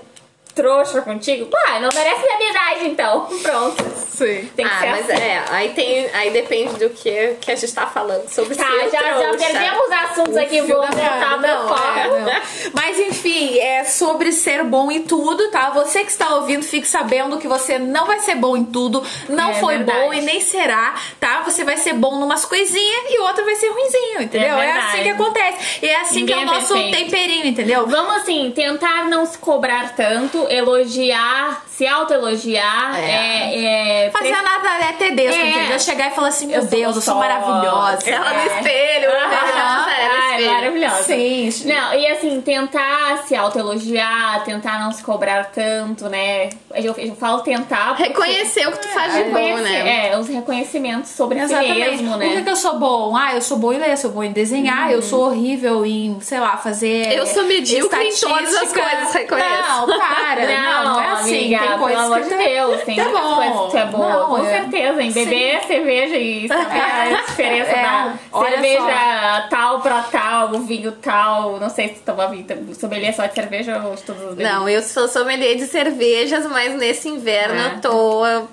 trouxa 0.54 1.02
contigo, 1.02 1.48
pá, 1.48 1.80
não 1.80 1.90
merece 1.96 2.22
minha 2.22 2.36
amizade 2.36 2.86
então. 2.90 3.28
Pronto. 3.42 3.84
Sim. 4.26 4.50
Tem 4.56 4.66
que 4.66 4.72
ah, 4.74 4.80
ser 4.80 4.90
mas 4.90 5.10
assim. 5.10 5.22
é, 5.22 5.44
aí 5.50 5.70
tem. 5.70 6.10
Aí 6.14 6.30
depende 6.32 6.74
do 6.80 6.90
que, 6.90 7.36
que 7.42 7.52
a 7.52 7.56
gente 7.56 7.74
tá 7.74 7.88
falando 7.88 8.28
sobre 8.30 8.56
Tá, 8.56 8.66
já, 8.92 9.22
já 9.22 9.38
perdemos 9.38 9.92
assuntos 9.92 10.38
aqui, 10.38 10.62
Fio 10.64 10.78
vamos 10.78 10.96
da 10.96 11.02
voltar 11.38 11.40
pra 11.40 11.68
fora. 11.68 12.32
é. 12.32 12.42
Mas 12.74 13.00
enfim, 13.00 13.58
é 13.60 13.84
sobre 13.84 14.32
ser 14.32 14.64
bom 14.64 14.92
em 14.92 15.04
tudo, 15.04 15.50
tá? 15.52 15.70
Você 15.72 16.04
que 16.04 16.12
está 16.12 16.36
ouvindo, 16.36 16.64
fique 16.64 16.88
sabendo 16.88 17.38
que 17.38 17.48
você 17.48 17.78
não 17.80 18.06
vai 18.06 18.20
ser 18.20 18.36
bom 18.36 18.56
em 18.56 18.64
tudo, 18.66 19.04
não 19.30 19.52
É 19.52 19.54
foi 19.56 19.78
verdade. 19.78 20.00
bom 20.00 20.14
e 20.14 20.22
nem 20.22 20.40
será, 20.42 20.96
tá? 21.20 21.42
Você 21.46 21.64
vai 21.64 21.78
ser 21.78 21.94
bom 21.94 22.18
numas 22.20 22.46
coisinhas 22.46 23.04
e 23.10 23.20
outra 23.20 23.44
vai 23.44 23.56
ser 23.56 23.70
ruinzinho, 23.70 24.22
entendeu? 24.22 24.58
É, 24.58 24.66
verdade. 24.66 24.88
assim 24.88 25.04
que 25.04 25.10
acontece. 25.10 25.80
E 25.82 25.88
é 25.88 26.02
assim 26.02 26.20
Ninguém 26.22 26.36
que 26.38 26.42
é 26.42 26.46
é 26.46 26.50
o 26.50 26.54
nosso 26.54 26.74
perfeito. 26.74 26.98
temperinho, 26.98 27.46
entendeu? 27.48 27.88
Vamos 27.88 28.16
assim, 28.18 28.52
tentar 28.56 29.06
não 29.06 29.26
se 29.26 29.38
cobrar 29.38 29.96
tanto, 29.96 30.48
elogiar, 30.50 31.64
se 31.78 31.88
autoelogiar, 31.88 32.96
É. 33.00 33.10
é, 33.56 34.06
é, 34.06 34.12
Fazer 34.12 34.32
pre- 34.32 34.42
nada 34.42 34.86
é 34.90 34.94
tedesco, 34.94 35.42
É. 35.42 35.50
entendeu? 35.50 35.80
Chegar 35.80 36.08
e 36.12 36.12
falar 36.12 36.28
assim, 36.28 36.46
meu 36.48 36.58
Eu 36.58 36.62
sou 36.62 36.70
Deus, 36.72 36.96
eu 36.96 37.02
sou 37.02 37.16
maravilhosa. 37.16 38.10
Ela 38.10 38.34
no 38.34 38.40
É. 38.40 38.46
espelho, 38.46 39.10
ela 39.10 39.28
no 39.28 39.34
Ai, 39.34 40.32
espelho. 40.38 40.54
maravilhosa. 40.54 41.04
Sim. 41.04 41.50
Não, 41.66 41.94
e 41.96 42.08
assim, 42.08 42.42
tentar 42.42 43.24
se 43.26 43.36
autoelogiar, 43.36 44.44
tentar 44.44 44.80
não 44.80 44.92
se 44.92 45.04
cobrar 45.04 45.46
tanto, 45.46 46.10
né? 46.10 46.50
Eu, 46.76 46.94
eu 46.98 47.16
falo 47.16 47.40
tentar. 47.42 47.90
porque- 47.96 48.04
Reconhecer 48.04 48.68
o 48.68 48.72
que 48.72 48.80
tu 48.80 48.88
faz 48.90 49.14
de 49.14 49.24
bom, 49.24 49.34
reconhecer, 49.40 49.84
né? 49.84 50.10
É, 50.12 50.18
os 50.18 50.28
reconhecimentos 50.28 51.10
sobre 51.12 51.38
si 51.40 51.46
Exatamente. 51.46 51.80
mesmo, 51.80 52.12
Por 52.12 52.20
que, 52.22 52.36
né? 52.36 52.42
que 52.44 52.50
eu 52.50 52.56
sou 52.56 52.78
bom? 52.80 53.16
Ah, 53.16 53.34
eu 53.36 53.42
sou 53.42 53.58
bom 53.58 53.74
em 53.74 53.78
ler, 53.80 53.98
sou 53.98 54.12
bom 54.12 54.24
em 54.24 54.32
desenhar, 54.32 54.92
eu 54.92 55.02
sou 55.02 55.26
horrível 55.28 55.86
em, 55.86 56.20
sei 56.22 56.40
lá, 56.40 56.56
fazer. 56.58 57.12
Eu 57.14 57.26
sou 57.26 57.44
medíocre 57.46 58.04
em 58.10 58.16
todas 58.16 58.54
as 58.56 58.72
coisas, 58.72 59.14
reconheço. 59.14 59.48
Não, 59.68 59.86
para. 59.88 60.44
Não, 60.64 60.84
não, 60.84 61.02
é 61.02 61.08
assim. 61.14 61.56
amiga, 61.56 61.62
tem 61.69 61.78
coisas 61.80 62.02
pelo 62.02 62.13
amor 62.13 62.21
de 62.21 62.30
Deus, 62.36 62.82
tem 62.84 62.95
Tá 62.95 63.04
muitas 63.04 63.21
bom. 63.21 63.36
coisas 63.36 63.71
que 63.71 63.78
é 63.78 63.86
boa, 63.86 64.10
Não, 64.10 64.26
com 64.28 64.38
é- 64.45 64.49
certeza. 64.49 65.02
Em 65.04 65.12
beber 65.12 65.63
cerveja 65.63 66.15
e 66.17 66.47
saber 66.47 66.80
a 66.82 67.21
diferença 67.28 67.71
É, 67.71 67.82
da 67.84 68.13
olha 68.32 68.49
cerveja 68.52 69.47
tal 69.49 69.82
pra 69.82 70.02
tal, 70.04 70.52
o 70.54 70.60
vinho 70.60 70.91
tal. 70.93 71.60
Não 71.60 71.69
sei 71.69 71.89
se 71.89 71.93
tu 71.95 72.02
toma 72.06 72.28
vinho, 72.28 72.45
sommelier 72.80 73.13
só 73.15 73.26
de 73.26 73.34
cerveja 73.34 73.82
ou 73.86 73.95
de 73.95 74.02
todas 74.04 74.21
as 74.21 74.30
bebidas. 74.30 74.52
Não, 74.54 74.67
eu 74.69 74.82
sou 74.82 75.08
sommelier 75.08 75.56
de 75.56 75.65
cervejas, 75.67 76.45
mas 76.47 76.73
nesse 76.76 77.10
inverno 77.10 77.60
Ah. 77.62 77.71
eu 77.76 77.82
tô 77.82 78.47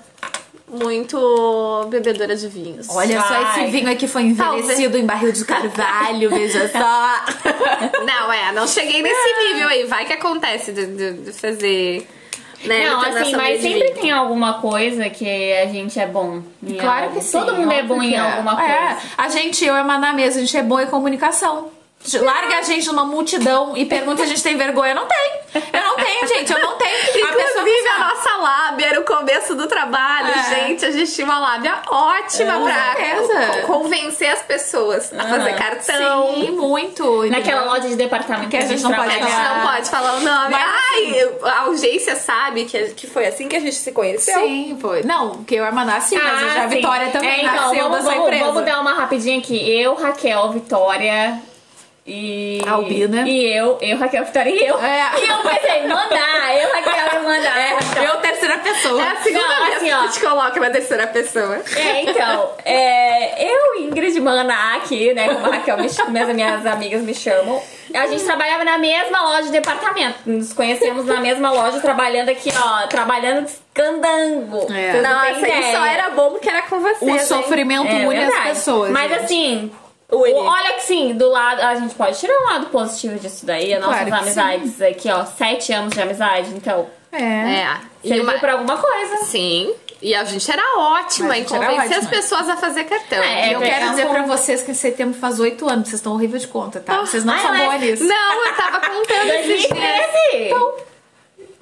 muito 0.67 1.85
bebedora 1.89 2.35
de 2.35 2.47
vinhos. 2.47 2.87
Olha 2.89 3.19
só, 3.21 3.33
Ai. 3.33 3.63
esse 3.65 3.71
vinho 3.71 3.91
aqui 3.91 4.07
foi 4.07 4.21
envelhecido 4.23 4.97
em 4.97 5.05
barril 5.05 5.31
de 5.31 5.43
carvalho, 5.43 6.29
veja 6.29 6.69
só. 6.69 7.11
Não, 8.05 8.31
é, 8.31 8.51
não 8.53 8.67
cheguei 8.67 9.01
nesse 9.01 9.33
nível 9.43 9.67
aí. 9.67 9.83
Vai 9.85 10.05
que 10.05 10.13
acontece 10.13 10.71
de, 10.71 10.85
de- 10.85 11.13
de 11.13 11.31
fazer. 11.33 12.07
Né, 12.65 12.85
Não, 12.85 13.01
assim, 13.01 13.35
mas 13.35 13.61
sempre 13.61 13.91
tem 13.91 14.11
alguma 14.11 14.55
coisa 14.55 15.09
que 15.09 15.53
a 15.53 15.65
gente 15.65 15.99
é 15.99 16.05
bom. 16.05 16.43
Claro 16.79 17.05
algo. 17.05 17.15
que 17.15 17.23
sim. 17.23 17.39
Todo 17.39 17.55
mundo 17.55 17.71
é 17.71 17.83
bom 17.83 18.01
em 18.01 18.13
é. 18.13 18.19
alguma 18.19 18.55
coisa. 18.55 18.71
É, 18.71 18.97
a 19.17 19.29
gente, 19.29 19.65
eu 19.65 19.73
e 19.73 19.79
a 19.79 19.83
Maná 19.83 20.13
mesmo, 20.13 20.39
a 20.39 20.43
gente 20.43 20.57
é 20.57 20.63
bom 20.63 20.79
em 20.79 20.87
comunicação. 20.87 21.69
Larga 22.19 22.57
a 22.57 22.61
gente 22.63 22.87
numa 22.87 23.05
multidão 23.05 23.77
e 23.77 23.85
pergunta 23.85 24.17
se 24.17 24.23
a 24.23 24.25
gente 24.25 24.41
tem 24.41 24.57
vergonha. 24.57 24.91
Eu 24.91 24.95
não 24.95 25.07
tenho. 25.07 25.63
Eu 25.73 25.81
não 25.83 25.95
tenho, 25.95 26.27
gente. 26.27 26.51
Eu 26.51 26.59
não 26.59 26.75
tenho. 26.77 26.91
A 26.91 27.33
pessoa 27.33 27.61
Inclusive, 27.61 27.87
a 27.89 27.99
nossa 27.99 28.37
lábia 28.37 28.85
era 28.87 28.99
o 28.99 29.03
começo 29.03 29.53
do 29.55 29.67
trabalho, 29.67 30.31
É. 30.33 30.55
gente. 30.55 30.85
A 30.85 30.91
gente 30.91 31.11
tinha 31.13 31.25
uma 31.25 31.39
lábia 31.39 31.75
ótima 31.89 32.53
Com 32.53 32.63
pra 32.63 33.61
convencer 33.67 34.29
as 34.29 34.41
pessoas 34.41 35.13
a 35.13 35.23
fazer 35.23 35.53
cartão. 35.55 36.33
Sim, 36.35 36.51
muito. 36.51 37.29
Naquela 37.29 37.65
loja 37.65 37.87
de 37.87 37.95
departamento 37.95 38.49
Que 38.49 38.57
a 38.57 38.61
gente 38.61 38.81
não 38.81 38.93
pode 38.93 39.09
A 39.09 39.13
gente 39.13 39.35
não 39.35 39.67
pode 39.67 39.89
falar 39.89 40.13
o 40.15 40.19
nome. 40.21 40.49
Mas, 40.51 40.71
Ai, 40.93 41.29
a 41.43 41.61
agência 41.65 42.15
sabe 42.15 42.65
que, 42.65 42.79
que 42.95 43.07
foi 43.07 43.27
assim 43.27 43.47
que 43.47 43.55
a 43.55 43.59
gente 43.59 43.75
se 43.75 43.91
conheceu. 43.91 44.39
Sim, 44.39 44.77
foi. 44.81 45.03
Não, 45.03 45.43
que 45.43 45.55
eu 45.55 45.63
e 45.63 45.67
a 45.67 45.71
Maná 45.71 46.01
sim, 46.01 46.17
mas 46.17 46.57
Ah, 46.57 46.63
a. 46.63 46.67
Vitória 46.67 47.09
também 47.11 47.29
É, 47.29 47.41
então, 47.43 47.55
nasceu 47.55 47.83
vamos, 47.83 47.97
dessa 47.97 48.09
vamos, 48.09 48.23
empresa. 48.25 48.45
Vamos 48.45 48.65
dar 48.65 48.81
uma 48.81 48.93
rapidinha 48.93 49.37
aqui. 49.39 49.79
Eu, 49.79 49.93
Raquel, 49.95 50.51
Vitória 50.51 51.39
e. 52.05 52.61
Albina. 52.67 53.27
E 53.27 53.45
eu, 53.53 53.77
eu, 53.81 53.97
Raquel, 53.97 54.25
Vitória 54.25 54.49
e 54.49 54.65
eu. 54.65 54.77
É. 54.79 55.11
E 55.21 55.27
eu 55.29 55.37
pensei, 55.37 55.81
mandar, 55.87 56.55
eu, 56.57 56.71
Raquel, 56.73 57.19
e 57.21 57.23
mandar. 57.23 57.59
É, 57.59 57.77
Então, 57.91 58.03
eu 58.03 58.17
terceira 58.17 58.57
pessoa. 58.59 59.01
É 59.01 59.07
a 59.07 59.15
segunda 59.17 59.47
Não, 59.47 59.65
vez 59.65 59.75
assim, 59.77 59.85
que 59.85 59.91
ó. 59.93 59.99
a 59.99 60.07
gente 60.07 60.19
coloca 60.19 60.59
na 60.59 60.69
terceira 60.69 61.07
pessoa. 61.07 61.61
É, 61.75 62.01
então, 62.03 62.51
é, 62.65 63.51
eu, 63.51 63.81
Ingrid 63.83 64.19
Maná, 64.19 64.75
aqui, 64.75 65.13
né, 65.13 65.33
como 65.33 65.45
a 65.45 65.49
Raquel, 65.57 65.77
me, 65.77 65.89
chama- 65.89 66.09
minhas, 66.09 66.29
minhas 66.33 66.65
amigas 66.65 67.01
me 67.01 67.13
chamam, 67.13 67.61
a 67.93 68.07
gente 68.07 68.23
trabalhava 68.23 68.63
na 68.63 68.77
mesma 68.77 69.21
loja 69.21 69.43
de 69.43 69.51
departamento. 69.51 70.19
Nos 70.25 70.53
conhecemos 70.53 71.05
na 71.05 71.19
mesma 71.19 71.51
loja, 71.51 71.79
trabalhando 71.81 72.29
aqui, 72.29 72.49
ó, 72.57 72.87
trabalhando 72.87 73.45
de 73.45 73.51
escandango. 73.51 74.67
É. 74.73 75.01
Nossa, 75.01 75.47
isso 75.49 75.71
só 75.71 75.85
era 75.85 76.09
bom 76.11 76.31
porque 76.31 76.49
era 76.49 76.63
com 76.63 76.79
você. 76.79 77.05
O 77.05 77.19
sofrimento 77.19 77.87
É 77.87 78.07
une 78.07 78.23
as 78.23 78.39
pessoas. 78.49 78.91
Mas 78.91 79.11
gente. 79.11 79.23
assim, 79.23 79.71
Olha 80.11 80.73
que 80.73 80.83
sim, 80.83 81.13
do 81.13 81.29
lado. 81.29 81.61
A 81.61 81.75
gente 81.75 81.95
pode 81.95 82.19
tirar 82.19 82.33
um 82.41 82.45
lado 82.45 82.65
positivo 82.67 83.17
disso 83.17 83.45
daí. 83.45 83.73
As 83.73 83.79
nossas 83.81 83.95
Claro 84.07 84.11
que 84.11 84.21
amizades 84.21 84.81
aqui, 84.81 85.09
ó. 85.09 85.25
Sete 85.25 85.71
anos 85.73 85.93
de 85.93 86.01
amizade, 86.01 86.49
então. 86.53 86.87
É. 87.11 87.21
É. 87.21 87.77
E 88.03 88.07
Serviu 88.09 88.23
uma... 88.25 88.33
pra 88.39 88.53
alguma 88.53 88.77
coisa. 88.77 89.17
Sim. 89.25 89.73
E 90.01 90.15
a 90.15 90.23
gente 90.23 90.51
era 90.51 90.63
ótima 90.79 91.37
em 91.37 91.43
convencer 91.43 91.97
as 91.97 92.07
pessoas 92.07 92.49
a 92.49 92.57
fazer 92.57 92.85
cartão. 92.85 93.19
É, 93.21 93.49
E 93.49 93.53
eu 93.53 93.61
é, 93.61 93.69
quero 93.69 93.85
é 93.85 93.89
dizer 93.89 94.07
um 94.07 94.09
pra 94.09 94.23
vocês 94.23 94.63
que 94.63 94.71
esse 94.71 94.79
setembro 94.81 95.19
faz 95.19 95.39
oito 95.39 95.69
anos, 95.69 95.89
vocês 95.89 95.99
estão 95.99 96.13
horríveis 96.13 96.41
de 96.41 96.47
conta, 96.47 96.79
tá? 96.79 96.97
Vocês 97.01 97.23
não 97.23 97.35
Ah, 97.35 97.37
são 97.37 97.51
mas- 97.51 97.61
boas 97.65 97.81
nisso. 97.81 98.03
Não, 98.05 98.45
eu 98.47 98.53
tava 98.55 98.79
contando 98.79 99.29
esses 99.29 99.61
dias. 99.61 99.69
2013! 99.69 100.91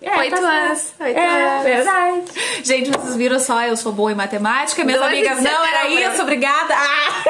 É, 0.02 0.18
Oito 0.18 0.36
tá 0.40 0.48
anos. 0.48 0.94
Oito 1.02 1.18
É, 1.20 1.28
anos. 1.52 1.64
verdade. 1.64 2.22
Gente, 2.64 2.90
vocês 2.92 3.16
viram 3.18 3.38
só, 3.38 3.62
eu 3.64 3.76
sou 3.76 3.92
boa 3.92 4.14
em 4.14 4.16
matemática, 4.16 4.82
minhas 4.86 5.02
de 5.02 5.06
amigas, 5.06 5.42
não, 5.44 5.66
era 5.66 5.90
isso, 5.90 6.22
obrigada. 6.22 6.74
Ah! 6.74 7.24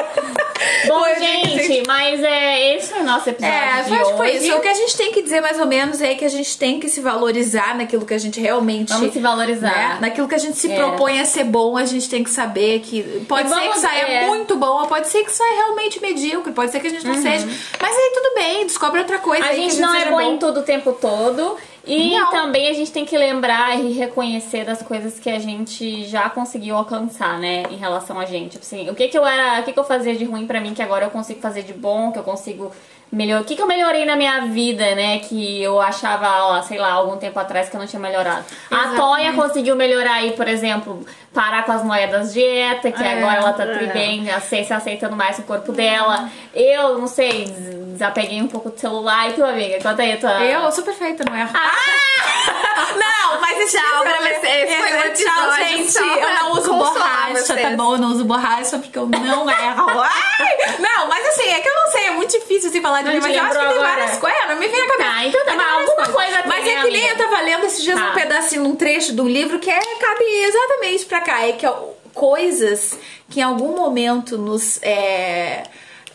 Bom, 0.86 1.00
Foi, 1.00 1.14
gente, 1.18 1.82
mas 1.86 2.22
é, 2.22 2.76
esse 2.76 2.92
foi 2.92 3.00
o 3.00 3.04
nosso 3.04 3.28
episódio 3.30 3.54
É, 3.54 3.84
foi, 3.84 3.96
acho 3.98 4.10
que 4.10 4.16
foi 4.16 4.28
hoje. 4.36 4.46
isso. 4.48 4.56
O 4.56 4.60
que 4.60 4.68
a 4.68 4.74
gente 4.74 4.96
tem 4.96 5.12
que 5.12 5.22
dizer 5.22 5.40
mais 5.40 5.58
ou 5.58 5.66
menos 5.66 6.00
é 6.02 6.14
que 6.14 6.24
a 6.24 6.28
gente 6.28 6.56
tem 6.58 6.78
que 6.78 6.88
se 6.88 7.00
valorizar 7.00 7.76
naquilo 7.76 8.04
que 8.04 8.14
a 8.14 8.18
gente 8.18 8.40
realmente. 8.40 8.92
Vamos 8.92 9.12
se 9.12 9.18
valorizar. 9.18 9.70
né? 9.70 9.98
Naquilo 10.00 10.28
que 10.28 10.34
a 10.34 10.38
gente 10.38 10.56
se 10.56 10.70
É. 10.70 10.76
propõe 10.76 11.20
a 11.20 11.24
ser 11.24 11.44
bom, 11.44 11.76
a 11.76 11.84
gente 11.84 12.08
tem 12.08 12.22
que 12.22 12.30
saber 12.30 12.80
que 12.80 13.02
pode 13.28 13.48
ser 13.48 13.68
que 13.70 13.78
saia 13.78 14.02
é. 14.02 14.26
muito 14.26 14.56
bom, 14.56 14.80
ou 14.82 14.86
pode 14.86 15.08
ser 15.08 15.24
que 15.24 15.32
saia 15.32 15.54
realmente 15.54 16.00
medíocre, 16.00 16.52
pode 16.52 16.70
ser 16.70 16.80
que 16.80 16.86
a 16.86 16.90
gente 16.90 17.06
não 17.06 17.14
seja. 17.14 17.46
Mas 17.80 17.96
aí 17.96 18.10
tudo 18.14 18.34
bem, 18.34 18.66
descobre 18.66 19.00
outra 19.00 19.18
coisa. 19.18 19.44
Uhum. 19.44 19.48
A 19.50 19.52
aí 19.52 19.62
que 19.64 19.70
gente 19.70 19.80
não 19.80 19.94
é 19.94 19.98
seja 20.00 20.10
bom 20.10 20.20
em 20.20 20.38
tudo 20.38 20.60
o 20.60 20.62
tempo 20.62 20.92
todo. 20.92 21.56
E 21.86 22.10
Não. 22.10 22.30
também 22.30 22.68
a 22.68 22.72
gente 22.74 22.92
tem 22.92 23.04
que 23.04 23.16
lembrar 23.16 23.78
e 23.78 23.92
reconhecer 23.92 24.64
das 24.64 24.82
coisas 24.82 25.18
que 25.18 25.30
a 25.30 25.38
gente 25.38 26.04
já 26.06 26.28
conseguiu 26.28 26.76
alcançar, 26.76 27.38
né? 27.38 27.62
Em 27.70 27.76
relação 27.76 28.18
a 28.18 28.26
gente. 28.26 28.52
Tipo 28.52 28.64
Assim, 28.64 28.90
o 28.90 28.94
que 28.94 29.08
que 29.08 29.16
eu 29.18 29.26
era, 29.26 29.60
o 29.60 29.64
que 29.64 29.72
que 29.72 29.78
eu 29.78 29.84
fazia 29.84 30.14
de 30.14 30.24
ruim 30.24 30.46
pra 30.46 30.60
mim 30.60 30.74
que 30.74 30.82
agora 30.82 31.06
eu 31.06 31.10
consigo 31.10 31.40
fazer 31.40 31.62
de 31.62 31.72
bom, 31.72 32.12
que 32.12 32.18
eu 32.18 32.22
consigo 32.22 32.70
melhorar. 33.12 33.42
O 33.42 33.44
que 33.44 33.56
que 33.56 33.62
eu 33.62 33.66
melhorei 33.66 34.04
na 34.04 34.16
minha 34.16 34.40
vida, 34.42 34.94
né? 34.94 35.18
Que 35.20 35.62
eu 35.62 35.80
achava, 35.80 36.28
ó, 36.44 36.62
sei 36.62 36.78
lá, 36.78 36.92
algum 36.92 37.16
tempo 37.16 37.38
atrás 37.38 37.68
que 37.68 37.76
eu 37.76 37.80
não 37.80 37.86
tinha 37.86 38.00
melhorado. 38.00 38.44
A 38.70 38.74
Exatamente. 38.74 38.96
Toya 38.96 39.32
conseguiu 39.34 39.76
melhorar 39.76 40.14
aí, 40.14 40.32
por 40.32 40.46
exemplo, 40.48 41.04
parar 41.32 41.64
com 41.64 41.72
as 41.72 41.84
noias 41.84 42.10
das 42.10 42.32
dieta, 42.32 42.90
que 42.92 43.02
É, 43.02 43.18
agora 43.18 43.40
ela 43.40 43.52
tá 43.52 43.64
é. 43.64 43.86
bem, 43.86 44.26
se 44.40 44.72
aceitando 44.72 45.16
mais 45.16 45.38
o 45.38 45.42
corpo 45.42 45.72
dela. 45.72 46.28
Eu, 46.54 46.98
não 46.98 47.06
sei, 47.06 47.44
des- 47.44 47.80
desapeguei 47.92 48.40
um 48.40 48.48
pouco 48.48 48.70
do 48.70 48.78
celular. 48.78 49.28
E 49.28 49.32
tu, 49.34 49.44
amiga? 49.44 49.78
Conta 49.82 50.02
aí 50.02 50.12
a 50.12 50.16
tua... 50.16 50.42
Eu 50.44 50.70
sou 50.72 50.84
perfeita, 50.84 51.24
não 51.28 51.36
erro. 51.36 51.50
Ah! 51.54 52.09
Não, 53.32 53.40
mas 53.40 53.58
esse 53.60 53.76
Tchau 53.78 54.02
pra 54.02 54.16
vocês, 54.18 54.74
foi 54.74 55.10
um 55.10 55.12
Tchau, 55.14 55.56
gente. 55.56 55.92
só 55.92 56.04
Eu 56.04 56.34
não 56.34 56.52
uso 56.52 56.72
borracha, 56.74 57.34
tá 57.34 57.54
vocês. 57.54 57.76
bom? 57.76 57.92
Eu 57.94 57.98
não 57.98 58.10
uso 58.12 58.24
borracha 58.24 58.78
porque 58.78 58.98
eu 58.98 59.06
não 59.06 59.48
erro. 59.50 59.86
Ai! 60.00 60.76
Não, 60.78 61.08
mas 61.08 61.26
assim, 61.28 61.48
é 61.48 61.60
que 61.60 61.68
eu 61.68 61.74
não 61.74 61.90
sei, 61.92 62.06
é 62.06 62.10
muito 62.12 62.30
difícil 62.38 62.70
assim 62.70 62.80
falar 62.80 63.02
de 63.02 63.10
mim, 63.10 63.18
mas 63.20 63.34
eu 63.36 63.42
acho 63.42 63.58
que 63.58 63.66
tem 63.68 63.78
várias 63.78 64.18
coisas. 64.18 64.40
Não 64.48 64.56
me 64.56 64.68
vem 64.68 64.80
a 64.80 64.86
cabeça. 64.88 65.10
Tá, 65.10 65.24
então 65.26 65.44
tá, 65.44 65.54
Mas 65.54 65.66
alguma 65.88 66.08
coisa 66.08 66.42
Mas 66.46 66.66
é 66.66 66.82
que 66.82 66.90
nem 66.90 67.06
eu 67.08 67.16
tava 67.16 67.40
lendo 67.40 67.66
esses 67.66 67.82
dias 67.82 67.98
Tá. 67.98 68.10
um 68.10 68.14
pedacinho, 68.14 68.64
um 68.64 68.74
trecho 68.76 69.14
de 69.14 69.20
um 69.20 69.28
livro 69.28 69.58
que 69.58 69.70
é, 69.70 69.78
cabe 69.78 70.24
exatamente 70.24 71.04
pra 71.06 71.20
cá. 71.20 71.46
É 71.46 71.52
que 71.52 71.66
ó, 71.66 71.74
coisas 72.14 72.98
que 73.28 73.40
em 73.40 73.42
algum 73.42 73.76
momento 73.76 74.36
nos. 74.38 74.78
é, 74.82 75.62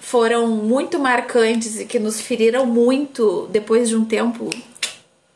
foram 0.02 0.48
muito 0.48 1.00
marcantes 1.00 1.80
e 1.80 1.86
que 1.86 1.98
nos 1.98 2.22
feriram 2.22 2.66
muito 2.66 3.48
depois 3.52 3.90
de 3.90 3.96
um 3.96 4.06
tempo. 4.06 4.50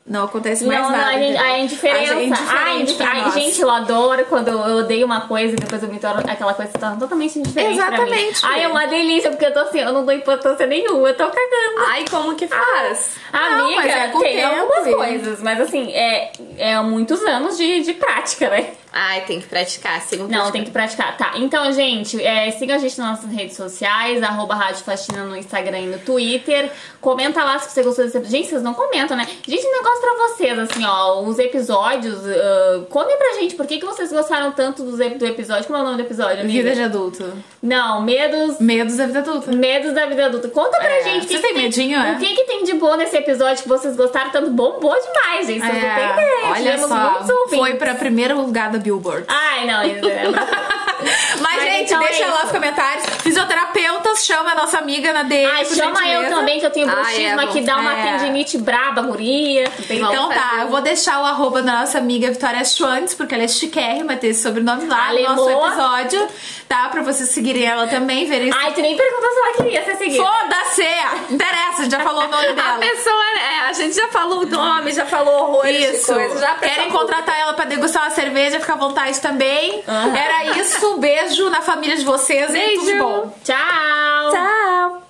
Não 0.09 0.23
acontece 0.23 0.65
mais 0.65 0.81
Não, 0.81 0.89
não, 0.89 0.97
nada. 0.97 1.09
a, 1.09 1.19
gente, 1.19 1.37
a 1.37 1.59
indiferença. 1.59 2.13
A 2.13 2.17
Ai, 2.17 2.81
indiferente 2.81 3.03
ai, 3.03 3.21
nós. 3.21 3.33
gente, 3.35 3.61
eu 3.61 3.69
adoro 3.69 4.25
quando 4.25 4.47
eu 4.47 4.77
odeio 4.77 5.05
uma 5.05 5.21
coisa 5.21 5.53
e 5.53 5.55
depois 5.55 5.83
eu 5.83 5.89
me 5.89 5.99
torno 5.99 6.19
aquela 6.27 6.51
coisa 6.55 6.71
tá 6.71 6.95
totalmente 6.95 7.37
indiferente 7.37 7.73
Exatamente. 7.73 8.41
Ai, 8.43 8.63
é 8.63 8.67
uma 8.67 8.87
delícia, 8.87 9.29
porque 9.29 9.45
eu 9.45 9.53
tô 9.53 9.59
assim, 9.59 9.79
eu 9.81 9.93
não 9.93 10.03
dou 10.03 10.15
importância 10.15 10.65
nenhuma, 10.65 11.09
eu 11.09 11.15
tô 11.15 11.25
cagando. 11.25 11.85
Ai, 11.89 12.05
como 12.09 12.35
que 12.35 12.47
faz? 12.47 13.17
Amiga, 13.31 13.55
Não, 13.55 13.75
mas 13.75 13.85
é 13.85 14.07
tem 14.07 14.21
tempo, 14.21 14.55
algumas 14.61 14.95
coisas, 14.95 15.41
mas 15.43 15.61
assim, 15.61 15.91
é, 15.91 16.31
é 16.57 16.81
muitos 16.81 17.21
anos 17.21 17.55
de, 17.55 17.81
de 17.81 17.93
prática, 17.93 18.49
né? 18.49 18.71
Ai, 18.91 19.21
tem 19.21 19.39
que 19.39 19.47
praticar, 19.47 20.01
sim. 20.01 20.17
Não, 20.27 20.51
tem 20.51 20.63
que 20.63 20.71
praticar. 20.71 21.15
Tá, 21.15 21.33
então, 21.35 21.71
gente, 21.71 22.19
é, 22.23 22.49
siga 22.51 22.75
a 22.75 22.77
gente 22.79 22.97
nas 22.97 23.11
nossas 23.21 23.31
redes 23.31 23.55
sociais, 23.55 24.23
arroba 24.23 24.55
Rádio 24.55 24.83
Faxina 24.83 25.23
no 25.25 25.37
Instagram 25.37 25.79
e 25.79 25.85
no 25.85 25.99
Twitter. 25.99 26.71
Comenta 26.99 27.43
lá 27.43 27.59
se 27.59 27.69
você 27.69 27.83
gostou 27.83 28.03
desse 28.03 28.17
episódio. 28.17 28.37
Gente, 28.39 28.49
vocês 28.49 28.63
não 28.63 28.73
comentam, 28.73 29.15
né? 29.15 29.27
Gente, 29.47 29.65
um 29.65 29.71
negócio 29.71 30.01
pra 30.01 30.13
vocês, 30.27 30.57
assim, 30.59 30.83
ó, 30.85 31.21
os 31.21 31.37
episódios. 31.37 32.15
Uh, 32.17 32.85
contem 32.89 33.15
pra 33.15 33.33
gente 33.39 33.53
por 33.55 33.67
que, 33.67 33.77
que 33.77 33.85
vocês 33.85 34.11
gostaram 34.11 34.51
tanto 34.53 34.81
dos, 34.83 34.99
ep- 34.99 35.17
do 35.19 35.25
episódio. 35.27 35.65
Como 35.65 35.77
é 35.77 35.81
o 35.81 35.85
nome 35.85 35.97
do 35.97 36.03
episódio, 36.03 36.41
amiga? 36.41 36.63
Vida 36.63 36.75
de 36.75 36.81
adulto. 36.81 37.31
Não, 37.61 38.01
medos... 38.01 38.59
Medos 38.59 38.97
da 38.97 39.05
vida 39.05 39.19
adulta. 39.19 39.51
Medos 39.51 39.93
da 39.93 40.05
vida 40.07 40.25
adulta. 40.25 40.47
Conta 40.49 40.77
pra 40.77 40.89
É, 40.89 41.03
gente. 41.03 41.25
o 41.25 41.27
que 41.27 41.37
você 41.37 41.47
que 41.47 41.53
tem 41.53 41.61
medinho, 41.63 41.99
é? 42.01 42.13
O 42.13 42.17
que, 42.17 42.33
que 42.35 42.43
tem 42.45 42.63
de 42.63 42.73
bom 42.73 42.95
nesse 42.95 43.15
episódio 43.17 43.61
que 43.61 43.69
vocês 43.69 43.95
gostaram 43.95 44.31
tanto? 44.31 44.49
Bombou 44.49 44.95
demais, 44.99 45.45
gente. 45.45 45.59
Vocês 45.61 45.73
não 45.83 45.95
têm 45.95 46.09
ideia. 46.09 46.39
olha 46.45 46.55
Tivemos 46.55 46.87
só, 46.89 47.47
foi 47.49 47.75
pra 47.75 47.93
primeiro 47.93 48.35
lugar 48.41 48.71
da 48.71 48.78
Billboard. 48.79 49.25
Ai, 49.27 49.65
não, 49.65 49.81
é 49.81 49.99
Mas, 50.99 51.41
Mas 51.41 51.63
gente, 51.63 51.85
então 51.85 52.01
é 52.01 52.07
deixa 52.07 52.27
lá 52.27 52.35
isso. 52.37 52.45
os 52.45 52.51
comentários. 52.51 53.05
Fisioterapeutas, 53.23 54.25
chama 54.25 54.51
a 54.51 54.55
nossa 54.55 54.77
amiga 54.79 55.13
na 55.13 55.23
DM. 55.23 55.45
Ai, 55.45 55.65
chama 55.65 56.07
eu 56.07 56.29
também, 56.29 56.59
que 56.59 56.65
eu 56.65 56.71
tenho 56.71 56.87
bruxismo 56.87 57.39
é, 57.39 57.43
aqui, 57.45 57.61
dá 57.61 57.77
uma 57.77 57.97
é. 57.97 58.17
tendinite 58.17 58.57
braba, 58.57 59.01
guria. 59.01 59.69
Tem 59.87 59.99
Então 59.99 60.29
tá, 60.29 60.59
eu 60.61 60.67
vou 60.67 60.81
deixar 60.81 61.21
o 61.21 61.25
arroba 61.25 61.61
da 61.61 61.79
nossa 61.79 61.97
amiga 61.97 62.29
Vitória 62.31 62.63
Schwantz, 62.65 63.13
porque 63.13 63.33
ela 63.33 63.43
é 63.43 63.47
chiquérrima, 63.47 64.15
ter 64.15 64.27
esse 64.27 64.43
sobrenome 64.43 64.87
lá 64.87 65.13
no 65.13 65.35
nosso 65.35 65.49
episódio, 65.49 66.27
tá? 66.69 66.87
Pra 66.89 67.01
vocês 67.01 67.27
seguirem 67.29 67.65
ela 67.65 67.87
também, 67.87 68.25
verem 68.27 68.51
Ai, 68.55 68.71
tu 68.73 68.81
nem 68.81 68.95
perguntou 68.95 69.29
se 69.31 69.39
ela 69.39 69.53
queria 69.57 69.83
ser 69.83 69.95
seguida. 69.97 70.23
Foda-se! 70.23 71.33
Interessa, 71.33 71.79
a 71.79 71.83
gente 71.83 71.91
já 71.91 71.99
falou 71.99 72.23
o 72.23 72.27
nome 72.29 72.47
A 72.49 72.53
dela. 72.53 72.77
pessoa, 72.77 73.23
é, 73.41 73.59
a 73.67 73.73
gente 73.73 73.95
já 73.95 74.07
falou 74.09 74.43
o 74.43 74.45
nome, 74.45 74.91
já 74.93 75.05
falou 75.05 75.33
horrores 75.49 75.95
Isso. 76.01 76.13
coisa. 76.13 76.39
Já 76.39 76.55
Querem 76.55 76.89
contratar 76.91 77.37
ela 77.39 77.53
pra 77.53 77.65
degustar 77.65 78.03
uma 78.03 78.11
cerveja, 78.11 78.59
fica 78.59 78.73
à 78.73 78.77
vontade 78.77 79.19
também. 79.19 79.83
Aham. 79.87 80.15
Era 80.15 80.57
isso. 80.59 80.97
Beijo 80.99 81.49
na 81.49 81.61
família 81.61 81.97
de 81.97 82.05
vocês 82.05 82.49
e 82.53 82.59
tudo 82.75 82.79
de 82.85 82.91
Beijo. 82.91 83.03
bom. 83.03 83.33
Tchau! 83.43 84.31
Tchau! 84.31 85.08